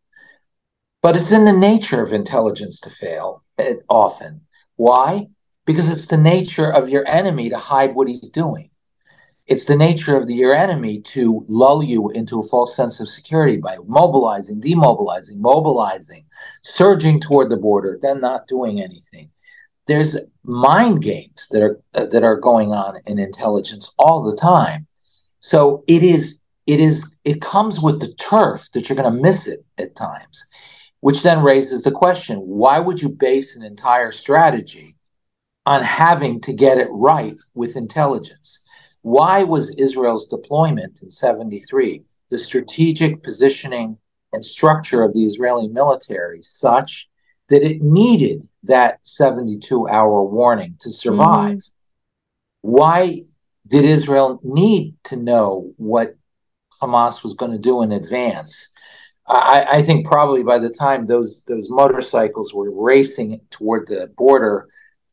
But 1.01 1.15
it's 1.15 1.32
in 1.32 1.45
the 1.45 1.53
nature 1.53 2.01
of 2.01 2.13
intelligence 2.13 2.79
to 2.82 2.89
fail 2.89 3.43
eh, 3.57 3.75
often. 3.89 4.41
Why? 4.75 5.27
Because 5.65 5.89
it's 5.89 6.07
the 6.07 6.17
nature 6.17 6.71
of 6.71 6.89
your 6.89 7.07
enemy 7.07 7.49
to 7.49 7.57
hide 7.57 7.95
what 7.95 8.07
he's 8.07 8.29
doing. 8.29 8.70
It's 9.47 9.65
the 9.65 9.75
nature 9.75 10.15
of 10.15 10.27
the, 10.27 10.35
your 10.35 10.53
enemy 10.53 11.01
to 11.01 11.45
lull 11.47 11.83
you 11.83 12.09
into 12.11 12.39
a 12.39 12.47
false 12.47 12.75
sense 12.75 12.99
of 12.99 13.09
security 13.09 13.57
by 13.57 13.77
mobilizing, 13.85 14.61
demobilizing, 14.61 15.37
mobilizing, 15.37 16.25
surging 16.63 17.19
toward 17.19 17.49
the 17.49 17.57
border, 17.57 17.99
then 18.01 18.21
not 18.21 18.47
doing 18.47 18.81
anything. 18.81 19.29
There's 19.87 20.17
mind 20.43 21.01
games 21.01 21.47
that 21.51 21.61
are 21.61 21.79
uh, 21.95 22.05
that 22.05 22.23
are 22.23 22.39
going 22.39 22.71
on 22.71 22.95
in 23.07 23.19
intelligence 23.19 23.93
all 23.97 24.21
the 24.21 24.37
time. 24.37 24.87
So 25.39 25.83
it 25.87 26.03
is 26.03 26.45
it 26.67 26.79
is 26.79 27.17
it 27.25 27.41
comes 27.41 27.79
with 27.79 27.99
the 27.99 28.13
turf 28.13 28.67
that 28.73 28.87
you're 28.87 28.95
going 28.95 29.11
to 29.11 29.21
miss 29.21 29.47
it 29.47 29.65
at 29.77 29.95
times 29.95 30.45
which 31.01 31.23
then 31.23 31.43
raises 31.43 31.83
the 31.83 31.91
question 31.91 32.37
why 32.37 32.79
would 32.79 33.01
you 33.01 33.09
base 33.09 33.55
an 33.55 33.63
entire 33.63 34.11
strategy 34.11 34.95
on 35.65 35.83
having 35.83 36.39
to 36.41 36.53
get 36.53 36.77
it 36.77 36.87
right 36.91 37.35
with 37.53 37.75
intelligence? 37.75 38.61
Why 39.02 39.43
was 39.43 39.74
Israel's 39.76 40.28
deployment 40.28 41.02
in 41.02 41.10
73, 41.10 42.04
the 42.30 42.38
strategic 42.38 43.24
positioning 43.24 43.97
and 44.34 44.45
structure 44.45 45.04
of 45.04 45.14
the 45.14 45.26
Israeli 45.26 45.68
military 45.68 46.41
such 46.43 47.10
that 47.49 47.64
it 47.64 47.82
needed 47.82 48.47
that 48.64 49.06
72 49.06 49.88
hour 49.88 50.24
warning 50.24 50.76
to 50.80 50.89
survive? 50.89 51.58
Mm-hmm. 51.58 52.72
Why 52.72 53.24
did 53.68 53.86
Israel 53.86 54.39
need 54.43 54.95
to 55.06 55.16
know 55.16 55.74
what 55.78 56.16
Hamas 56.82 57.24
was 57.24 57.34
going 57.34 57.52
to 57.52 57.58
do 57.58 57.82
in 57.82 57.91
advance? 57.91 58.72
I, 59.28 59.66
I, 59.72 59.82
think 59.84 60.06
probably 60.06 60.43
by 60.43 60.58
the 60.58 60.70
time 60.70 61.06
those 61.06 61.43
those 61.45 61.70
motorcycles 61.70 62.54
were 62.54 62.72
racing 62.72 63.39
toward 63.49 63.88
the 63.88 64.12
border, 64.18 64.68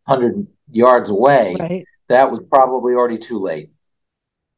hundred 0.06 0.46
yards 0.70 1.08
away, 1.08 1.56
right. 1.60 1.84
that 2.08 2.30
was 2.30 2.40
probably 2.40 2.94
already 2.94 3.18
too 3.18 3.38
late. 3.38 3.70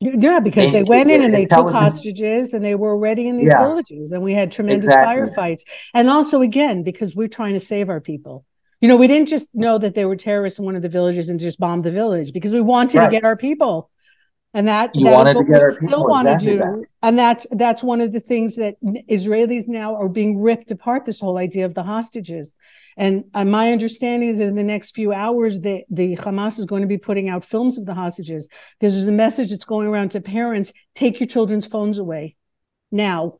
Yeah, 0.01 0.40
because 0.40 0.66
and, 0.66 0.74
they 0.74 0.82
went 0.82 1.11
in 1.11 1.22
and 1.22 1.34
they 1.34 1.44
took 1.44 1.70
hostages 1.70 2.55
and 2.55 2.64
they 2.64 2.74
were 2.74 2.92
already 2.92 3.28
in 3.28 3.36
these 3.36 3.48
yeah, 3.48 3.61
villages 3.61 4.12
and 4.12 4.22
we 4.22 4.32
had 4.32 4.51
tremendous 4.51 4.88
exactly. 4.88 5.26
firefights. 5.26 5.62
And 5.92 6.09
also, 6.09 6.40
again, 6.40 6.82
because 6.82 7.14
we're 7.14 7.28
trying 7.28 7.53
to 7.53 7.61
save 7.61 7.90
our 7.90 8.01
people. 8.01 8.46
You 8.80 8.88
know, 8.88 8.96
we 8.96 9.07
didn't 9.07 9.28
just 9.28 9.55
know 9.55 9.76
that 9.76 9.94
they 9.94 10.07
were 10.07 10.16
terrorists 10.16 10.59
in 10.59 10.64
one 10.64 10.74
of 10.74 10.80
the 10.80 10.88
villages 10.88 11.28
and 11.28 11.38
just 11.38 11.61
bomb 11.61 11.82
the 11.82 11.90
village 11.90 12.32
because 12.32 12.51
we 12.51 12.62
wanted 12.62 12.96
right. 12.96 13.07
to 13.07 13.11
get 13.11 13.24
our 13.24 13.36
people 13.36 13.89
and 14.53 14.66
that 14.66 14.94
you 14.94 15.05
that 15.05 15.32
to 15.32 15.44
get 15.44 15.62
we 15.80 15.86
still 15.86 16.07
want 16.07 16.26
to 16.26 16.36
do 16.36 16.59
that. 16.59 16.84
and 17.03 17.18
that's 17.18 17.46
that's 17.53 17.82
one 17.82 18.01
of 18.01 18.12
the 18.12 18.20
things 18.20 18.57
that 18.57 18.76
israelis 19.09 19.68
now 19.68 19.94
are 19.94 20.09
being 20.09 20.40
ripped 20.40 20.70
apart 20.70 21.05
this 21.05 21.20
whole 21.20 21.38
idea 21.38 21.64
of 21.64 21.74
the 21.74 21.82
hostages 21.82 22.55
and 22.96 23.24
uh, 23.34 23.44
my 23.44 23.72
understanding 23.72 24.28
is 24.28 24.38
that 24.38 24.48
in 24.48 24.57
the 24.57 24.64
next 24.64 24.94
few 24.94 25.12
hours 25.12 25.61
the, 25.61 25.84
the 25.90 26.16
hamas 26.16 26.59
is 26.59 26.64
going 26.64 26.82
to 26.82 26.88
be 26.88 26.98
putting 26.98 27.28
out 27.28 27.44
films 27.44 27.78
of 27.78 27.86
the 27.86 27.94
hostages 27.94 28.48
because 28.78 28.94
there's 28.94 29.09
a 29.09 29.12
message 29.12 29.51
that's 29.51 29.64
going 29.64 29.86
around 29.86 30.11
to 30.11 30.20
parents 30.20 30.72
take 30.94 31.20
your 31.20 31.26
children's 31.26 31.66
phones 31.66 31.98
away 31.98 32.36
now 32.90 33.38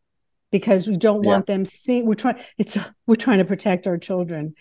because 0.51 0.87
we 0.87 0.97
don't 0.97 1.25
yeah. 1.25 1.31
want 1.31 1.47
them 1.47 1.65
seeing 1.65 2.07
we're 2.07 2.15
trying 2.15 2.39
it's 2.59 2.79
we're 3.07 3.17
trying 3.17 3.39
to 3.39 3.45
protect 3.45 3.87
our 3.87 3.99
children 3.99 4.55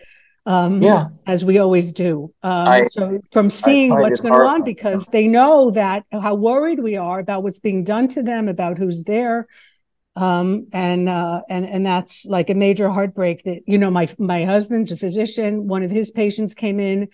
um, 0.50 0.82
yeah, 0.82 1.10
as 1.28 1.46
we 1.46 1.60
always 1.60 1.94
do. 1.94 2.34
Um, 2.42 2.68
I, 2.68 2.82
so 2.88 3.20
from 3.32 3.52
seeing 3.52 3.92
what's 3.92 4.20
going 4.20 4.34
on, 4.34 4.64
because 4.64 5.06
they 5.12 5.28
know 5.28 5.70
that 5.72 6.06
how 6.12 6.34
worried 6.34 6.80
we 6.80 6.98
are 6.98 7.20
about 7.20 7.44
what's 7.44 7.60
being 7.60 7.84
done 7.84 8.08
to 8.10 8.24
them, 8.24 8.48
about 8.48 8.80
who's 8.80 9.04
there, 9.04 9.46
um, 10.16 10.66
and 10.74 11.08
uh, 11.08 11.44
and 11.50 11.68
and 11.68 11.86
that's 11.86 12.26
like 12.26 12.50
a 12.50 12.56
major 12.56 12.90
heartbreak. 12.90 13.44
That 13.44 13.62
you 13.68 13.78
know, 13.78 13.92
my 13.92 14.10
my 14.18 14.44
husband's 14.44 14.92
a 14.92 14.98
physician. 14.98 15.68
One 15.68 15.84
of 15.84 15.92
his 15.92 16.10
patients 16.10 16.56
came 16.56 16.80
in 16.80 17.10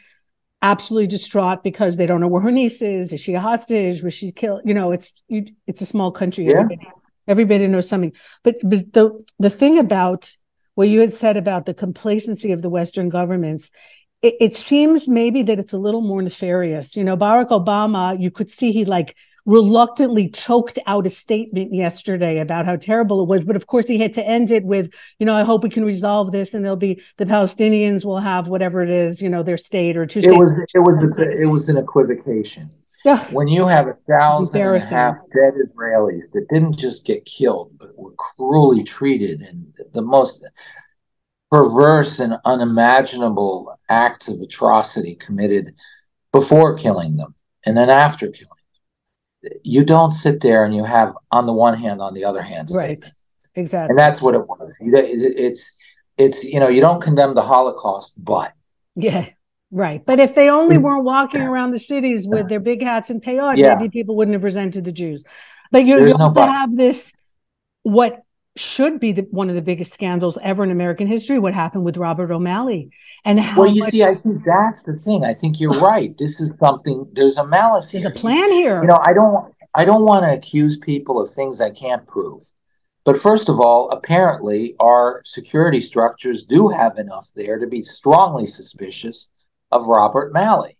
absolutely 0.61 1.07
distraught 1.07 1.61
because 1.61 1.97
they 1.97 2.05
don't 2.05 2.21
know 2.21 2.29
where 2.29 2.41
her 2.41 2.51
niece 2.51 2.81
is. 2.81 3.11
Is 3.11 3.19
she 3.19 3.33
a 3.33 3.41
hostage? 3.41 4.01
Was 4.01 4.13
she 4.13 4.31
killed? 4.31 4.61
You 4.63 4.73
know, 4.73 4.93
it's 4.93 5.21
you, 5.27 5.45
it's 5.67 5.81
a 5.81 5.85
small 5.85 6.13
country. 6.13 6.45
Yeah. 6.45 6.61
Everybody, 6.61 6.87
everybody 7.27 7.67
knows 7.67 7.89
something. 7.89 8.13
But, 8.43 8.55
but 8.63 8.93
the 8.93 9.25
the 9.39 9.49
thing 9.49 9.77
about 9.77 10.31
what 10.75 10.89
you 10.89 10.99
had 10.99 11.13
said 11.13 11.37
about 11.37 11.65
the 11.65 11.73
complacency 11.73 12.51
of 12.51 12.61
the 12.61 12.69
Western 12.69 13.09
governments, 13.09 13.71
it, 14.21 14.35
it, 14.39 14.55
seems 14.55 15.07
maybe 15.07 15.41
that 15.43 15.59
it's 15.59 15.73
a 15.73 15.77
little 15.77 16.01
more 16.01 16.21
nefarious. 16.21 16.95
You 16.95 17.03
know, 17.03 17.17
Barack 17.17 17.49
Obama, 17.49 18.19
you 18.19 18.31
could 18.31 18.51
see 18.51 18.71
he 18.71 18.85
like 18.85 19.15
reluctantly 19.45 20.29
choked 20.29 20.79
out 20.87 21.05
a 21.05 21.09
statement 21.09 21.73
yesterday 21.73 22.39
about 22.39 22.65
how 22.65 22.75
terrible 22.75 23.21
it 23.21 23.27
was. 23.27 23.45
But 23.45 23.55
of 23.55 23.67
course, 23.67 23.87
he 23.87 23.99
had 23.99 24.13
to 24.15 24.27
end 24.27 24.51
it 24.51 24.63
with, 24.63 24.93
you 25.19 25.25
know, 25.25 25.35
I 25.35 25.43
hope 25.43 25.63
we 25.63 25.69
can 25.69 25.85
resolve 25.85 26.31
this 26.31 26.53
and 26.53 26.63
there'll 26.63 26.77
be 26.77 27.01
the 27.17 27.25
Palestinians 27.25 28.03
will 28.03 28.19
have 28.19 28.47
whatever 28.47 28.81
it 28.81 28.89
is, 28.89 29.21
you 29.21 29.29
know, 29.29 29.43
their 29.43 29.57
state 29.57 29.97
or 29.97 30.05
two 30.05 30.21
states. 30.21 30.33
It 30.33 30.37
was, 30.37 30.49
it 30.49 30.79
was, 30.79 31.37
it 31.39 31.45
was 31.45 31.69
an 31.69 31.77
equivocation. 31.77 32.71
Yeah. 33.05 33.23
When 33.31 33.47
you 33.47 33.67
have 33.67 33.87
a 33.87 33.97
thousand 34.09 34.61
and 34.63 34.81
a 34.81 34.85
half 34.85 35.17
dead 35.31 35.53
Israelis 35.53 36.23
that 36.33 36.47
didn't 36.51 36.79
just 36.79 37.05
get 37.05 37.23
killed, 37.25 37.71
but 37.77 37.95
were 37.95 38.13
cruelly 38.13 38.83
treated 38.83 39.41
and 39.41 39.71
the 39.93 40.01
most 40.01 40.43
perverse 41.51 42.19
and 42.19 42.37
unimaginable 42.45 43.79
acts 43.89 44.27
of 44.27 44.41
atrocity 44.41 45.13
committed 45.13 45.75
before 46.31 46.75
killing 46.75 47.15
them 47.17 47.35
and 47.63 47.77
then 47.77 47.91
after 47.91 48.25
killing 48.25 48.49
them. 49.43 49.51
You 49.63 49.85
don't 49.85 50.11
sit 50.11 50.41
there 50.41 50.65
and 50.65 50.75
you 50.75 50.83
have 50.83 51.13
on 51.31 51.45
the 51.45 51.53
one 51.53 51.77
hand, 51.77 52.01
on 52.01 52.15
the 52.15 52.25
other 52.25 52.41
hand, 52.41 52.69
right? 52.73 53.05
Exactly, 53.53 53.91
and 53.91 53.99
that's 53.99 54.19
what 54.19 54.33
it 54.33 54.47
was. 54.47 54.73
It's 54.81 55.77
it's 56.17 56.43
you 56.43 56.59
know 56.59 56.69
you 56.69 56.81
don't 56.81 57.01
condemn 57.01 57.35
the 57.35 57.43
Holocaust, 57.43 58.13
but 58.17 58.53
yeah, 58.95 59.29
Right. 59.71 60.05
But 60.05 60.19
if 60.19 60.35
they 60.35 60.49
only 60.49 60.77
mm. 60.77 60.83
weren't 60.83 61.03
walking 61.03 61.41
around 61.41 61.71
the 61.71 61.79
cities 61.79 62.27
with 62.27 62.47
their 62.47 62.59
big 62.59 62.81
hats 62.81 63.09
and 63.09 63.21
peyot, 63.21 63.57
yeah. 63.57 63.75
maybe 63.75 63.89
people 63.89 64.15
wouldn't 64.15 64.33
have 64.33 64.43
resented 64.43 64.85
the 64.85 64.91
Jews. 64.91 65.23
But 65.71 65.85
you, 65.85 66.07
you 66.07 66.13
also 66.13 66.41
no 66.41 66.51
have 66.51 66.75
this, 66.75 67.11
what 67.83 68.21
should 68.55 68.99
be 68.99 69.11
the, 69.11 69.23
one 69.31 69.49
of 69.49 69.55
the 69.55 69.61
biggest 69.61 69.93
scandals 69.93 70.37
ever 70.41 70.63
in 70.63 70.71
American 70.71 71.07
history, 71.07 71.39
what 71.39 71.53
happened 71.53 71.83
with 71.83 71.97
Robert 71.97 72.31
O'Malley. 72.31 72.89
And 73.25 73.39
how 73.39 73.61
Well, 73.61 73.71
you 73.71 73.81
much... 73.81 73.91
see, 73.91 74.03
I 74.03 74.15
think 74.15 74.43
that's 74.45 74.83
the 74.83 74.97
thing. 74.97 75.25
I 75.25 75.33
think 75.33 75.59
you're 75.59 75.79
right. 75.79 76.17
This 76.17 76.39
is 76.39 76.53
something, 76.59 77.07
there's 77.11 77.37
a 77.37 77.45
malice 77.45 77.91
There's 77.91 78.03
here. 78.03 78.11
a 78.11 78.15
plan 78.15 78.51
here. 78.51 78.81
You 78.81 78.87
know, 78.87 79.01
I 79.03 79.13
don't, 79.13 79.53
I 79.73 79.83
don't 79.83 80.03
want 80.03 80.23
to 80.23 80.31
accuse 80.31 80.77
people 80.77 81.19
of 81.19 81.29
things 81.29 81.59
I 81.59 81.71
can't 81.71 82.07
prove. 82.07 82.49
But 83.03 83.17
first 83.17 83.49
of 83.49 83.59
all, 83.59 83.89
apparently 83.91 84.75
our 84.79 85.21
security 85.25 85.81
structures 85.81 86.43
do 86.43 86.69
have 86.69 86.97
enough 86.97 87.31
there 87.35 87.59
to 87.59 87.67
be 87.67 87.81
strongly 87.81 88.45
suspicious 88.45 89.31
of 89.75 89.87
Robert 89.87 90.31
Malley. 90.33 90.77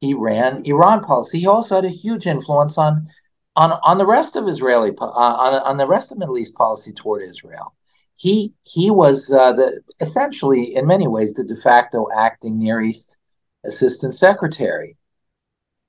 He 0.00 0.14
ran 0.14 0.62
Iran 0.64 1.02
policy. 1.02 1.40
He 1.40 1.46
also 1.46 1.74
had 1.74 1.84
a 1.84 1.90
huge 1.90 2.26
influence 2.26 2.78
on 2.78 3.08
on 3.56 3.72
on 3.82 3.98
the 3.98 4.06
rest 4.06 4.36
of 4.36 4.48
Israeli 4.48 4.92
uh, 5.00 5.04
on 5.04 5.54
on 5.54 5.76
the 5.76 5.86
rest 5.86 6.10
of 6.12 6.18
Middle 6.18 6.38
East 6.38 6.54
policy 6.54 6.92
toward 6.92 7.22
Israel. 7.22 7.74
He 8.16 8.54
he 8.64 8.90
was 8.90 9.32
uh, 9.32 9.52
the 9.52 9.80
essentially 10.00 10.74
in 10.74 10.86
many 10.86 11.06
ways 11.08 11.34
the 11.34 11.44
de 11.44 11.56
facto 11.56 12.06
acting 12.16 12.58
Near 12.58 12.80
East 12.80 13.18
assistant 13.64 14.14
secretary. 14.14 14.96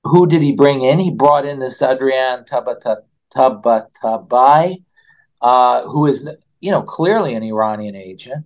Who 0.04 0.26
did 0.26 0.42
he 0.42 0.52
bring 0.52 0.82
in? 0.82 0.98
He 0.98 1.10
brought 1.10 1.46
in 1.46 1.60
this 1.60 1.80
Ariane 1.80 2.44
Tabatabai, 3.34 4.82
uh, 5.40 5.82
who 5.82 6.06
is 6.06 6.28
you 6.60 6.70
know 6.70 6.82
clearly 6.82 7.34
an 7.34 7.42
Iranian 7.42 7.94
agent. 7.96 8.44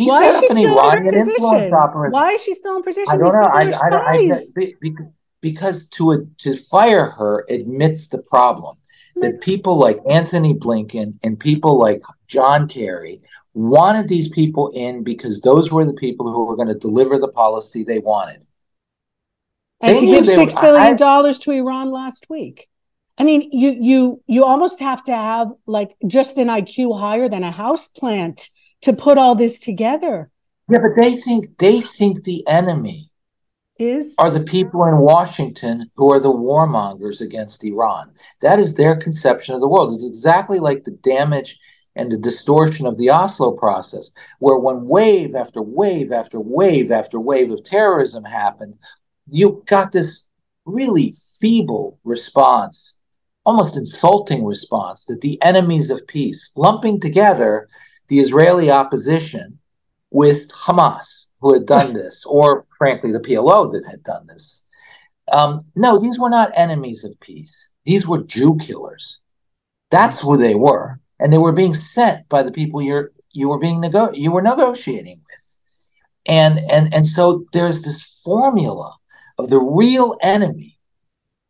He 0.00 0.06
Why 0.06 0.28
is 0.28 0.40
she 0.40 0.48
still 0.48 0.80
Iranian 0.80 1.12
in 1.12 1.26
her 1.26 1.34
position? 1.34 1.70
Why 2.10 2.32
is 2.32 2.42
she 2.42 2.54
still 2.54 2.76
in 2.76 2.82
position? 2.82 3.06
I 3.10 3.18
don't 3.18 3.34
know. 3.34 3.50
I, 3.52 3.70
I, 3.70 4.40
I, 4.56 5.02
because 5.42 5.90
to 5.90 6.12
uh, 6.12 6.16
to 6.38 6.56
fire 6.56 7.10
her 7.10 7.44
admits 7.50 8.08
the 8.08 8.22
problem 8.22 8.78
that 9.16 9.42
people 9.42 9.78
like 9.78 9.98
Antony 10.08 10.54
Blinken 10.54 11.18
and 11.22 11.38
people 11.38 11.78
like 11.78 12.00
John 12.28 12.66
Kerry 12.66 13.20
wanted 13.52 14.08
these 14.08 14.30
people 14.30 14.70
in 14.72 15.04
because 15.04 15.42
those 15.42 15.70
were 15.70 15.84
the 15.84 15.92
people 15.92 16.32
who 16.32 16.46
were 16.46 16.56
going 16.56 16.68
to 16.68 16.74
deliver 16.74 17.18
the 17.18 17.28
policy 17.28 17.84
they 17.84 17.98
wanted. 17.98 18.40
And 19.82 19.98
they 19.98 20.00
to 20.00 20.06
give 20.06 20.24
six 20.24 20.54
billion 20.54 20.96
dollars 20.96 21.38
to 21.40 21.50
Iran 21.50 21.90
last 21.90 22.30
week. 22.30 22.70
I 23.18 23.24
mean, 23.24 23.50
you 23.52 23.76
you 23.78 24.22
you 24.26 24.46
almost 24.46 24.80
have 24.80 25.04
to 25.04 25.14
have 25.14 25.48
like 25.66 25.94
just 26.06 26.38
an 26.38 26.48
IQ 26.48 26.98
higher 26.98 27.28
than 27.28 27.42
a 27.42 27.50
house 27.50 27.88
plant 27.88 28.48
to 28.82 28.92
put 28.92 29.18
all 29.18 29.34
this 29.34 29.58
together. 29.58 30.30
Yeah, 30.68 30.78
but 30.78 31.00
they 31.00 31.16
think 31.16 31.58
they 31.58 31.80
think 31.80 32.22
the 32.22 32.46
enemy 32.46 33.10
is 33.78 34.14
are 34.18 34.30
the 34.30 34.44
people 34.44 34.84
in 34.84 34.98
Washington 34.98 35.90
who 35.96 36.12
are 36.12 36.20
the 36.20 36.32
warmongers 36.32 37.20
against 37.20 37.64
Iran. 37.64 38.12
That 38.42 38.58
is 38.58 38.74
their 38.74 38.96
conception 38.96 39.54
of 39.54 39.60
the 39.60 39.68
world. 39.68 39.92
It's 39.92 40.06
exactly 40.06 40.58
like 40.58 40.84
the 40.84 40.92
damage 40.92 41.58
and 41.96 42.12
the 42.12 42.18
distortion 42.18 42.86
of 42.86 42.96
the 42.98 43.10
Oslo 43.10 43.52
process, 43.52 44.10
where 44.38 44.58
when 44.58 44.86
wave 44.86 45.34
after 45.34 45.60
wave 45.60 46.12
after 46.12 46.38
wave 46.38 46.92
after 46.92 47.18
wave 47.18 47.50
of 47.50 47.64
terrorism 47.64 48.24
happened, 48.24 48.76
you 49.26 49.62
got 49.66 49.92
this 49.92 50.28
really 50.64 51.14
feeble 51.40 51.98
response, 52.04 53.00
almost 53.44 53.76
insulting 53.76 54.44
response 54.44 55.06
that 55.06 55.20
the 55.20 55.42
enemies 55.42 55.90
of 55.90 56.06
peace, 56.06 56.52
lumping 56.54 57.00
together 57.00 57.68
the 58.10 58.18
Israeli 58.18 58.70
opposition 58.70 59.58
with 60.10 60.50
Hamas, 60.50 61.28
who 61.40 61.54
had 61.54 61.64
done 61.64 61.94
this, 61.94 62.24
or 62.26 62.66
frankly, 62.76 63.12
the 63.12 63.20
PLO 63.20 63.72
that 63.72 63.84
had 63.88 64.02
done 64.02 64.26
this. 64.26 64.66
Um, 65.32 65.64
no, 65.76 65.98
these 65.98 66.18
were 66.18 66.28
not 66.28 66.50
enemies 66.56 67.04
of 67.04 67.18
peace. 67.20 67.72
These 67.84 68.08
were 68.08 68.24
Jew 68.24 68.58
killers. 68.60 69.20
That's 69.90 70.18
who 70.18 70.36
they 70.36 70.56
were, 70.56 70.98
and 71.20 71.32
they 71.32 71.38
were 71.38 71.52
being 71.52 71.72
sent 71.72 72.28
by 72.28 72.42
the 72.42 72.52
people 72.52 72.82
you're 72.82 73.12
you 73.32 73.48
were 73.48 73.58
being 73.60 73.80
nego- 73.80 74.12
you 74.12 74.32
were 74.32 74.42
negotiating 74.42 75.22
with, 75.30 75.58
and 76.26 76.60
and 76.70 76.92
and 76.92 77.08
so 77.08 77.44
there's 77.52 77.82
this 77.82 78.02
formula 78.24 78.96
of 79.38 79.50
the 79.50 79.60
real 79.60 80.16
enemy 80.20 80.78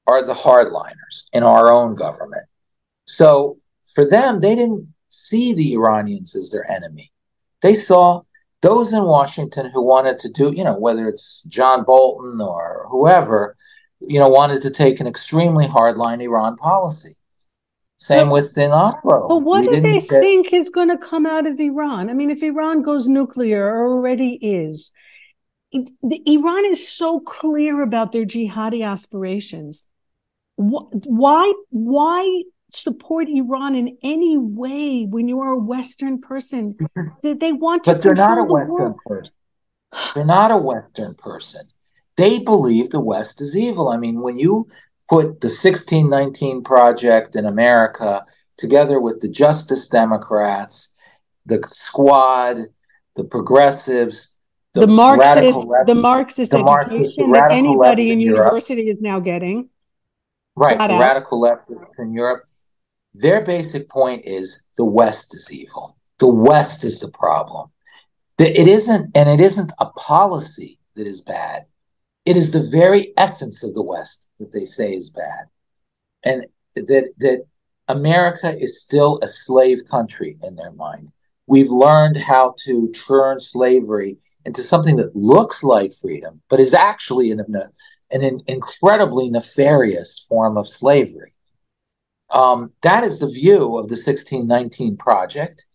are 0.06 0.24
the 0.24 0.34
hardliners 0.34 1.24
in 1.32 1.42
our 1.42 1.72
own 1.72 1.94
government. 1.94 2.46
So 3.06 3.58
for 3.94 4.06
them, 4.06 4.40
they 4.40 4.54
didn't 4.54 4.92
see 5.10 5.52
the 5.52 5.74
Iranians 5.74 6.34
as 6.34 6.50
their 6.50 6.70
enemy. 6.70 7.12
They 7.60 7.74
saw 7.74 8.22
those 8.62 8.92
in 8.92 9.04
Washington 9.04 9.70
who 9.70 9.82
wanted 9.82 10.18
to 10.20 10.30
do, 10.30 10.52
you 10.54 10.64
know, 10.64 10.78
whether 10.78 11.08
it's 11.08 11.42
John 11.42 11.84
Bolton 11.84 12.40
or 12.40 12.86
whoever, 12.90 13.56
you 14.00 14.18
know, 14.18 14.28
wanted 14.28 14.62
to 14.62 14.70
take 14.70 15.00
an 15.00 15.06
extremely 15.06 15.66
hardline 15.66 16.22
Iran 16.22 16.56
policy. 16.56 17.16
Same 17.98 18.28
but, 18.28 18.34
with 18.34 18.56
in 18.56 18.70
Oslo. 18.70 19.28
But 19.28 19.38
what 19.38 19.62
we 19.62 19.76
do 19.76 19.80
they 19.80 20.00
get... 20.00 20.08
think 20.08 20.52
is 20.54 20.70
going 20.70 20.88
to 20.88 20.96
come 20.96 21.26
out 21.26 21.46
of 21.46 21.60
Iran? 21.60 22.08
I 22.08 22.14
mean, 22.14 22.30
if 22.30 22.42
Iran 22.42 22.82
goes 22.82 23.06
nuclear 23.06 23.66
or 23.66 23.92
already 23.92 24.38
is, 24.40 24.90
the, 25.72 26.22
Iran 26.26 26.64
is 26.64 26.88
so 26.88 27.20
clear 27.20 27.82
about 27.82 28.12
their 28.12 28.24
jihadi 28.24 28.86
aspirations. 28.86 29.86
Why, 30.56 31.52
why 31.68 32.44
support 32.72 33.28
Iran 33.28 33.74
in 33.74 33.96
any 34.02 34.36
way 34.36 35.04
when 35.04 35.28
you 35.28 35.40
are 35.40 35.52
a 35.52 35.58
Western 35.58 36.20
person? 36.20 36.74
Mm-hmm. 36.74 37.08
They, 37.22 37.34
they 37.34 37.52
want 37.52 37.84
to 37.84 37.94
but 37.94 38.02
they're 38.02 38.14
not 38.14 38.38
a 38.38 38.46
the 38.46 38.52
Western 38.52 38.70
world. 38.70 38.96
person. 39.06 39.34
They're 40.14 40.24
not 40.24 40.50
a 40.50 40.56
Western 40.56 41.14
person. 41.14 41.68
They 42.16 42.38
believe 42.38 42.90
the 42.90 43.00
West 43.00 43.40
is 43.40 43.56
evil. 43.56 43.88
I 43.88 43.96
mean, 43.96 44.20
when 44.20 44.38
you 44.38 44.68
put 45.08 45.40
the 45.40 45.48
1619 45.48 46.62
Project 46.62 47.34
in 47.34 47.46
America 47.46 48.24
together 48.56 49.00
with 49.00 49.20
the 49.20 49.28
Justice 49.28 49.88
Democrats, 49.88 50.94
the 51.46 51.62
Squad, 51.66 52.58
the 53.16 53.24
progressives, 53.24 54.36
the, 54.74 54.82
the 54.82 54.86
Marxist, 54.86 55.66
left, 55.66 55.86
the 55.88 55.94
Marxist 55.94 56.52
the 56.52 56.58
education 56.58 57.30
Marxist, 57.30 57.32
that 57.32 57.50
anybody 57.50 58.10
in, 58.10 58.20
in 58.20 58.26
university 58.26 58.88
is 58.88 59.00
now 59.00 59.18
getting. 59.18 59.68
Right, 60.54 60.78
the 60.78 60.98
radical 60.98 61.40
left 61.40 61.70
in 61.98 62.12
Europe. 62.12 62.44
Their 63.14 63.40
basic 63.40 63.88
point 63.88 64.24
is 64.24 64.66
the 64.76 64.84
West 64.84 65.34
is 65.34 65.52
evil. 65.52 65.96
The 66.18 66.28
West 66.28 66.84
is 66.84 67.00
the 67.00 67.10
problem. 67.10 67.70
It 68.38 68.68
isn't, 68.68 69.10
and 69.14 69.28
it 69.28 69.40
isn't 69.40 69.72
a 69.78 69.86
policy 69.86 70.78
that 70.96 71.06
is 71.06 71.20
bad. 71.20 71.66
It 72.24 72.36
is 72.36 72.52
the 72.52 72.68
very 72.70 73.12
essence 73.16 73.62
of 73.62 73.74
the 73.74 73.82
West 73.82 74.28
that 74.38 74.52
they 74.52 74.64
say 74.64 74.92
is 74.92 75.10
bad, 75.10 75.46
and 76.24 76.46
that 76.74 77.10
that 77.18 77.44
America 77.88 78.56
is 78.56 78.82
still 78.82 79.18
a 79.22 79.28
slave 79.28 79.80
country 79.90 80.38
in 80.42 80.54
their 80.54 80.72
mind. 80.72 81.08
We've 81.46 81.70
learned 81.70 82.16
how 82.16 82.54
to 82.64 82.88
turn 82.92 83.40
slavery 83.40 84.18
into 84.44 84.62
something 84.62 84.96
that 84.96 85.16
looks 85.16 85.62
like 85.64 85.92
freedom, 85.92 86.40
but 86.48 86.60
is 86.60 86.72
actually 86.72 87.32
an, 87.32 87.44
an 88.10 88.40
incredibly 88.46 89.28
nefarious 89.28 90.24
form 90.28 90.56
of 90.56 90.68
slavery. 90.68 91.34
Um, 92.30 92.72
that 92.82 93.04
is 93.04 93.18
the 93.18 93.28
view 93.28 93.76
of 93.76 93.88
the 93.88 93.96
1619 93.96 94.96
Project, 94.96 95.66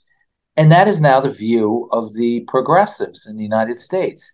and 0.56 0.72
that 0.72 0.88
is 0.88 1.02
now 1.02 1.20
the 1.20 1.30
view 1.30 1.90
of 1.92 2.14
the 2.14 2.42
progressives 2.42 3.28
in 3.28 3.36
the 3.36 3.44
United 3.44 3.80
States. 3.80 4.32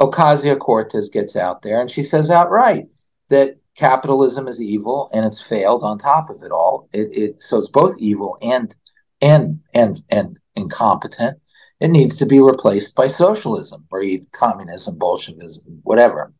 Ocasio 0.00 0.58
Cortez 0.58 1.08
gets 1.08 1.34
out 1.34 1.62
there 1.62 1.80
and 1.80 1.90
she 1.90 2.02
says 2.02 2.30
outright 2.30 2.86
that 3.30 3.56
capitalism 3.74 4.46
is 4.46 4.62
evil 4.62 5.10
and 5.12 5.26
it's 5.26 5.40
failed 5.40 5.82
on 5.82 5.98
top 5.98 6.30
of 6.30 6.42
it 6.42 6.52
all. 6.52 6.88
It, 6.92 7.08
it 7.12 7.42
so 7.42 7.58
it's 7.58 7.68
both 7.68 7.96
evil 7.98 8.38
and 8.40 8.74
and 9.20 9.60
and 9.74 10.00
and 10.08 10.38
incompetent 10.54 11.38
it 11.80 11.88
needs 11.88 12.16
to 12.16 12.26
be 12.26 12.40
replaced 12.40 12.96
by 12.96 13.06
socialism 13.06 13.86
or 13.90 14.02
communism, 14.32 14.98
Bolshevism, 14.98 15.80
whatever. 15.84 16.32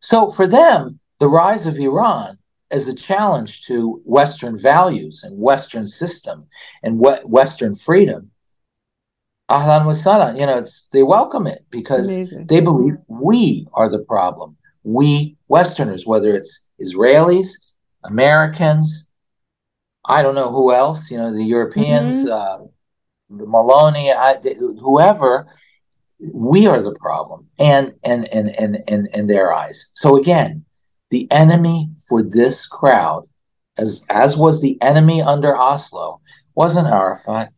So 0.00 0.28
for 0.28 0.46
them, 0.46 0.98
the 1.20 1.28
rise 1.28 1.66
of 1.66 1.78
Iran 1.78 2.38
as 2.70 2.86
a 2.86 2.94
challenge 2.94 3.62
to 3.62 4.02
Western 4.04 4.56
values 4.56 5.22
and 5.22 5.38
Western 5.38 5.86
system 5.86 6.46
and 6.82 6.98
Western 6.98 7.74
freedom, 7.74 8.30
ahlan 9.50 9.84
wa 9.86 10.34
you 10.38 10.46
know, 10.46 10.64
they 10.92 11.02
welcome 11.02 11.46
it 11.46 11.64
because 11.70 12.08
Amazing. 12.08 12.46
they 12.46 12.60
believe 12.60 12.96
we 13.08 13.66
are 13.74 13.88
the 13.88 14.00
problem. 14.00 14.56
We 14.82 15.36
Westerners, 15.48 16.06
whether 16.06 16.34
it's 16.34 16.66
Israelis, 16.80 17.48
Americans, 18.02 19.08
I 20.06 20.22
don't 20.22 20.34
know 20.34 20.50
who 20.50 20.72
else, 20.72 21.10
you 21.10 21.16
know, 21.16 21.32
the 21.32 21.44
Europeans, 21.44 22.14
mm-hmm. 22.14 22.30
uh, 22.30 22.66
Meloni, 23.30 24.14
I, 24.14 24.36
whoever, 24.80 25.46
we 26.32 26.66
are 26.66 26.82
the 26.82 26.94
problem, 26.94 27.48
and 27.58 27.94
and 28.04 28.28
and 28.32 28.48
and 28.58 28.78
and 28.88 29.08
in 29.14 29.26
their 29.26 29.52
eyes. 29.52 29.90
So 29.94 30.16
again, 30.16 30.63
the 31.14 31.30
enemy 31.30 31.90
for 32.08 32.24
this 32.24 32.66
crowd, 32.66 33.28
as 33.78 34.04
as 34.10 34.36
was 34.36 34.60
the 34.60 34.76
enemy 34.82 35.22
under 35.22 35.56
Oslo, 35.56 36.20
wasn't 36.56 36.88
Arafat. 36.88 37.52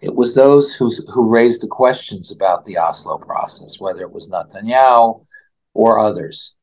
It 0.00 0.14
was 0.14 0.34
those 0.34 0.74
who 0.74 0.90
who 1.12 1.28
raised 1.28 1.60
the 1.62 1.66
questions 1.66 2.32
about 2.32 2.64
the 2.64 2.78
Oslo 2.78 3.18
process, 3.18 3.78
whether 3.78 4.00
it 4.00 4.12
was 4.12 4.30
Netanyahu 4.30 5.26
or 5.74 5.98
others. 5.98 6.54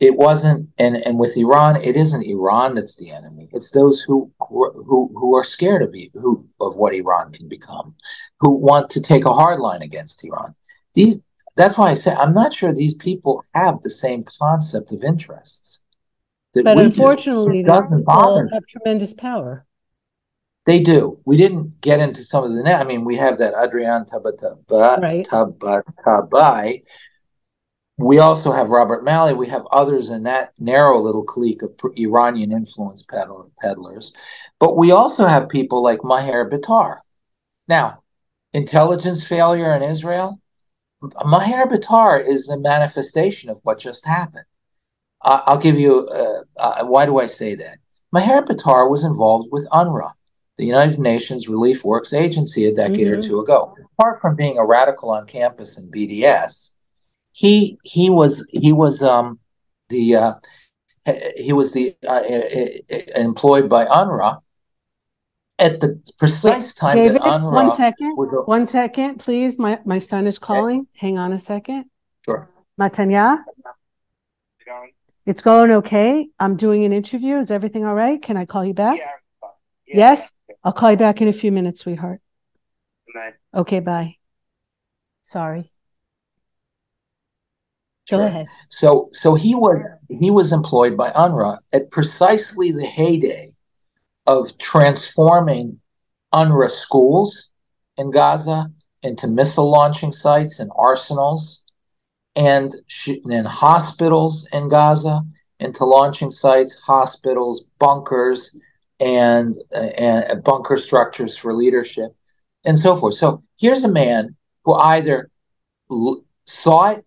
It 0.00 0.16
wasn't 0.16 0.68
and 0.78 0.96
and 0.96 1.18
with 1.18 1.34
iran 1.38 1.76
it 1.76 1.96
isn't 1.96 2.30
iran 2.36 2.74
that's 2.74 2.96
the 2.96 3.10
enemy. 3.10 3.48
It's 3.50 3.70
those 3.70 4.02
who 4.02 4.30
who 4.50 5.10
who 5.18 5.34
are 5.34 5.44
scared 5.44 5.80
of 5.80 5.94
who 6.12 6.46
of 6.60 6.76
what 6.76 6.94
iran 6.94 7.32
can 7.32 7.48
become 7.48 7.94
who 8.40 8.50
want 8.50 8.90
to 8.90 9.00
take 9.00 9.24
a 9.24 9.38
hard 9.40 9.60
line 9.60 9.80
against 9.80 10.24
iran. 10.26 10.54
These 10.92 11.22
that's 11.60 11.78
why 11.78 11.90
i 11.90 11.94
say 11.94 12.12
i'm 12.14 12.32
not 12.32 12.52
sure 12.52 12.72
these 12.72 12.94
people 12.94 13.42
have 13.54 13.80
the 13.82 13.90
same 13.90 14.24
concept 14.24 14.92
of 14.92 15.02
interests 15.02 15.82
but 16.52 16.78
unfortunately 16.78 17.62
these 17.62 17.82
people 17.94 18.48
have 18.52 18.66
tremendous 18.66 19.14
power 19.14 19.50
they 20.66 20.78
do. 20.78 21.18
We 21.24 21.38
didn't 21.38 21.80
get 21.80 22.00
into 22.00 22.22
some 22.22 22.44
of 22.44 22.52
the. 22.52 22.62
Net. 22.62 22.80
I 22.80 22.84
mean, 22.84 23.04
we 23.06 23.16
have 23.16 23.38
that 23.38 23.54
Ariane 23.54 24.04
Tabatabai, 24.04 25.00
right. 25.00 25.26
Tabatabai 25.26 26.82
we 28.00 28.18
also 28.18 28.50
have 28.50 28.70
Robert 28.70 29.04
Malley. 29.04 29.34
We 29.34 29.48
have 29.48 29.66
others 29.70 30.08
in 30.08 30.22
that 30.22 30.52
narrow 30.58 30.98
little 31.00 31.22
clique 31.22 31.60
of 31.62 31.72
Iranian 31.98 32.50
influence 32.50 33.04
peddlers. 33.60 34.12
But 34.58 34.76
we 34.76 34.90
also 34.90 35.26
have 35.26 35.50
people 35.50 35.82
like 35.82 36.02
Maher 36.02 36.48
Bitar. 36.48 37.00
Now, 37.68 38.02
intelligence 38.54 39.22
failure 39.22 39.74
in 39.74 39.82
Israel, 39.82 40.40
Maher 41.02 41.66
Bitar 41.66 42.22
is 42.26 42.48
a 42.48 42.58
manifestation 42.58 43.50
of 43.50 43.60
what 43.62 43.78
just 43.78 44.06
happened. 44.06 44.44
Uh, 45.22 45.42
I'll 45.46 45.58
give 45.58 45.78
you, 45.78 46.08
uh, 46.08 46.42
uh, 46.56 46.84
why 46.84 47.06
do 47.06 47.18
I 47.18 47.26
say 47.26 47.54
that? 47.54 47.78
Maher 48.12 48.42
Bitar 48.42 48.90
was 48.90 49.04
involved 49.04 49.48
with 49.52 49.68
UNRWA, 49.70 50.12
the 50.58 50.66
United 50.66 50.98
Nations 50.98 51.48
Relief 51.48 51.84
Works 51.84 52.12
Agency, 52.12 52.66
a 52.66 52.74
decade 52.74 53.06
mm-hmm. 53.06 53.18
or 53.18 53.22
two 53.22 53.40
ago. 53.40 53.74
Apart 53.98 54.20
from 54.20 54.36
being 54.36 54.58
a 54.58 54.64
radical 54.64 55.10
on 55.10 55.26
campus 55.26 55.78
in 55.78 55.90
BDS, 55.90 56.74
he 57.32 57.78
he 57.84 58.10
was 58.10 58.46
he 58.50 58.72
was 58.72 59.02
um 59.02 59.38
the 59.88 60.16
uh, 60.16 60.34
he 61.36 61.52
was 61.52 61.72
the 61.72 61.94
uh, 62.06 62.22
employed 63.14 63.68
by 63.68 63.86
UNRWA 63.86 64.40
at 65.60 65.80
the 65.80 66.00
precise 66.18 66.68
Wait, 66.68 66.76
time 66.76 66.96
David, 66.96 67.16
that 67.16 67.22
UNRWA 67.22 67.52
one 67.52 67.72
second. 67.72 68.18
a, 68.18 68.42
one 68.42 68.66
second 68.66 69.18
please. 69.18 69.58
My 69.58 69.78
my 69.84 69.98
son 69.98 70.26
is 70.26 70.38
calling. 70.38 70.80
Okay. 70.80 70.88
hang 70.94 71.18
on 71.18 71.32
a 71.32 71.38
second. 71.38 71.84
Sure. 72.24 72.48
Matanya? 72.80 73.44
It's 75.26 75.42
going 75.42 75.70
okay. 75.70 76.28
I'm 76.40 76.56
doing 76.56 76.84
an 76.84 76.92
interview. 76.92 77.36
Is 77.36 77.50
everything 77.50 77.84
all 77.84 77.94
right? 77.94 78.20
Can 78.20 78.36
I 78.36 78.46
call 78.46 78.64
you 78.64 78.74
back? 78.74 78.98
Yeah. 78.98 79.48
Yeah. 79.86 79.96
yes? 79.96 80.32
I'll 80.64 80.72
call 80.72 80.90
you 80.90 80.96
back 80.96 81.20
in 81.20 81.28
a 81.28 81.32
few 81.32 81.52
minutes 81.52 81.82
sweetheart. 81.82 82.20
Bye. 83.14 83.32
okay 83.54 83.80
bye. 83.80 84.16
Sorry. 85.22 85.70
Go 88.08 88.20
ahead. 88.20 88.46
So, 88.70 89.10
so 89.12 89.34
he 89.34 89.54
was 89.54 89.80
he 90.08 90.30
was 90.30 90.52
employed 90.52 90.96
by 90.96 91.10
UNRWA 91.10 91.58
at 91.72 91.90
precisely 91.90 92.72
the 92.72 92.84
heyday 92.84 93.49
of 94.26 94.56
transforming 94.58 95.80
UNRWA 96.32 96.70
schools 96.70 97.52
in 97.96 98.10
Gaza 98.10 98.70
into 99.02 99.26
missile 99.26 99.70
launching 99.70 100.12
sites 100.12 100.58
and 100.58 100.70
arsenals, 100.76 101.64
and 102.36 102.74
then 103.24 103.44
hospitals 103.44 104.46
in 104.52 104.68
Gaza 104.68 105.22
into 105.58 105.84
launching 105.84 106.30
sites, 106.30 106.80
hospitals, 106.82 107.64
bunkers, 107.78 108.56
and, 108.98 109.56
and 109.72 110.44
bunker 110.44 110.76
structures 110.76 111.36
for 111.36 111.54
leadership, 111.54 112.14
and 112.64 112.78
so 112.78 112.94
forth. 112.94 113.14
So 113.14 113.42
here's 113.58 113.84
a 113.84 113.88
man 113.88 114.36
who 114.64 114.74
either 114.74 115.30
l- 115.90 116.24
saw 116.46 116.90
it 116.90 117.04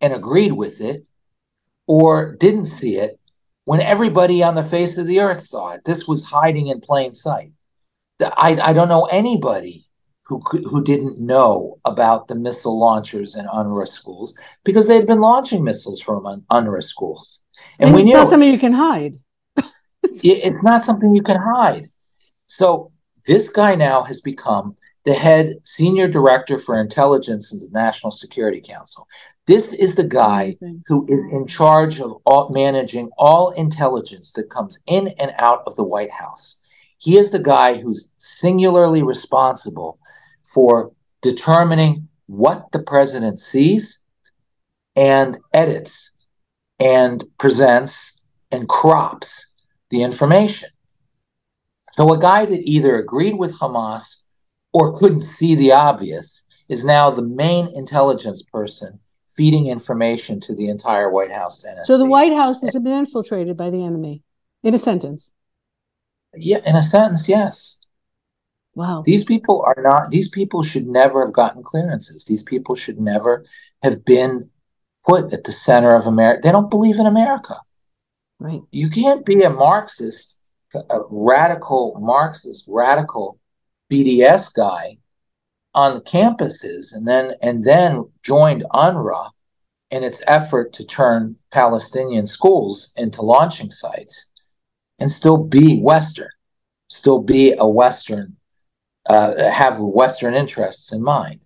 and 0.00 0.12
agreed 0.12 0.52
with 0.52 0.80
it, 0.80 1.04
or 1.86 2.36
didn't 2.36 2.66
see 2.66 2.96
it 2.96 3.18
when 3.64 3.80
everybody 3.80 4.42
on 4.42 4.54
the 4.54 4.62
face 4.62 4.96
of 4.98 5.06
the 5.06 5.20
earth 5.20 5.44
saw 5.44 5.72
it. 5.72 5.84
This 5.84 6.06
was 6.06 6.22
hiding 6.22 6.68
in 6.68 6.80
plain 6.80 7.12
sight. 7.12 7.52
I, 8.20 8.58
I 8.62 8.72
don't 8.72 8.88
know 8.88 9.06
anybody 9.06 9.86
who 10.24 10.40
who 10.40 10.84
didn't 10.84 11.18
know 11.18 11.78
about 11.84 12.28
the 12.28 12.34
missile 12.34 12.78
launchers 12.78 13.34
in 13.34 13.46
UNRWA 13.46 13.88
schools 13.88 14.34
because 14.64 14.86
they 14.86 14.94
had 14.94 15.06
been 15.06 15.20
launching 15.20 15.64
missiles 15.64 16.00
from 16.00 16.24
UNRWA 16.50 16.82
schools, 16.82 17.44
and, 17.78 17.88
and 17.88 17.96
we 17.96 18.04
knew 18.04 18.12
it's 18.12 18.24
not 18.24 18.30
something 18.30 18.50
you 18.50 18.58
can 18.58 18.72
hide. 18.72 19.18
it's 20.02 20.62
not 20.62 20.84
something 20.84 21.14
you 21.14 21.22
can 21.22 21.40
hide. 21.40 21.90
So 22.46 22.92
this 23.26 23.48
guy 23.48 23.74
now 23.74 24.02
has 24.04 24.20
become 24.20 24.76
the 25.04 25.14
head 25.14 25.56
senior 25.64 26.06
director 26.06 26.58
for 26.58 26.80
intelligence 26.80 27.52
in 27.52 27.58
the 27.58 27.68
National 27.72 28.10
Security 28.10 28.60
Council. 28.60 29.08
This 29.46 29.72
is 29.72 29.96
the 29.96 30.06
guy 30.06 30.56
who 30.86 31.04
is 31.08 31.32
in 31.32 31.48
charge 31.48 32.00
of 32.00 32.14
all, 32.24 32.50
managing 32.50 33.10
all 33.18 33.50
intelligence 33.50 34.32
that 34.34 34.50
comes 34.50 34.78
in 34.86 35.08
and 35.18 35.32
out 35.36 35.64
of 35.66 35.74
the 35.74 35.82
White 35.82 36.12
House. 36.12 36.58
He 36.98 37.18
is 37.18 37.30
the 37.30 37.40
guy 37.40 37.80
who's 37.80 38.08
singularly 38.18 39.02
responsible 39.02 39.98
for 40.44 40.92
determining 41.22 42.08
what 42.26 42.70
the 42.70 42.82
president 42.84 43.40
sees 43.40 44.04
and 44.94 45.36
edits 45.52 46.18
and 46.78 47.24
presents 47.38 48.22
and 48.52 48.68
crops 48.68 49.54
the 49.90 50.04
information. 50.04 50.68
So, 51.94 52.12
a 52.12 52.18
guy 52.18 52.46
that 52.46 52.62
either 52.62 52.96
agreed 52.96 53.36
with 53.36 53.58
Hamas 53.58 54.22
or 54.72 54.96
couldn't 54.96 55.22
see 55.22 55.56
the 55.56 55.72
obvious 55.72 56.44
is 56.68 56.84
now 56.84 57.10
the 57.10 57.22
main 57.22 57.68
intelligence 57.74 58.42
person 58.42 59.00
feeding 59.36 59.66
information 59.68 60.40
to 60.40 60.54
the 60.54 60.68
entire 60.68 61.10
White 61.10 61.32
House 61.32 61.64
NSC. 61.66 61.86
So 61.86 61.98
the 61.98 62.06
White 62.06 62.34
House 62.34 62.62
has 62.62 62.74
been 62.74 62.92
infiltrated 62.92 63.56
by 63.56 63.70
the 63.70 63.84
enemy, 63.84 64.22
in 64.62 64.74
a 64.74 64.78
sentence. 64.78 65.32
Yeah, 66.34 66.60
in 66.64 66.76
a 66.76 66.82
sentence, 66.82 67.28
yes. 67.28 67.78
Wow. 68.74 69.02
These 69.04 69.24
people 69.24 69.62
are 69.66 69.82
not, 69.82 70.10
these 70.10 70.28
people 70.28 70.62
should 70.62 70.86
never 70.86 71.24
have 71.24 71.34
gotten 71.34 71.62
clearances. 71.62 72.24
These 72.24 72.42
people 72.42 72.74
should 72.74 72.98
never 72.98 73.44
have 73.82 74.04
been 74.04 74.50
put 75.06 75.32
at 75.32 75.44
the 75.44 75.52
center 75.52 75.94
of 75.94 76.06
America. 76.06 76.40
They 76.42 76.52
don't 76.52 76.70
believe 76.70 76.98
in 76.98 77.06
America. 77.06 77.60
Right. 78.38 78.62
You 78.70 78.88
can't 78.88 79.26
be 79.26 79.42
a 79.42 79.50
Marxist, 79.50 80.38
a 80.74 81.00
radical 81.10 81.98
Marxist, 82.00 82.64
radical 82.66 83.38
BDS 83.90 84.54
guy 84.54 84.96
on 85.74 86.00
campuses 86.00 86.94
and 86.94 87.06
then 87.06 87.34
and 87.42 87.64
then 87.64 88.08
joined 88.22 88.64
UNRWA 88.74 89.30
in 89.90 90.02
its 90.02 90.22
effort 90.26 90.72
to 90.72 90.84
turn 90.84 91.36
Palestinian 91.50 92.26
schools 92.26 92.92
into 92.96 93.22
launching 93.22 93.70
sites 93.70 94.30
and 94.98 95.10
still 95.10 95.36
be 95.36 95.78
Western, 95.78 96.30
still 96.88 97.20
be 97.20 97.54
a 97.58 97.68
Western, 97.68 98.36
uh, 99.08 99.50
have 99.50 99.78
Western 99.78 100.34
interests 100.34 100.92
in 100.92 101.02
mind. 101.02 101.40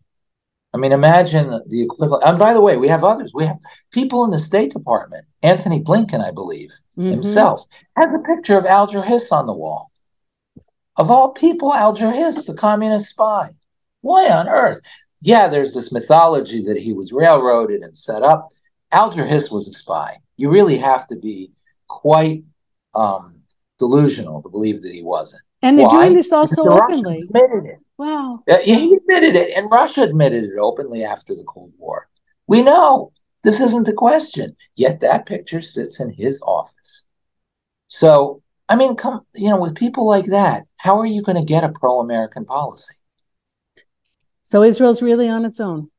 I 0.73 0.79
mean, 0.79 0.93
imagine 0.93 1.63
the 1.67 1.83
equivalent. 1.83 2.23
And 2.25 2.39
by 2.39 2.53
the 2.53 2.61
way, 2.61 2.77
we 2.77 2.89
have 2.89 3.03
others. 3.03 3.33
We 3.35 3.47
have 3.47 3.57
people 3.93 4.25
in 4.25 4.31
the 4.31 4.39
State 4.39 4.73
Department. 4.73 5.25
Antony 5.43 5.81
Blinken, 5.81 6.23
I 6.23 6.31
believe, 6.31 6.71
mm-hmm. 6.99 7.11
himself 7.11 7.65
has 7.97 8.09
a 8.15 8.19
picture 8.19 8.59
of 8.59 8.67
Alger 8.67 9.03
Hiss 9.03 9.33
on 9.33 9.47
the 9.47 9.55
wall. 9.55 9.91
Of 10.97 11.11
all 11.11 11.33
people, 11.33 11.73
Alger 11.73 12.11
Hiss, 12.11 12.45
the 12.45 12.55
communist 12.55 13.09
spy. 13.09 13.56
Why 14.07 14.31
on 14.31 14.49
earth? 14.49 14.81
Yeah, 15.21 15.49
there's 15.49 15.75
this 15.75 15.91
mythology 15.91 16.63
that 16.67 16.79
he 16.79 16.93
was 16.93 17.13
railroaded 17.13 17.83
and 17.83 17.97
set 17.97 18.23
up. 18.23 18.49
Alger 18.93 19.27
Hiss 19.27 19.51
was 19.51 19.67
a 19.67 19.73
spy. 19.73 20.19
You 20.37 20.51
really 20.51 20.79
have 20.79 21.07
to 21.09 21.17
be 21.17 21.51
quite 21.89 22.45
um, 22.95 23.41
delusional 23.79 24.43
to 24.43 24.49
believe 24.49 24.83
that 24.83 24.95
he 24.95 25.03
wasn't. 25.03 25.43
And 25.63 25.79
they're 25.79 25.87
Why? 25.87 26.05
doing 26.05 26.15
this 26.15 26.33
also 26.33 26.63
openly. 26.69 27.17
Admitted 27.23 27.65
it. 27.65 27.79
Wow. 27.99 28.45
Yeah, 28.47 28.61
he 28.61 28.95
admitted 28.95 29.35
it, 29.35 29.57
and 29.57 29.71
Russia 29.71 30.03
admitted 30.03 30.45
it 30.45 30.59
openly 30.61 31.03
after 31.03 31.35
the 31.35 31.45
Cold 31.45 31.73
War. 31.79 32.09
We 32.47 32.63
know 32.63 33.13
this 33.43 33.59
isn't 33.59 33.87
the 33.87 33.93
question. 33.93 34.55
Yet 34.77 35.01
that 35.01 35.27
picture 35.27 35.61
sits 35.61 35.99
in 35.99 36.13
his 36.13 36.43
office. 36.43 37.07
So, 37.89 38.43
I 38.69 38.77
mean, 38.77 38.97
come, 38.97 39.23
you 39.35 39.49
know, 39.49 39.61
with 39.61 39.75
people 39.75 40.07
like 40.07 40.27
that, 40.27 40.65
how 40.77 40.99
are 40.99 41.07
you 41.07 41.23
going 41.23 41.39
to 41.39 41.45
get 41.45 41.65
a 41.65 41.71
pro-American 41.71 42.45
policy? 42.45 42.95
So 44.47 44.63
Israel's 44.63 45.03
really 45.03 45.29
on 45.29 45.45
its 45.45 45.59
own 45.59 45.91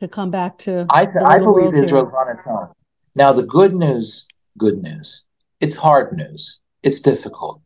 to 0.00 0.08
come 0.08 0.30
back 0.30 0.58
to. 0.58 0.84
I, 0.90 1.08
I 1.26 1.38
believe 1.38 1.72
Israel's 1.72 2.10
here. 2.10 2.18
on 2.18 2.28
its 2.28 2.46
own. 2.46 2.68
Now, 3.14 3.32
the 3.32 3.44
good 3.44 3.74
news, 3.74 4.26
good 4.58 4.82
news. 4.82 5.24
It's 5.58 5.74
hard 5.74 6.14
news. 6.14 6.60
It's 6.82 7.00
difficult, 7.00 7.62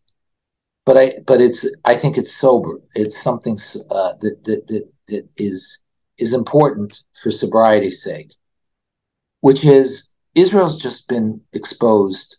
but 0.86 0.96
I, 0.96 1.14
but 1.26 1.40
it's. 1.40 1.68
I 1.84 1.96
think 1.96 2.16
it's 2.16 2.32
sober. 2.32 2.80
It's 2.94 3.20
something 3.20 3.58
uh, 3.90 4.12
that, 4.20 4.44
that 4.44 4.68
that 4.68 4.88
that 5.08 5.28
is 5.38 5.82
is 6.18 6.32
important 6.32 7.02
for 7.20 7.32
sobriety's 7.32 8.00
sake, 8.00 8.32
which 9.40 9.64
is 9.64 10.12
Israel's 10.36 10.80
just 10.80 11.08
been 11.08 11.42
exposed 11.52 12.36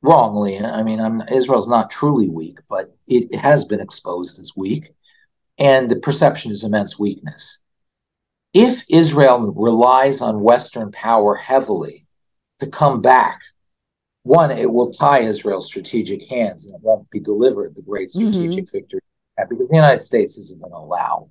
wrongly. 0.00 0.58
I 0.58 0.82
mean, 0.82 0.98
I'm, 0.98 1.20
Israel's 1.30 1.68
not 1.68 1.90
truly 1.90 2.30
weak, 2.30 2.58
but 2.70 2.96
it 3.06 3.34
has 3.34 3.66
been 3.66 3.80
exposed 3.80 4.38
as 4.38 4.52
weak 4.56 4.94
and 5.58 5.90
the 5.90 5.96
perception 5.96 6.52
is 6.52 6.64
immense 6.64 6.98
weakness. 6.98 7.58
If 8.54 8.84
Israel 8.88 9.52
relies 9.56 10.20
on 10.20 10.40
Western 10.40 10.90
power 10.90 11.34
heavily 11.34 12.06
to 12.60 12.66
come 12.66 13.00
back, 13.02 13.40
one, 14.22 14.50
it 14.50 14.72
will 14.72 14.90
tie 14.90 15.20
Israel's 15.20 15.66
strategic 15.66 16.28
hands 16.28 16.66
and 16.66 16.74
it 16.74 16.80
won't 16.82 17.08
be 17.10 17.20
delivered 17.20 17.74
the 17.74 17.82
great 17.82 18.08
mm-hmm. 18.08 18.30
strategic 18.30 18.64
mm-hmm. 18.64 18.76
victory 18.76 19.00
because 19.48 19.68
the 19.68 19.74
United 19.74 20.00
States 20.00 20.36
isn't 20.36 20.60
going 20.60 20.72
to 20.72 20.78
allow 20.78 21.30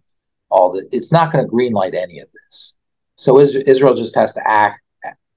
all 0.49 0.71
that. 0.71 0.87
It's 0.91 1.11
not 1.11 1.31
going 1.31 1.45
to 1.45 1.51
greenlight 1.51 1.93
any 1.93 2.19
of 2.19 2.29
this. 2.31 2.77
So 3.15 3.39
Israel 3.39 3.95
just 3.95 4.15
has 4.15 4.33
to 4.35 4.47
act, 4.47 4.81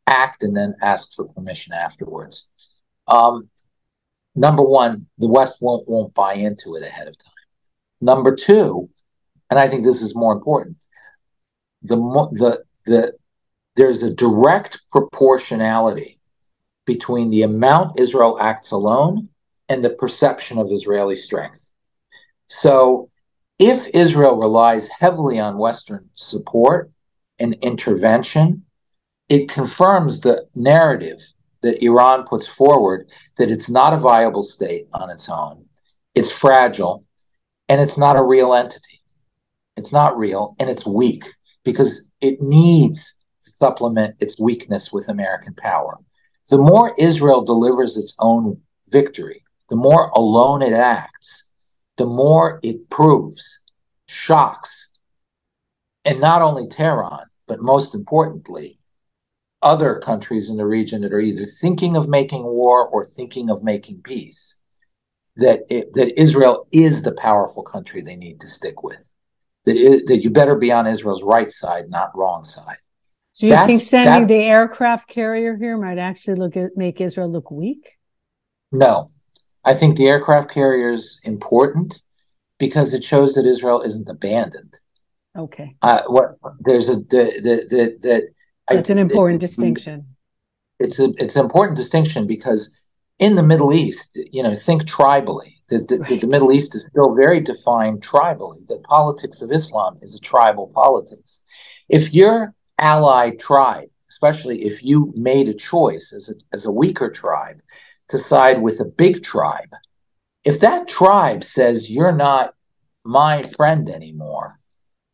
act, 0.07 0.43
and 0.43 0.57
then 0.57 0.75
ask 0.83 1.15
for 1.15 1.27
permission 1.27 1.73
afterwards. 1.73 2.49
Um, 3.09 3.49
number 4.35 4.63
one, 4.63 5.07
the 5.19 5.29
West 5.29 5.59
won't 5.61 5.89
won't 5.89 6.15
buy 6.15 6.35
into 6.35 6.77
it 6.77 6.83
ahead 6.83 7.09
of 7.09 7.17
time. 7.19 7.40
Number 8.01 8.35
two, 8.35 8.89
and 9.51 9.59
I 9.59 9.69
think 9.69 9.85
this 9.85 10.01
is 10.01 10.15
more 10.15 10.33
important, 10.33 10.77
the 11.83 11.97
the 11.97 12.65
the 12.87 13.13
there's 13.77 14.03
a 14.03 14.15
direct 14.15 14.81
proportionality 14.91 16.19
between 16.87 17.31
the 17.31 17.43
amount 17.43 17.99
Israel 18.01 18.39
acts 18.41 18.71
alone 18.71 19.29
and 19.69 19.85
the 19.85 19.91
perception 19.91 20.59
of 20.59 20.73
Israeli 20.73 21.17
strength. 21.17 21.73
So 22.49 23.11
if 23.59 23.89
Israel 23.95 24.37
relies 24.37 24.89
heavily 24.89 25.39
on 25.39 25.59
Western 25.59 26.09
support 26.15 26.91
and 27.39 27.55
intervention, 27.63 28.65
it 29.29 29.49
confirms 29.49 30.21
the 30.21 30.47
narrative 30.55 31.21
that 31.63 31.83
Iran 31.85 32.25
puts 32.25 32.47
forward 32.47 33.09
that 33.37 33.51
it's 33.51 33.71
not 33.71 33.93
a 33.93 33.99
viable 33.99 34.43
state 34.43 34.87
on 34.93 35.11
its 35.11 35.29
own. 35.29 35.67
It's 36.15 36.31
fragile 36.31 37.05
and 37.71 37.81
it's 37.81 37.97
not 37.97 38.17
a 38.17 38.23
real 38.23 38.53
entity. 38.53 39.01
It's 39.77 39.93
not 39.93 40.19
real 40.19 40.57
and 40.59 40.69
it's 40.69 40.85
weak 40.85 41.25
because 41.65 42.11
it 42.21 42.41
needs 42.41 43.23
to 43.45 43.53
supplement 43.53 44.17
its 44.19 44.41
weakness 44.41 44.93
with 44.93 45.09
American 45.09 45.55
power. 45.55 45.99
The 46.51 46.59
more 46.59 46.97
Israel 46.99 47.45
delivers 47.45 47.97
its 47.97 48.17
own 48.19 48.61
victory, 48.89 49.45
the 49.69 49.77
more 49.77 50.09
alone 50.17 50.63
it 50.63 50.73
acts, 50.73 51.49
the 51.97 52.07
more 52.07 52.59
it 52.65 52.91
proves, 52.91 53.63
shocks, 54.09 54.91
and 56.05 56.21
not 56.21 56.43
only 56.43 56.67
Tehran, 56.67 57.25
but 57.47 57.63
most 57.63 57.95
importantly, 57.95 58.81
other 59.63 60.01
countries 60.01 60.51
in 60.51 60.57
the 60.57 60.67
region 60.67 61.03
that 61.03 61.13
are 61.13 61.21
either 61.21 61.47
thinking 61.47 61.97
of 61.97 62.09
making 62.09 62.43
war 62.43 62.89
or 62.89 63.05
thinking 63.05 63.49
of 63.49 63.63
making 63.63 64.01
peace 64.03 64.60
that 65.37 65.61
it, 65.71 65.95
that 65.95 66.21
Israel 66.21 66.67
is 66.73 67.03
the 67.03 67.13
powerful 67.13 67.63
country 67.63 68.03
they 68.03 68.17
need 68.17 68.41
to 68.41 68.49
stick 68.49 68.83
with. 68.83 69.11
that 69.65 69.77
it, 69.77 70.07
that 70.07 70.19
you 70.19 70.31
better 70.31 70.57
be 70.57 70.73
on 70.73 70.87
Israel's 70.87 71.23
right 71.23 71.51
side, 71.51 71.91
not 71.91 72.17
wrong 72.17 72.45
side. 72.45 72.79
So 73.33 73.47
you 73.47 73.53
that's, 73.53 73.67
think 73.67 73.83
sending 73.83 74.29
the 74.29 74.45
aircraft 74.45 75.09
carrier 75.09 75.57
here 75.57 75.79
might 75.79 75.99
actually 75.99 76.37
look 76.37 76.57
at, 76.57 76.77
make 76.77 77.01
Israel 77.01 77.31
look 77.31 77.51
weak? 77.51 77.99
No, 78.73 79.09
I 79.65 79.75
think 79.75 79.97
the 79.97 80.09
aircraft 80.09 80.51
carrier 80.51 80.91
is 80.91 81.21
important 81.25 82.03
because 82.59 82.93
it 82.93 83.03
shows 83.03 83.35
that 83.35 83.47
Israel 83.47 83.83
isn't 83.83 84.09
abandoned. 84.09 84.79
Okay. 85.37 85.77
Uh, 85.81 86.03
what 86.07 86.37
there's 86.61 86.89
a 86.89 86.97
the 86.97 87.41
the, 87.43 87.67
the 87.69 87.99
that 88.09 88.23
that's 88.69 88.91
I, 88.91 88.93
an 88.93 88.99
important 88.99 89.43
it, 89.43 89.47
distinction. 89.47 90.17
It's 90.79 90.99
a 90.99 91.13
it's 91.19 91.37
an 91.37 91.43
important 91.43 91.77
distinction 91.77 92.27
because 92.27 92.71
in 93.21 93.37
the 93.37 93.43
Middle 93.43 93.73
East, 93.73 94.19
you 94.33 94.43
know, 94.43 94.57
think 94.57 94.85
tribally. 94.85 95.53
The, 95.69 95.79
the, 95.81 95.99
right. 95.99 96.21
the, 96.21 96.27
Middle 96.27 96.51
East 96.51 96.75
is 96.75 96.87
still 96.87 97.15
very 97.15 97.39
defined 97.39 98.01
tribally. 98.01 98.67
The 98.67 98.79
politics 98.79 99.43
of 99.43 99.53
Islam 99.53 99.99
is 100.01 100.17
a 100.17 100.21
tribal 100.21 100.69
politics. 100.75 101.45
If 101.89 102.15
your 102.15 102.55
allied 102.79 103.39
tribe, 103.39 103.91
especially 104.09 104.65
if 104.65 104.83
you 104.83 105.13
made 105.15 105.49
a 105.49 105.55
choice 105.55 106.13
as 106.15 106.31
a, 106.31 106.35
as 106.53 106.65
a 106.65 106.73
weaker 106.73 107.11
tribe 107.11 107.61
to 108.09 108.19
side 108.19 108.63
with 108.63 108.81
a 108.81 108.87
big 108.87 109.23
tribe, 109.23 109.69
if 110.43 110.59
that 110.61 110.89
tribe 110.89 111.45
says 111.45 111.91
you're 111.91 112.13
not 112.13 112.55
my 113.05 113.43
friend 113.43 113.91
anymore, 113.91 114.59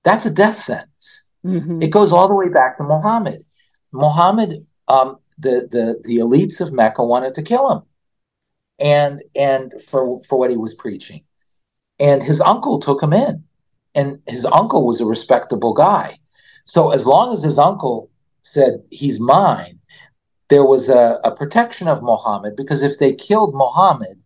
that's 0.04 0.26
a 0.26 0.32
death 0.32 0.58
sentence. 0.58 1.26
Mm-hmm. 1.44 1.82
It 1.82 1.90
goes 1.90 2.12
all 2.12 2.28
the 2.28 2.34
way 2.34 2.48
back 2.48 2.78
to 2.78 2.84
Muhammad. 2.84 3.44
Muhammad, 3.90 4.64
um, 4.86 5.18
the, 5.38 5.68
the, 5.70 6.00
the 6.04 6.18
elites 6.18 6.60
of 6.60 6.72
Mecca 6.72 7.04
wanted 7.04 7.34
to 7.34 7.42
kill 7.42 7.72
him 7.72 7.82
and 8.78 9.22
and 9.34 9.72
for 9.80 10.20
for 10.24 10.38
what 10.38 10.50
he 10.50 10.56
was 10.56 10.74
preaching. 10.74 11.22
And 11.98 12.22
his 12.22 12.40
uncle 12.40 12.78
took 12.78 13.02
him 13.02 13.12
in. 13.12 13.44
And 13.94 14.20
his 14.28 14.44
uncle 14.44 14.86
was 14.86 15.00
a 15.00 15.06
respectable 15.06 15.72
guy. 15.72 16.18
So 16.66 16.90
as 16.90 17.06
long 17.06 17.32
as 17.32 17.42
his 17.42 17.58
uncle 17.58 18.10
said 18.42 18.82
he's 18.90 19.18
mine, 19.18 19.78
there 20.48 20.64
was 20.64 20.88
a, 20.88 21.18
a 21.24 21.34
protection 21.34 21.88
of 21.88 22.02
Muhammad 22.02 22.56
because 22.56 22.82
if 22.82 22.98
they 22.98 23.14
killed 23.14 23.54
Muhammad, 23.54 24.20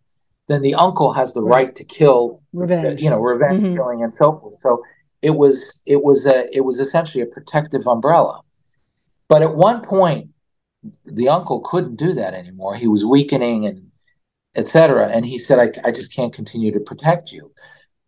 then 0.47 0.61
the 0.61 0.75
uncle 0.75 1.13
has 1.13 1.33
the 1.33 1.41
right, 1.41 1.67
right 1.67 1.75
to 1.75 1.83
kill 1.85 2.41
revenge, 2.51 3.01
you 3.01 3.09
know, 3.09 3.19
revenge 3.19 3.63
mm-hmm. 3.63 3.75
killing 3.75 4.03
and 4.03 4.13
so 4.19 4.37
forth. 4.39 4.55
So 4.61 4.83
it 5.21 5.31
was 5.31 5.81
it 5.85 6.03
was 6.03 6.25
a 6.25 6.49
it 6.55 6.65
was 6.65 6.79
essentially 6.79 7.23
a 7.23 7.27
protective 7.27 7.87
umbrella. 7.87 8.41
But 9.29 9.41
at 9.41 9.55
one 9.55 9.81
point, 9.81 10.29
the 11.05 11.29
uncle 11.29 11.61
couldn't 11.61 11.95
do 11.95 12.13
that 12.13 12.33
anymore. 12.33 12.75
He 12.75 12.87
was 12.87 13.05
weakening 13.05 13.65
and 13.65 13.90
etc. 14.55 15.09
And 15.09 15.25
he 15.25 15.37
said, 15.37 15.59
I, 15.59 15.87
I 15.87 15.91
just 15.91 16.15
can't 16.15 16.33
continue 16.33 16.71
to 16.71 16.79
protect 16.79 17.31
you. 17.31 17.51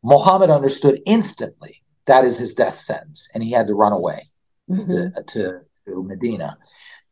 Muhammad 0.03 0.49
understood 0.49 1.01
instantly 1.05 1.83
that 2.05 2.25
is 2.25 2.37
his 2.37 2.53
death 2.53 2.77
sentence, 2.77 3.29
and 3.33 3.43
he 3.43 3.51
had 3.51 3.67
to 3.67 3.75
run 3.75 3.93
away 3.93 4.29
mm-hmm. 4.69 4.85
to, 4.85 5.23
to, 5.23 5.61
to 5.85 6.03
Medina. 6.03 6.57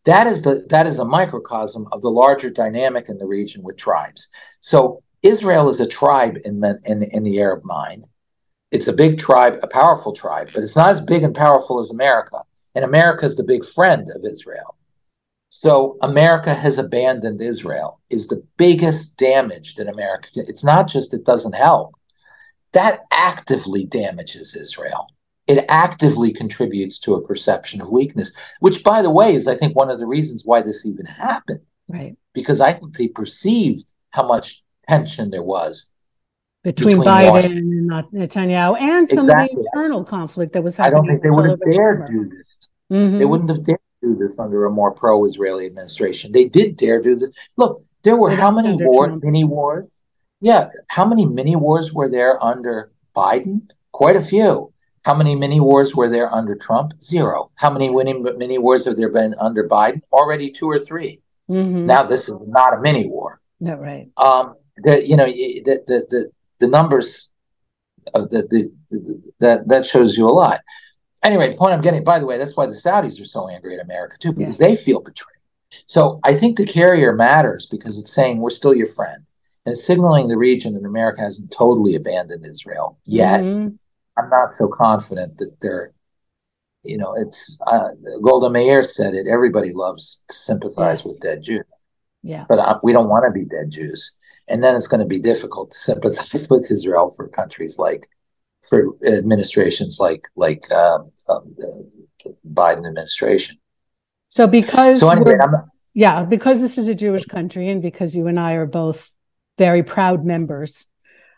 That 0.06 0.28
is 0.28 0.42
the 0.42 0.66
that 0.70 0.88
is 0.88 1.00
a 1.00 1.06
microcosm 1.06 1.88
of 1.92 2.02
the 2.02 2.10
larger 2.10 2.50
dynamic 2.50 3.08
in 3.08 3.18
the 3.20 3.28
region 3.28 3.62
with 3.62 3.78
tribes. 3.78 4.28
So 4.60 5.04
Israel 5.22 5.70
is 5.70 5.80
a 5.80 5.88
tribe 5.88 6.38
in 6.44 6.62
the, 6.62 6.80
in, 6.86 7.04
in 7.04 7.24
the 7.24 7.40
Arab 7.40 7.64
mind. 7.64 8.08
It's 8.72 8.88
a 8.88 8.94
big 8.94 9.20
tribe, 9.20 9.60
a 9.62 9.68
powerful 9.68 10.14
tribe, 10.14 10.50
but 10.54 10.64
it's 10.64 10.76
not 10.76 10.90
as 10.90 11.02
big 11.02 11.24
and 11.24 11.36
powerful 11.36 11.80
as 11.80 11.92
America. 11.92 12.42
And 12.74 12.86
America 12.86 13.26
is 13.26 13.36
the 13.36 13.44
big 13.44 13.66
friend 13.66 14.10
of 14.16 14.26
Israel. 14.26 14.76
So 15.62 15.96
America 16.02 16.56
has 16.56 16.80
abandoned 16.80 17.40
Israel 17.40 18.02
is 18.10 18.28
the 18.28 18.44
biggest 18.58 19.16
damage 19.20 19.76
that 19.76 19.88
America. 19.88 20.28
It's 20.34 20.64
not 20.64 20.88
just 20.88 21.14
it 21.14 21.24
doesn't 21.24 21.54
help. 21.54 21.94
That 22.72 23.02
actively 23.12 23.86
damages 23.86 24.56
Israel. 24.56 25.06
It 25.46 25.64
actively 25.70 26.34
contributes 26.34 26.98
to 27.02 27.14
a 27.14 27.22
perception 27.22 27.80
of 27.80 27.92
weakness, 27.92 28.36
which, 28.60 28.84
by 28.84 29.04
the 29.04 29.12
way, 29.12 29.36
is 29.36 29.48
I 29.48 29.54
think 29.54 29.76
one 29.76 29.92
of 29.92 30.00
the 30.00 30.08
reasons 30.08 30.42
why 30.44 30.64
this 30.64 30.84
even 30.84 31.06
happened. 31.06 31.60
Right. 31.88 32.18
Because 32.34 32.60
I 32.60 32.74
think 32.74 32.98
they 32.98 33.10
perceived 33.10 33.94
how 34.10 34.26
much 34.26 34.64
tension 34.90 35.30
there 35.30 35.44
was 35.44 35.92
between, 36.64 36.98
between 36.98 37.08
Biden 37.08 37.32
Washington. 37.34 37.92
and 37.92 38.06
Netanyahu, 38.14 38.82
and 38.82 39.08
some 39.08 39.30
exactly. 39.30 39.58
of 39.58 39.62
the 39.62 39.70
internal 39.76 40.04
conflict 40.06 40.54
that 40.54 40.64
was 40.64 40.76
happening. 40.78 40.96
I 40.96 40.98
don't 40.98 41.08
think 41.08 41.22
they 41.22 41.30
would 41.30 41.50
have 41.52 41.60
dared 41.72 42.08
summer. 42.08 42.24
do 42.24 42.36
this. 42.36 42.70
Mm-hmm. 42.92 43.20
They 43.20 43.26
wouldn't 43.26 43.50
have 43.52 43.64
dared 43.64 43.80
do 44.02 44.16
this 44.16 44.38
under 44.38 44.66
a 44.66 44.72
more 44.72 44.92
pro-Israeli 44.92 45.66
administration. 45.68 46.32
They 46.32 46.46
did 46.46 46.76
dare 46.76 47.02
do 47.02 47.16
this. 47.16 47.38
Look, 47.58 47.84
there 48.04 48.16
were 48.16 48.32
how 48.32 48.52
many 48.52 48.76
war, 48.82 49.20
mini 49.22 49.44
wars? 49.44 49.88
Yeah, 50.42 50.70
how 50.88 51.06
many 51.06 51.26
mini 51.26 51.56
wars 51.56 51.94
were 51.94 52.10
there 52.10 52.44
under 52.44 52.92
Biden? 53.16 53.70
Quite 53.92 54.16
a 54.16 54.22
few. 54.22 54.74
How 55.06 55.16
many 55.16 55.36
mini 55.36 55.60
wars 55.60 55.96
were 55.96 56.10
there 56.10 56.34
under 56.34 56.56
Trump? 56.56 56.94
Zero. 57.02 57.52
How 57.56 57.70
many 57.72 57.90
winning 57.90 58.26
mini 58.38 58.58
wars 58.58 58.86
have 58.86 58.98
there 58.98 59.10
been 59.10 59.36
under 59.40 59.68
Biden? 59.68 60.02
Already 60.12 60.52
two 60.52 60.70
or 60.70 60.80
3 60.80 61.20
mm-hmm. 61.50 61.86
Now 61.86 62.04
this 62.04 62.28
is 62.28 62.36
not 62.48 62.74
a 62.74 62.82
mini 62.82 63.08
war. 63.08 63.40
No, 63.60 63.76
right. 63.76 64.10
Um, 64.18 64.56
the, 64.78 65.06
you 65.08 65.16
know, 65.16 65.26
the, 65.26 65.80
the 65.86 66.08
the 66.10 66.32
the 66.60 66.68
numbers 66.68 67.34
of 68.14 68.30
the, 68.30 68.48
the, 68.50 68.72
the 68.90 69.32
that 69.40 69.68
that 69.68 69.86
shows 69.86 70.18
you 70.18 70.28
a 70.28 70.30
lot 70.30 70.62
anyway, 71.24 71.50
the 71.50 71.58
point 71.58 71.74
I'm 71.74 71.82
getting, 71.82 72.04
by 72.04 72.20
the 72.20 72.26
way, 72.26 72.38
that's 72.38 72.56
why 72.56 72.66
the 72.66 72.74
Saudis 72.74 73.22
are 73.22 73.26
so 73.26 73.48
angry 73.50 73.76
at 73.76 73.84
America 73.84 74.18
too, 74.20 74.34
because 74.34 74.60
yeah. 74.60 74.68
they 74.68 74.76
feel 74.76 75.02
betrayed. 75.02 75.38
So 75.86 76.20
I 76.24 76.34
think 76.34 76.58
the 76.58 76.66
carrier 76.66 77.14
matters 77.14 77.66
because 77.66 78.00
it's 78.00 78.12
saying 78.14 78.38
we're 78.38 78.50
still 78.50 78.74
your 78.74 78.88
friend. 78.88 79.24
And 79.66 79.74
it's 79.74 79.86
signaling 79.86 80.28
the 80.28 80.38
region 80.38 80.74
that 80.74 80.86
America 80.86 81.22
hasn't 81.22 81.52
totally 81.52 81.96
abandoned 81.96 82.46
Israel 82.46 82.98
yet. 83.06 83.44
Mm-hmm. 83.44 83.76
I'm 84.18 84.30
not 84.30 84.56
so 84.56 84.68
confident 84.68 85.38
that 85.38 85.62
they're, 85.62 85.94
you 86.84 86.98
know, 86.98 87.16
it's 87.16 87.60
uh, 87.68 87.90
Golda 88.24 88.50
Meir 88.50 88.82
said 88.82 89.14
it. 89.14 89.28
Everybody 89.28 89.72
loves 89.72 90.26
to 90.30 90.36
sympathize 90.36 91.00
yes. 91.00 91.06
with 91.06 91.20
dead 91.20 91.44
Jews. 91.44 91.64
Yeah. 92.24 92.46
But 92.50 92.60
uh, 92.60 92.80
we 92.84 92.92
don't 92.92 93.10
want 93.10 93.26
to 93.26 93.32
be 93.32 93.46
dead 93.46 93.70
Jews. 93.70 94.14
And 94.48 94.64
then 94.64 94.76
it's 94.76 94.88
going 94.88 95.00
to 95.00 95.06
be 95.06 95.20
difficult 95.20 95.72
to 95.72 95.78
sympathize 95.78 96.48
with 96.50 96.70
Israel 96.72 97.12
for 97.12 97.28
countries 97.28 97.78
like 97.78 98.10
for 98.68 98.96
administrations 99.06 99.98
like 100.00 100.24
like 100.36 100.72
um, 100.72 101.12
um, 101.30 101.54
the, 101.58 101.92
the, 102.24 102.36
Biden 102.54 102.88
administration. 102.88 103.58
So 104.28 104.48
because 104.48 105.00
so 105.00 105.10
anyway, 105.10 105.36
yeah, 105.94 106.24
because 106.24 106.62
this 106.62 106.78
is 106.78 106.88
a 106.88 106.96
Jewish 106.96 107.26
country, 107.26 107.70
and 107.70 107.82
because 107.82 108.16
you 108.16 108.28
and 108.28 108.40
I 108.40 108.54
are 108.54 108.66
both 108.66 109.14
very 109.58 109.84
proud 109.84 110.26
members 110.26 110.86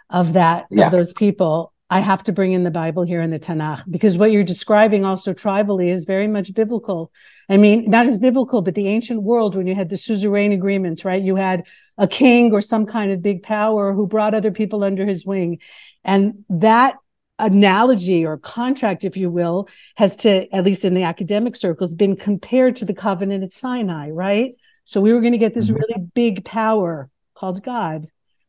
of 0.10 0.34
that 0.34 0.66
yeah. 0.70 0.86
of 0.86 0.92
those 0.92 1.14
people, 1.14 1.74
I 1.90 2.00
have 2.00 2.24
to 2.24 2.32
bring 2.32 2.54
in 2.54 2.64
the 2.64 2.72
Bible 2.72 3.04
here 3.04 3.22
in 3.22 3.30
the 3.30 3.40
Tanakh 3.40 3.84
because 3.90 4.18
what 4.18 4.32
you're 4.32 4.44
describing 4.44 5.06
also 5.06 5.32
tribally 5.32 5.90
is 5.90 6.06
very 6.06 6.28
much 6.28 6.54
biblical. 6.54 7.12
I 7.50 7.58
mean, 7.58 7.90
not 7.90 8.08
as 8.08 8.18
biblical, 8.18 8.62
but 8.62 8.74
the 8.74 8.88
ancient 8.88 9.22
world 9.22 9.56
when 9.56 9.68
you 9.68 9.76
had 9.76 9.90
the 9.90 9.98
suzerain 9.98 10.54
agreements, 10.54 11.06
right? 11.06 11.22
You 11.22 11.36
had 11.36 11.68
a 11.98 12.08
king 12.08 12.52
or 12.52 12.62
some 12.62 12.86
kind 12.86 13.12
of 13.12 13.22
big 13.22 13.44
power 13.44 13.94
who 13.94 14.08
brought 14.08 14.34
other 14.34 14.52
people 14.52 14.84
under 14.84 15.06
his 15.06 15.26
wing. 15.26 15.60
And 16.04 16.46
that 16.50 16.96
analogy 17.40 18.26
or 18.26 18.38
contract, 18.38 19.04
if 19.04 19.18
you 19.18 19.30
will, 19.30 19.68
has 19.96 20.16
to, 20.18 20.54
at 20.54 20.64
least 20.64 20.86
in 20.86 20.94
the 20.94 21.04
academic 21.04 21.56
circles, 21.56 21.94
been 21.94 22.16
compared 22.16 22.76
to 22.78 22.86
the 22.86 22.94
covenant 22.94 23.44
at 23.44 23.54
Sinai, 23.54 24.10
right? 24.10 24.52
So 24.86 25.02
we 25.02 25.14
were 25.14 25.22
going 25.22 25.34
to 25.34 25.40
get 25.40 25.54
this 25.54 25.68
mm-hmm. 25.68 25.76
really 25.76 26.08
big 26.14 26.46
power 26.46 27.10
called 27.34 27.64
God 27.64 28.08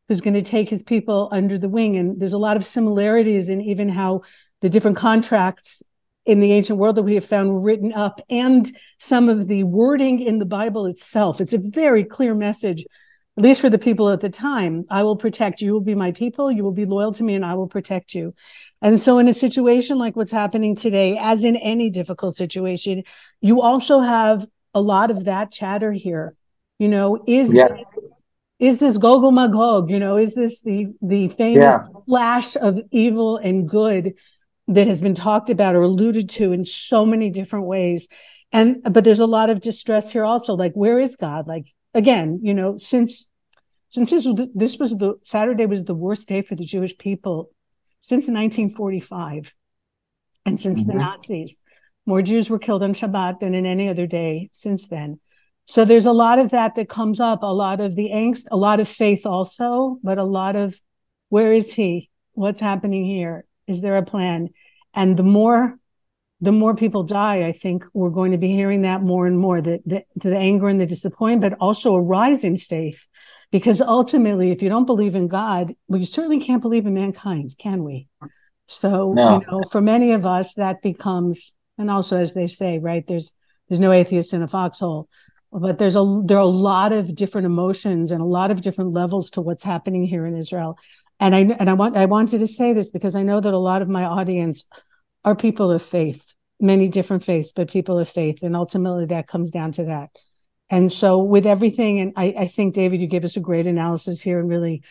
who's 0.08 0.20
going 0.20 0.34
to 0.34 0.42
take 0.42 0.68
his 0.68 0.82
people 0.82 1.28
under 1.32 1.56
the 1.56 1.68
wing. 1.68 1.96
And 1.96 2.20
there's 2.20 2.34
a 2.34 2.38
lot 2.38 2.56
of 2.56 2.64
similarities 2.64 3.48
in 3.48 3.60
even 3.60 3.88
how 3.88 4.22
the 4.60 4.68
different 4.68 4.96
contracts 4.96 5.82
in 6.26 6.40
the 6.40 6.52
ancient 6.52 6.78
world 6.78 6.96
that 6.96 7.02
we 7.02 7.14
have 7.14 7.24
found 7.24 7.64
written 7.64 7.92
up 7.92 8.20
and 8.30 8.70
some 8.98 9.28
of 9.28 9.46
the 9.48 9.62
wording 9.64 10.20
in 10.20 10.38
the 10.38 10.46
Bible 10.46 10.86
itself. 10.86 11.40
It's 11.40 11.52
a 11.52 11.58
very 11.58 12.04
clear 12.04 12.34
message 12.34 12.84
at 13.36 13.42
least 13.42 13.60
for 13.60 13.70
the 13.70 13.78
people 13.78 14.10
at 14.10 14.20
the 14.20 14.30
time, 14.30 14.84
I 14.88 15.02
will 15.02 15.16
protect 15.16 15.60
you. 15.60 15.66
You 15.66 15.72
will 15.72 15.80
be 15.80 15.96
my 15.96 16.12
people. 16.12 16.52
You 16.52 16.62
will 16.62 16.72
be 16.72 16.84
loyal 16.84 17.12
to 17.14 17.24
me 17.24 17.34
and 17.34 17.44
I 17.44 17.54
will 17.54 17.66
protect 17.66 18.14
you. 18.14 18.32
And 18.80 19.00
so 19.00 19.18
in 19.18 19.28
a 19.28 19.34
situation 19.34 19.98
like 19.98 20.14
what's 20.14 20.30
happening 20.30 20.76
today, 20.76 21.18
as 21.18 21.42
in 21.42 21.56
any 21.56 21.90
difficult 21.90 22.36
situation, 22.36 23.02
you 23.40 23.60
also 23.60 24.00
have 24.00 24.46
a 24.72 24.80
lot 24.80 25.10
of 25.10 25.24
that 25.24 25.50
chatter 25.50 25.90
here. 25.90 26.36
You 26.78 26.88
know, 26.88 27.24
is 27.26 27.52
yeah. 27.52 27.68
is 28.58 28.78
this 28.78 28.98
Gog 28.98 29.32
Magog? 29.32 29.90
You 29.90 29.98
know, 29.98 30.16
is 30.16 30.34
this 30.34 30.60
the 30.60 30.88
the 31.02 31.28
famous 31.28 31.62
yeah. 31.62 31.82
flash 32.06 32.56
of 32.56 32.78
evil 32.92 33.36
and 33.36 33.68
good 33.68 34.14
that 34.68 34.86
has 34.86 35.00
been 35.00 35.14
talked 35.14 35.50
about 35.50 35.74
or 35.74 35.82
alluded 35.82 36.30
to 36.30 36.52
in 36.52 36.64
so 36.64 37.04
many 37.04 37.30
different 37.30 37.66
ways? 37.66 38.06
And 38.52 38.80
but 38.88 39.02
there's 39.02 39.20
a 39.20 39.26
lot 39.26 39.50
of 39.50 39.60
distress 39.60 40.12
here 40.12 40.24
also. 40.24 40.54
Like, 40.54 40.74
where 40.74 41.00
is 41.00 41.16
God? 41.16 41.46
Like 41.48 41.66
again, 41.94 42.40
you 42.42 42.54
know, 42.54 42.78
since 42.78 43.28
since 43.88 44.10
this 44.10 44.26
was, 44.26 44.48
this 44.54 44.78
was 44.78 44.90
the 44.96 45.14
Saturday 45.22 45.66
was 45.66 45.84
the 45.84 45.94
worst 45.94 46.28
day 46.28 46.42
for 46.42 46.56
the 46.56 46.64
Jewish 46.64 46.96
people 46.98 47.50
since 48.00 48.28
1945, 48.28 49.54
and 50.44 50.60
since 50.60 50.80
mm-hmm. 50.80 50.88
the 50.88 50.94
Nazis, 50.94 51.56
more 52.04 52.20
Jews 52.20 52.50
were 52.50 52.58
killed 52.58 52.82
on 52.82 52.92
Shabbat 52.92 53.40
than 53.40 53.54
in 53.54 53.66
any 53.66 53.88
other 53.88 54.06
day 54.06 54.50
since 54.52 54.88
then. 54.88 55.20
So 55.66 55.84
there's 55.84 56.06
a 56.06 56.12
lot 56.12 56.38
of 56.38 56.50
that 56.50 56.74
that 56.74 56.88
comes 56.88 57.20
up, 57.20 57.42
a 57.42 57.46
lot 57.46 57.80
of 57.80 57.96
the 57.96 58.10
angst, 58.12 58.46
a 58.50 58.56
lot 58.56 58.80
of 58.80 58.88
faith 58.88 59.24
also, 59.24 59.98
but 60.02 60.18
a 60.18 60.24
lot 60.24 60.56
of 60.56 60.78
where 61.30 61.52
is 61.52 61.72
he? 61.72 62.10
What's 62.32 62.60
happening 62.60 63.04
here? 63.04 63.46
Is 63.66 63.80
there 63.80 63.96
a 63.96 64.02
plan? 64.02 64.50
and 64.94 65.16
the 65.16 65.24
more 65.24 65.78
the 66.40 66.52
more 66.52 66.74
people 66.74 67.02
die, 67.04 67.46
I 67.46 67.52
think 67.52 67.84
we're 67.94 68.10
going 68.10 68.32
to 68.32 68.38
be 68.38 68.48
hearing 68.48 68.82
that 68.82 69.02
more 69.02 69.26
and 69.26 69.38
more 69.38 69.60
the, 69.60 69.80
the, 69.86 70.04
the 70.16 70.36
anger 70.36 70.68
and 70.68 70.80
the 70.80 70.86
disappointment, 70.86 71.52
but 71.52 71.58
also 71.58 71.94
a 71.94 72.02
rise 72.02 72.44
in 72.44 72.58
faith. 72.58 73.06
Because 73.50 73.80
ultimately, 73.80 74.50
if 74.50 74.62
you 74.62 74.68
don't 74.68 74.84
believe 74.84 75.14
in 75.14 75.28
God, 75.28 75.74
well, 75.86 76.00
you 76.00 76.06
certainly 76.06 76.40
can't 76.40 76.60
believe 76.60 76.86
in 76.86 76.94
mankind, 76.94 77.54
can 77.56 77.84
we? 77.84 78.08
So, 78.66 79.12
no. 79.12 79.40
you 79.40 79.46
know, 79.46 79.62
for 79.70 79.80
many 79.80 80.12
of 80.12 80.26
us, 80.26 80.54
that 80.54 80.82
becomes, 80.82 81.52
and 81.78 81.90
also 81.90 82.18
as 82.18 82.34
they 82.34 82.48
say, 82.48 82.78
right, 82.78 83.06
there's 83.06 83.30
there's 83.68 83.80
no 83.80 83.92
atheist 83.92 84.34
in 84.34 84.42
a 84.42 84.48
foxhole, 84.48 85.08
but 85.52 85.78
there's 85.78 85.96
a 85.96 86.22
there 86.24 86.36
are 86.36 86.40
a 86.40 86.46
lot 86.46 86.92
of 86.92 87.14
different 87.14 87.46
emotions 87.46 88.10
and 88.10 88.20
a 88.20 88.26
lot 88.26 88.50
of 88.50 88.60
different 88.60 88.92
levels 88.92 89.30
to 89.30 89.40
what's 89.40 89.62
happening 89.62 90.04
here 90.04 90.26
in 90.26 90.36
Israel. 90.36 90.78
And 91.20 91.34
I 91.34 91.40
and 91.58 91.70
I 91.70 91.74
want 91.74 91.96
I 91.96 92.06
wanted 92.06 92.40
to 92.40 92.46
say 92.46 92.72
this 92.72 92.90
because 92.90 93.14
I 93.14 93.22
know 93.22 93.40
that 93.40 93.54
a 93.54 93.58
lot 93.58 93.82
of 93.82 93.88
my 93.88 94.04
audience 94.04 94.64
are 95.24 95.34
people 95.34 95.72
of 95.72 95.82
faith, 95.82 96.34
many 96.60 96.88
different 96.88 97.24
faiths, 97.24 97.52
but 97.54 97.70
people 97.70 97.98
of 97.98 98.08
faith. 98.08 98.42
And 98.42 98.54
ultimately 98.54 99.06
that 99.06 99.26
comes 99.26 99.50
down 99.50 99.72
to 99.72 99.84
that. 99.84 100.10
And 100.70 100.90
so 100.90 101.18
with 101.18 101.46
everything, 101.46 102.00
and 102.00 102.12
I, 102.16 102.34
I 102.38 102.46
think, 102.46 102.74
David, 102.74 103.00
you 103.00 103.06
gave 103.06 103.24
us 103.24 103.36
a 103.36 103.40
great 103.40 103.66
analysis 103.66 104.20
here 104.20 104.40
and 104.40 104.48
really 104.48 104.82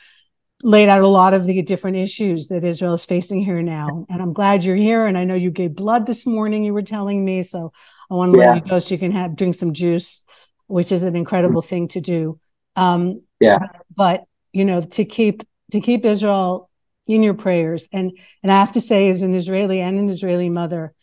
laid 0.61 0.87
out 0.87 1.01
a 1.01 1.07
lot 1.07 1.33
of 1.33 1.45
the 1.45 1.61
different 1.61 1.97
issues 1.97 2.47
that 2.47 2.63
Israel 2.63 2.93
is 2.93 3.05
facing 3.05 3.43
here 3.43 3.61
now. 3.61 4.05
And 4.09 4.21
I'm 4.21 4.33
glad 4.33 4.63
you're 4.63 4.75
here. 4.75 5.05
And 5.05 5.17
I 5.17 5.25
know 5.25 5.35
you 5.35 5.51
gave 5.51 5.75
blood 5.75 6.05
this 6.05 6.25
morning, 6.25 6.63
you 6.63 6.73
were 6.73 6.83
telling 6.83 7.23
me. 7.25 7.43
So 7.43 7.73
I 8.09 8.13
want 8.13 8.33
to 8.33 8.39
yeah. 8.39 8.53
let 8.53 8.63
you 8.63 8.69
go 8.69 8.79
so 8.79 8.93
you 8.93 8.99
can 8.99 9.11
have 9.11 9.35
drink 9.35 9.55
some 9.55 9.73
juice, 9.73 10.23
which 10.67 10.91
is 10.91 11.03
an 11.03 11.15
incredible 11.15 11.61
mm-hmm. 11.61 11.69
thing 11.69 11.87
to 11.89 12.01
do. 12.01 12.39
Um, 12.75 13.23
yeah. 13.39 13.59
But 13.93 14.23
you 14.51 14.65
know, 14.65 14.81
to 14.81 15.05
keep 15.05 15.43
to 15.71 15.81
keep 15.81 16.05
Israel 16.05 16.69
in 17.07 17.23
your 17.23 17.33
prayers. 17.33 17.87
And 17.91 18.17
and 18.41 18.51
I 18.51 18.59
have 18.59 18.73
to 18.73 18.81
say, 18.81 19.09
as 19.09 19.21
an 19.21 19.33
Israeli 19.33 19.79
and 19.79 19.97
an 19.97 20.09
Israeli 20.09 20.49
mother, 20.49 20.93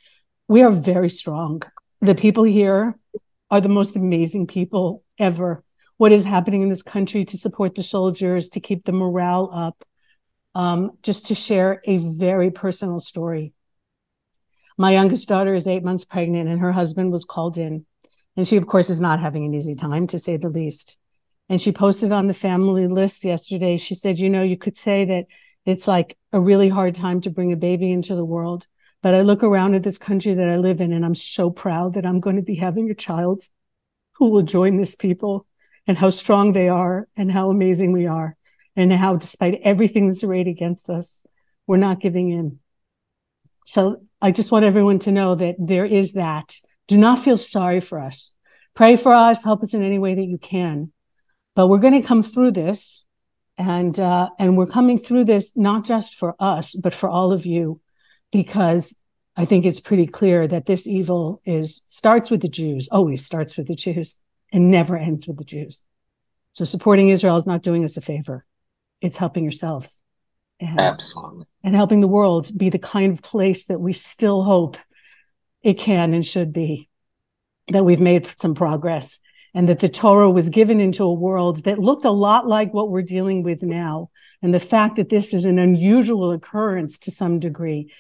we 0.49 0.63
are 0.63 0.71
very 0.71 1.11
strong. 1.11 1.63
The 2.01 2.15
people 2.15 2.45
here 2.45 2.99
are 3.51 3.61
the 3.61 3.69
most 3.69 3.97
amazing 3.97 4.47
people 4.47 5.03
ever. 5.19 5.65
What 5.97 6.13
is 6.13 6.25
happening 6.25 6.63
in 6.63 6.69
this 6.69 6.83
country 6.83 7.25
to 7.27 7.37
support 7.37 7.75
the 7.75 7.83
soldiers, 7.83 8.49
to 8.51 8.61
keep 8.61 8.85
the 8.85 8.93
morale 8.93 9.51
up, 9.53 9.85
um, 10.55 10.93
just 11.03 11.27
to 11.27 11.35
share 11.35 11.83
a 11.85 11.99
very 11.99 12.51
personal 12.51 13.01
story. 13.01 13.53
My 14.79 14.93
youngest 14.93 15.29
daughter 15.29 15.55
is 15.55 15.67
eight 15.67 15.85
months 15.85 16.07
pregnant, 16.07 16.49
and 16.49 16.61
her 16.61 16.73
husband 16.73 17.13
was 17.13 17.27
called 17.27 17.59
in. 17.59 17.85
And 18.37 18.49
she, 18.49 18.57
of 18.57 18.67
course, 18.67 18.89
is 18.89 19.01
not 19.01 19.21
having 19.21 19.45
an 19.45 19.53
easy 19.53 19.75
time, 19.75 20.07
to 20.07 20.19
say 20.19 20.39
the 20.39 20.49
least. 20.49 20.97
And 21.51 21.61
she 21.61 21.73
posted 21.73 22.13
on 22.13 22.29
the 22.29 22.35
family 22.35 22.87
list 22.87 23.25
yesterday. 23.25 23.77
She 23.77 23.95
said, 23.95 24.19
You 24.19 24.31
know, 24.31 24.43
you 24.43 24.57
could 24.57 24.77
say 24.77 25.05
that 25.05 25.27
it's 25.67 25.87
like 25.87 26.17
a 26.33 26.41
really 26.41 26.69
hard 26.69 26.95
time 26.95 27.21
to 27.23 27.31
bring 27.31 27.53
a 27.53 27.57
baby 27.57 27.91
into 27.91 28.15
the 28.15 28.25
world. 28.25 28.67
But 29.03 29.15
I 29.15 29.23
look 29.23 29.43
around 29.43 29.75
at 29.75 29.83
this 29.83 29.99
country 29.99 30.35
that 30.35 30.49
I 30.49 30.57
live 30.57 30.81
in 30.81 30.93
and 30.93 31.05
I'm 31.05 31.15
so 31.15 31.51
proud 31.51 31.95
that 31.95 32.07
I'm 32.07 32.21
going 32.21 32.37
to 32.37 32.43
be 32.43 32.57
having 32.57 32.91
a 32.91 32.95
child 32.95 33.43
who 34.15 34.31
will 34.31 34.43
join 34.43 34.77
this 34.77 34.95
people 34.95 35.47
and 35.87 35.97
how 35.97 36.11
strong 36.11 36.53
they 36.53 36.69
are 36.69 37.09
and 37.17 37.33
how 37.33 37.51
amazing 37.51 37.93
we 37.93 38.07
are 38.07 38.37
and 38.77 38.93
how 38.93 39.17
despite 39.17 39.61
everything 39.63 40.09
that's 40.09 40.25
arrayed 40.25 40.49
against 40.49 40.89
us, 40.91 41.23
we're 41.67 41.77
not 41.77 42.01
giving 42.01 42.31
in. 42.31 42.59
So 43.65 44.03
I 44.21 44.33
just 44.33 44.51
want 44.51 44.65
everyone 44.65 44.99
to 45.01 45.13
know 45.13 45.35
that 45.35 45.57
there 45.59 45.87
is 45.87 46.13
that. 46.13 46.57
Do 46.89 46.99
not 46.99 47.19
feel 47.19 47.37
sorry 47.37 47.81
for 47.81 47.99
us. 47.99 48.33
Pray 48.75 48.97
for 48.97 49.13
us, 49.13 49.43
help 49.43 49.63
us 49.63 49.75
in 49.75 49.83
any 49.83 49.99
way 49.99 50.15
that 50.15 50.25
you 50.25 50.39
can. 50.39 50.93
But 51.55 51.69
we're 51.69 51.79
going 51.79 52.01
to 52.01 52.07
come 52.07 52.23
through 52.23 52.53
this 52.53 53.05
and 53.61 54.01
uh, 54.01 54.31
and 54.39 54.57
we're 54.57 54.67
coming 54.67 54.99
through 54.99 55.25
this 55.25 55.57
not 55.57 55.85
just 55.85 56.15
for 56.15 56.35
us 56.41 56.75
but 56.75 56.95
for 56.95 57.09
all 57.09 57.31
of 57.31 57.45
you 57.45 57.81
because 58.33 58.97
i 59.37 59.45
think 59.45 59.65
it's 59.65 59.81
pretty 59.81 60.07
clear 60.07 60.49
that 60.49 60.67
this 60.67 60.87
evil 60.87 61.41
is 61.45 61.83
starts 61.85 62.31
with 62.31 62.41
the 62.41 62.49
jews 62.49 62.89
always 62.91 63.25
starts 63.25 63.57
with 63.57 63.67
the 63.67 63.75
jews 63.75 64.19
and 64.53 64.71
never 64.71 64.97
ends 64.97 65.27
with 65.27 65.39
the 65.39 65.45
jews. 65.45 65.85
So 66.53 66.65
supporting 66.65 67.09
israel 67.09 67.37
is 67.37 67.47
not 67.47 67.63
doing 67.63 67.85
us 67.85 67.97
a 67.97 68.01
favor. 68.01 68.45
It's 69.01 69.17
helping 69.17 69.45
yourselves 69.45 70.01
and, 70.59 70.79
absolutely. 70.79 71.47
and 71.63 71.75
helping 71.75 72.01
the 72.01 72.09
world 72.09 72.57
be 72.57 72.69
the 72.69 72.79
kind 72.79 73.13
of 73.13 73.23
place 73.23 73.67
that 73.67 73.81
we 73.81 73.93
still 73.93 74.43
hope 74.43 74.77
it 75.63 75.75
can 75.75 76.13
and 76.13 76.27
should 76.27 76.53
be 76.53 76.89
that 77.69 77.85
we've 77.85 78.01
made 78.01 78.29
some 78.37 78.55
progress 78.55 79.19
and 79.55 79.69
that 79.69 79.81
the 79.81 79.89
Torah 79.89 80.31
was 80.31 80.49
given 80.49 80.81
into 80.81 81.05
a 81.05 81.13
world 81.13 81.65
that 81.65 81.79
looked 81.79 82.05
a 82.05 82.11
lot 82.11 82.47
like 82.47 82.73
what 82.73 82.91
we're 82.91 83.03
dealing 83.03 83.43
with 83.43 83.63
now. 83.63 84.11
And 84.43 84.55
the 84.55 84.61
fact 84.61 84.97
that 84.97 85.09
this 85.09 85.35
is 85.35 85.45
an 85.45 85.59
unusual 85.59 86.33
occurrence 86.33 86.99
to 87.01 87.11
some 87.11 87.41
degree, 87.41 87.93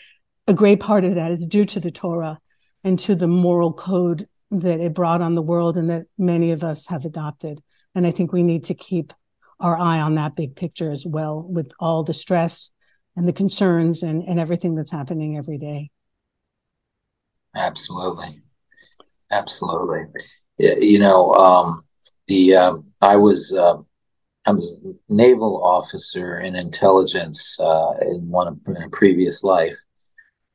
a 0.46 0.55
great 0.55 0.80
part 0.80 1.05
of 1.05 1.16
that 1.16 1.32
is 1.32 1.46
due 1.46 1.64
to 1.66 1.80
the 1.80 1.90
Torah 1.90 2.38
and 2.84 2.98
to 3.01 3.14
the 3.14 3.28
moral 3.28 3.72
code 3.72 4.28
that 4.51 4.80
it 4.80 4.94
brought 4.94 5.22
on 5.22 5.34
the 5.34 5.42
world 5.42 5.76
and 5.76 5.90
that 5.90 6.07
many 6.16 6.53
of 6.53 6.64
us 6.64 6.86
have 6.86 7.05
adopted. 7.05 7.61
And 7.94 8.07
I 8.07 8.11
think 8.11 8.32
we 8.32 8.42
need 8.42 8.64
to 8.64 8.74
keep 8.74 9.12
our 9.59 9.76
eye 9.76 10.01
on 10.01 10.14
that 10.14 10.36
big 10.36 10.57
picture 10.57 10.90
as 10.90 11.05
well, 11.05 11.42
with 11.42 11.70
all 11.78 12.03
the 12.03 12.14
stress 12.14 12.70
and 13.16 13.28
the 13.28 13.32
concerns 13.32 14.03
and, 14.03 14.22
and 14.22 14.40
everything 14.40 14.74
that's 14.74 14.92
happening 14.92 15.36
every 15.36 15.59
day. 15.59 15.90
Absolutely. 17.55 18.40
Absolutely 19.30 20.05
you 20.61 20.98
know, 20.98 21.32
um, 21.34 21.82
the 22.26 22.54
uh, 22.54 22.74
I 23.00 23.16
was 23.16 23.56
uh, 23.56 23.76
I 24.46 24.52
was 24.52 24.80
naval 25.08 25.62
officer 25.64 26.38
in 26.38 26.56
intelligence 26.56 27.58
uh, 27.61 27.92
in 28.02 28.28
one 28.28 28.48
of, 28.48 28.58
in 28.66 28.82
a 28.82 28.88
previous 28.90 29.42
life 29.42 29.76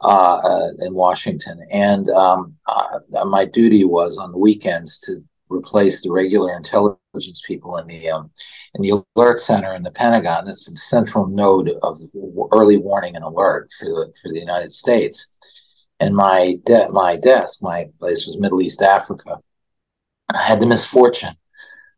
uh, 0.01 0.38
uh, 0.38 0.70
in 0.80 0.93
Washington, 0.93 1.60
and 1.74 2.10
um, 2.10 2.56
uh, 2.68 3.26
my 3.26 3.45
duty 3.45 3.86
was 3.86 4.18
on 4.18 4.32
the 4.32 4.38
weekends 4.38 4.99
to 4.99 5.24
replace 5.49 6.01
the 6.01 6.12
regular 6.12 6.56
intelligence 6.56 7.41
people 7.45 7.78
in 7.78 7.88
the 7.88 8.10
um, 8.10 8.32
in 8.76 8.82
the 8.82 9.03
alert 9.16 9.39
center 9.39 9.74
in 9.74 9.84
the 9.84 9.91
Pentagon. 9.91 10.45
That's 10.45 10.70
the 10.70 10.78
central 10.78 11.28
node 11.28 11.72
of 11.84 11.99
early 12.51 12.78
warning 12.78 13.16
and 13.16 13.26
alert 13.26 13.70
for 13.80 13.86
the 13.86 14.14
for 14.22 14.32
the 14.32 14.39
United 14.39 14.72
States. 14.72 15.32
And 15.99 16.16
my 16.16 16.58
de- 16.66 16.89
my 16.89 17.16
desk, 17.16 17.64
my 17.64 17.86
place 17.99 18.26
was 18.28 18.38
Middle 18.38 18.62
East 18.62 18.82
Africa 18.82 19.39
I 20.34 20.42
had 20.42 20.60
the 20.60 20.66
misfortune 20.66 21.36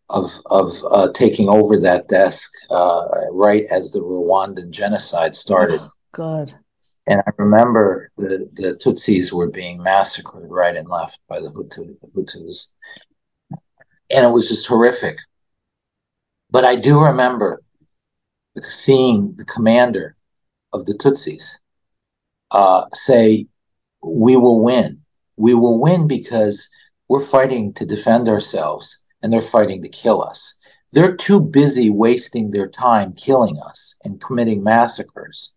of 0.09 0.25
of 0.45 0.71
uh, 0.91 1.09
taking 1.13 1.49
over 1.49 1.77
that 1.79 2.07
desk 2.07 2.49
uh, 2.69 3.05
right 3.31 3.65
as 3.69 3.91
the 3.91 3.99
Rwandan 3.99 4.71
genocide 4.71 5.35
started. 5.35 5.79
Oh, 5.81 5.91
God. 6.13 6.55
And 7.07 7.21
I 7.25 7.31
remember 7.37 8.11
the, 8.17 8.49
the 8.53 8.73
Tutsis 8.73 9.31
were 9.31 9.49
being 9.49 9.81
massacred 9.81 10.49
right 10.51 10.75
and 10.75 10.89
left 10.89 11.21
by 11.29 11.39
the, 11.39 11.49
Hutu, 11.49 11.97
the 12.01 12.07
Hutus. 12.07 12.71
And 14.09 14.25
it 14.25 14.29
was 14.29 14.49
just 14.49 14.67
horrific. 14.67 15.17
But 16.51 16.65
I 16.65 16.75
do 16.75 16.99
remember 16.99 17.61
seeing 18.61 19.35
the 19.37 19.45
commander 19.45 20.17
of 20.73 20.85
the 20.85 20.93
Tutsis 20.93 21.59
uh, 22.51 22.85
say, 22.93 23.47
We 24.01 24.35
will 24.35 24.61
win. 24.61 25.01
We 25.37 25.53
will 25.53 25.79
win 25.79 26.07
because 26.07 26.69
we're 27.07 27.19
fighting 27.19 27.73
to 27.73 27.85
defend 27.85 28.27
ourselves 28.27 29.05
and 29.21 29.31
they're 29.31 29.41
fighting 29.41 29.81
to 29.83 29.89
kill 29.89 30.23
us. 30.23 30.57
They're 30.93 31.15
too 31.15 31.39
busy 31.39 31.89
wasting 31.89 32.51
their 32.51 32.67
time 32.67 33.13
killing 33.13 33.59
us 33.65 33.97
and 34.03 34.21
committing 34.21 34.63
massacres 34.63 35.53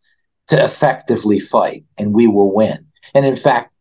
to 0.48 0.62
effectively 0.62 1.38
fight, 1.38 1.84
and 1.96 2.12
we 2.12 2.26
will 2.26 2.52
win. 2.52 2.86
And 3.14 3.24
in 3.24 3.36
fact, 3.36 3.72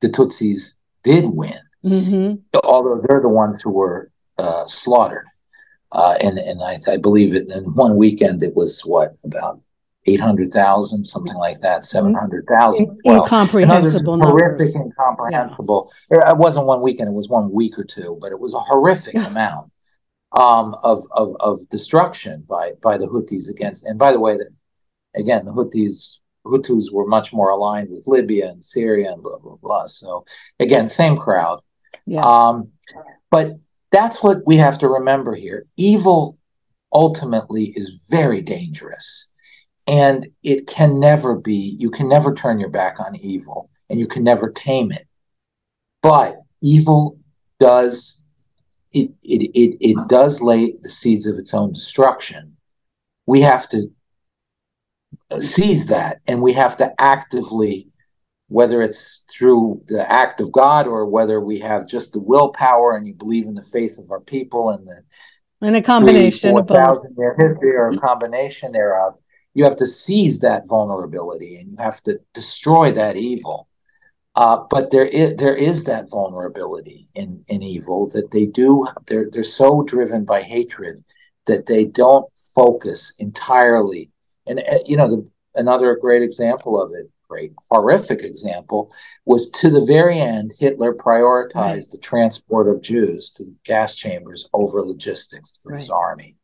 the 0.00 0.08
Tutsis 0.08 0.74
did 1.02 1.26
win, 1.26 1.60
mm-hmm. 1.84 2.58
although 2.64 3.02
they're 3.06 3.20
the 3.20 3.28
ones 3.28 3.62
who 3.62 3.70
were 3.70 4.10
uh, 4.38 4.66
slaughtered. 4.66 5.26
Uh, 5.92 6.16
and 6.22 6.38
and 6.38 6.62
I, 6.62 6.78
I 6.90 6.96
believe 6.96 7.34
it 7.34 7.50
in 7.50 7.64
one 7.74 7.96
weekend 7.96 8.42
it 8.42 8.54
was 8.54 8.82
what 8.82 9.16
about 9.24 9.60
eight 10.08 10.20
hundred 10.20 10.52
thousand, 10.52 11.04
something 11.04 11.36
like 11.36 11.60
that, 11.60 11.84
seven 11.84 12.14
hundred 12.14 12.46
thousand. 12.46 12.98
Well, 13.04 13.22
incomprehensible 13.22 14.18
horrific, 14.20 14.74
incomprehensible. 14.74 15.92
Yeah. 16.10 16.30
It 16.30 16.36
wasn't 16.38 16.66
one 16.66 16.80
weekend; 16.80 17.08
it 17.08 17.12
was 17.12 17.28
one 17.28 17.52
week 17.52 17.78
or 17.78 17.84
two, 17.84 18.18
but 18.20 18.32
it 18.32 18.40
was 18.40 18.54
a 18.54 18.58
horrific 18.58 19.14
amount 19.14 19.70
um, 20.32 20.74
of, 20.82 21.04
of 21.12 21.36
of 21.40 21.68
destruction 21.68 22.44
by 22.48 22.72
by 22.82 22.96
the 22.98 23.06
Houthis 23.06 23.50
against. 23.50 23.84
And 23.84 23.98
by 23.98 24.12
the 24.12 24.20
way, 24.20 24.36
that 24.36 24.48
again, 25.14 25.44
the 25.44 25.52
Houthis 25.52 26.18
Hutus 26.46 26.92
were 26.92 27.06
much 27.06 27.32
more 27.32 27.50
aligned 27.50 27.90
with 27.90 28.06
Libya 28.06 28.48
and 28.48 28.64
Syria 28.64 29.12
and 29.12 29.22
blah 29.22 29.38
blah 29.38 29.56
blah. 29.56 29.86
So 29.86 30.24
again, 30.58 30.88
same 30.88 31.16
crowd. 31.16 31.60
Yeah. 32.06 32.22
Um, 32.22 32.72
but 33.30 33.58
that's 33.92 34.22
what 34.22 34.38
we 34.46 34.56
have 34.56 34.78
to 34.78 34.88
remember 34.88 35.34
here. 35.34 35.66
Evil 35.76 36.38
ultimately 36.92 37.64
is 37.76 38.08
very 38.10 38.40
dangerous 38.40 39.28
and 39.88 40.26
it 40.42 40.66
can 40.66 41.00
never 41.00 41.34
be 41.34 41.76
you 41.80 41.90
can 41.90 42.08
never 42.08 42.32
turn 42.32 42.60
your 42.60 42.68
back 42.68 43.00
on 43.00 43.16
evil 43.16 43.70
and 43.88 43.98
you 43.98 44.06
can 44.06 44.22
never 44.22 44.50
tame 44.50 44.92
it 44.92 45.08
but 46.02 46.36
evil 46.62 47.18
does 47.58 48.24
it 48.92 49.10
it 49.22 49.50
it, 49.54 49.76
it 49.80 50.08
does 50.08 50.40
lay 50.40 50.72
the 50.82 50.90
seeds 50.90 51.26
of 51.26 51.36
its 51.36 51.54
own 51.54 51.72
destruction 51.72 52.56
we 53.26 53.40
have 53.40 53.68
to 53.68 53.82
seize 55.40 55.86
that 55.86 56.20
and 56.28 56.42
we 56.42 56.52
have 56.52 56.76
to 56.76 56.92
actively 57.00 57.88
whether 58.48 58.80
it's 58.80 59.24
through 59.30 59.82
the 59.88 60.10
act 60.10 60.40
of 60.40 60.50
God 60.52 60.86
or 60.86 61.04
whether 61.04 61.38
we 61.38 61.58
have 61.60 61.86
just 61.86 62.12
the 62.12 62.20
willpower 62.20 62.96
and 62.96 63.06
you 63.06 63.14
believe 63.14 63.46
in 63.46 63.54
the 63.54 63.62
faith 63.62 63.98
of 63.98 64.10
our 64.10 64.20
people 64.20 64.70
and 64.70 64.86
the 64.86 65.02
and 65.60 65.76
a 65.76 65.82
combination 65.82 66.52
three, 66.52 66.60
of 66.60 66.66
both. 66.66 67.04
year 67.16 67.36
history 67.38 67.74
or 67.74 67.88
a 67.88 67.96
combination 67.98 68.72
thereof. 68.72 69.14
You 69.54 69.64
have 69.64 69.76
to 69.76 69.86
seize 69.86 70.40
that 70.40 70.66
vulnerability 70.66 71.56
and 71.56 71.70
you 71.70 71.76
have 71.78 72.02
to 72.04 72.20
destroy 72.34 72.92
that 72.92 73.16
evil. 73.16 73.68
Uh, 74.34 74.64
but 74.70 74.90
there 74.90 75.06
is 75.06 75.34
there 75.36 75.56
is 75.56 75.84
that 75.84 76.08
vulnerability 76.08 77.08
in 77.14 77.42
in 77.48 77.62
evil 77.62 78.08
that 78.10 78.30
they 78.30 78.46
do 78.46 78.86
they're 79.06 79.28
they're 79.32 79.42
so 79.42 79.82
driven 79.82 80.24
by 80.24 80.40
hatred 80.42 81.02
that 81.46 81.66
they 81.66 81.84
don't 81.84 82.26
focus 82.54 83.14
entirely. 83.18 84.10
And 84.46 84.60
uh, 84.60 84.78
you 84.86 84.96
know 84.96 85.08
the, 85.08 85.28
another 85.56 85.96
great 85.96 86.22
example 86.22 86.80
of 86.80 86.92
it 86.92 87.10
great 87.28 87.52
horrific 87.70 88.22
example 88.22 88.90
was 89.26 89.50
to 89.50 89.68
the 89.68 89.84
very 89.84 90.18
end 90.18 90.52
hitler 90.58 90.94
prioritized 90.94 91.54
right. 91.54 91.88
the 91.92 91.98
transport 91.98 92.68
of 92.68 92.80
jews 92.80 93.30
to 93.30 93.44
gas 93.64 93.94
chambers 93.94 94.48
over 94.54 94.82
logistics 94.82 95.60
for 95.62 95.72
right. 95.72 95.80
his 95.80 95.90
army 95.90 96.36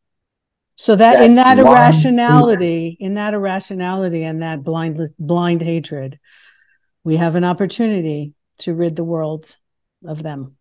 so 0.77 0.97
that, 0.97 1.23
in 1.23 1.35
that 1.37 1.59
irrationality 1.59 2.97
in 3.01 3.15
that 3.15 3.35
irrationality 3.35 4.23
and 4.23 4.43
that 4.43 4.63
blind 4.63 5.01
blind 5.19 5.63
hatred 5.63 6.19
we 7.05 7.17
have 7.17 7.37
an 7.37 7.45
opportunity 7.45 8.35
to 8.59 8.75
rid 8.75 8.97
the 8.97 9.05
world 9.05 9.57
of 10.05 10.23
them 10.23 10.57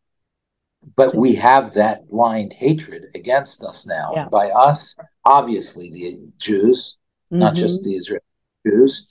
but 0.95 1.15
we 1.15 1.35
have 1.35 1.73
that 1.73 2.07
blind 2.09 2.53
hatred 2.53 3.05
against 3.15 3.63
us 3.63 3.87
now 3.87 4.11
yeah. 4.15 4.27
by 4.29 4.49
us 4.49 4.95
obviously 5.25 5.89
the 5.89 6.31
jews 6.37 6.97
mm-hmm. 7.31 7.39
not 7.39 7.55
just 7.55 7.83
the 7.83 7.91
israeli 7.91 8.21
jews 8.65 9.07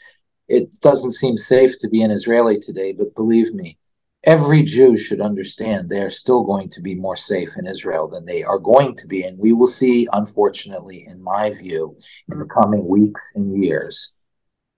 it 0.53 0.81
doesn't 0.81 1.13
seem 1.13 1.39
safe 1.39 1.79
to 1.79 1.89
be 1.89 2.03
an 2.03 2.11
Israeli 2.11 2.59
today, 2.59 2.93
but 2.93 3.15
believe 3.15 3.55
me, 3.55 3.79
every 4.25 4.63
Jew 4.63 4.97
should 4.97 5.21
understand 5.21 5.89
they 5.89 6.03
are 6.03 6.11
still 6.11 6.45
going 6.45 6.69
to 6.71 6.81
be 6.81 6.95
more 6.95 7.17
safe 7.17 7.57
in 7.57 7.67
Israel 7.67 8.09
than 8.09 8.25
they 8.25 8.43
are 8.43 8.59
going 8.59 8.95
to 8.97 9.07
be. 9.07 9.25
And 9.25 9.39
we 9.39 9.53
will 9.53 9.67
see, 9.67 10.09
unfortunately, 10.13 11.05
in 11.07 11.23
my 11.23 11.51
view, 11.51 11.97
in 12.31 12.39
the 12.39 12.47
coming 12.47 12.87
weeks 12.87 13.21
and 13.35 13.63
years, 13.63 14.13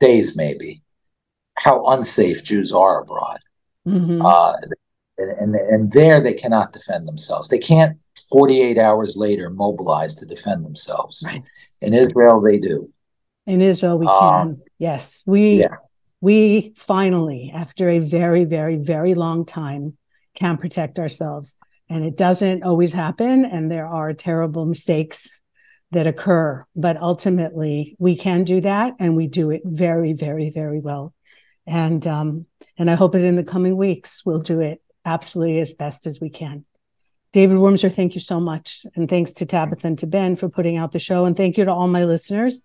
days 0.00 0.36
maybe, 0.36 0.82
how 1.56 1.84
unsafe 1.86 2.42
Jews 2.42 2.72
are 2.72 3.02
abroad. 3.02 3.38
Mm-hmm. 3.86 4.22
Uh, 4.24 4.54
and, 5.18 5.30
and, 5.38 5.54
and 5.54 5.92
there 5.92 6.20
they 6.20 6.34
cannot 6.34 6.72
defend 6.72 7.06
themselves. 7.06 7.48
They 7.48 7.58
can't 7.58 7.98
48 8.30 8.78
hours 8.78 9.16
later 9.16 9.50
mobilize 9.50 10.16
to 10.16 10.26
defend 10.26 10.64
themselves. 10.64 11.22
Right. 11.26 11.42
In 11.80 11.94
Israel, 11.94 12.40
they 12.40 12.58
do. 12.58 12.90
In 13.46 13.60
Israel, 13.60 13.98
we 13.98 14.06
um, 14.06 14.14
can. 14.20 14.62
Yes, 14.78 15.22
we 15.26 15.60
yeah. 15.60 15.76
We 16.24 16.72
finally, 16.74 17.52
after 17.54 17.90
a 17.90 17.98
very, 17.98 18.46
very, 18.46 18.76
very 18.76 19.14
long 19.14 19.44
time, 19.44 19.98
can 20.34 20.56
protect 20.56 20.98
ourselves. 20.98 21.54
And 21.90 22.02
it 22.02 22.16
doesn't 22.16 22.62
always 22.62 22.94
happen, 22.94 23.44
and 23.44 23.70
there 23.70 23.86
are 23.86 24.14
terrible 24.14 24.64
mistakes 24.64 25.38
that 25.90 26.06
occur. 26.06 26.64
But 26.74 26.96
ultimately, 26.96 27.94
we 27.98 28.16
can 28.16 28.44
do 28.44 28.62
that, 28.62 28.94
and 28.98 29.16
we 29.16 29.26
do 29.26 29.50
it 29.50 29.60
very, 29.66 30.14
very, 30.14 30.48
very 30.48 30.80
well. 30.80 31.12
And 31.66 32.06
um, 32.06 32.46
and 32.78 32.90
I 32.90 32.94
hope 32.94 33.12
that 33.12 33.22
in 33.22 33.36
the 33.36 33.44
coming 33.44 33.76
weeks 33.76 34.22
we'll 34.24 34.40
do 34.40 34.60
it 34.60 34.80
absolutely 35.04 35.60
as 35.60 35.74
best 35.74 36.06
as 36.06 36.22
we 36.22 36.30
can. 36.30 36.64
David 37.32 37.58
Wurmser, 37.58 37.92
thank 37.92 38.14
you 38.14 38.22
so 38.22 38.40
much. 38.40 38.86
And 38.94 39.10
thanks 39.10 39.32
to 39.32 39.46
Tabitha 39.46 39.86
and 39.86 39.98
to 39.98 40.06
Ben 40.06 40.36
for 40.36 40.48
putting 40.48 40.78
out 40.78 40.92
the 40.92 40.98
show. 40.98 41.26
And 41.26 41.36
thank 41.36 41.58
you 41.58 41.66
to 41.66 41.72
all 41.72 41.88
my 41.88 42.04
listeners 42.04 42.62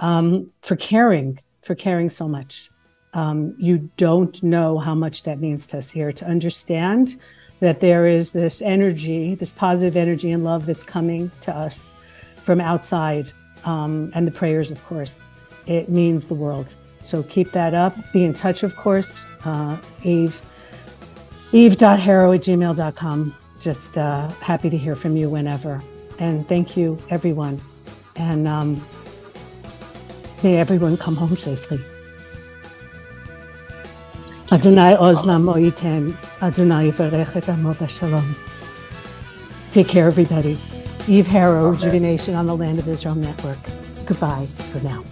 um, 0.00 0.50
for 0.62 0.74
caring, 0.74 1.38
for 1.62 1.76
caring 1.76 2.10
so 2.10 2.26
much. 2.26 2.68
Um, 3.16 3.54
you 3.58 3.90
don't 3.96 4.40
know 4.42 4.78
how 4.78 4.94
much 4.94 5.22
that 5.22 5.40
means 5.40 5.66
to 5.68 5.78
us 5.78 5.90
here 5.90 6.12
to 6.12 6.24
understand 6.26 7.18
that 7.60 7.80
there 7.80 8.06
is 8.06 8.30
this 8.30 8.60
energy, 8.60 9.34
this 9.34 9.52
positive 9.52 9.96
energy 9.96 10.30
and 10.30 10.44
love 10.44 10.66
that's 10.66 10.84
coming 10.84 11.30
to 11.40 11.56
us 11.56 11.90
from 12.36 12.60
outside, 12.60 13.32
um, 13.64 14.12
and 14.14 14.26
the 14.26 14.30
prayers, 14.30 14.70
of 14.70 14.84
course. 14.84 15.20
It 15.66 15.88
means 15.88 16.28
the 16.28 16.34
world. 16.34 16.74
So 17.00 17.22
keep 17.22 17.52
that 17.52 17.74
up. 17.74 17.96
Be 18.12 18.24
in 18.24 18.34
touch, 18.34 18.62
of 18.62 18.76
course. 18.76 19.24
Uh, 19.44 19.78
Eve, 20.04 20.40
eve.harow 21.52 22.34
at 22.34 22.42
gmail.com. 22.42 23.34
Just 23.58 23.96
uh, 23.96 24.28
happy 24.40 24.68
to 24.70 24.76
hear 24.76 24.94
from 24.94 25.16
you 25.16 25.30
whenever. 25.30 25.82
And 26.18 26.46
thank 26.46 26.76
you, 26.76 26.98
everyone. 27.10 27.60
And 28.16 28.46
um, 28.46 28.86
May 30.42 30.58
everyone 30.58 30.98
come 30.98 31.16
home 31.16 31.34
safely. 31.34 31.80
Adonai 34.56 34.96
Ozlam 34.96 35.52
Oiten, 35.52 36.16
Adonai 36.40 36.90
Varechet 36.90 37.46
Amo 37.50 37.74
Shalom. 37.86 38.34
Take 39.70 39.86
care, 39.86 40.06
everybody. 40.06 40.58
Eve 41.06 41.26
Harow, 41.26 41.72
Rejuvenation 41.72 42.34
on 42.34 42.46
the 42.46 42.56
Land 42.56 42.78
of 42.78 42.88
Israel 42.88 43.16
Network. 43.16 43.58
Goodbye 44.06 44.46
for 44.72 44.80
now. 44.80 45.04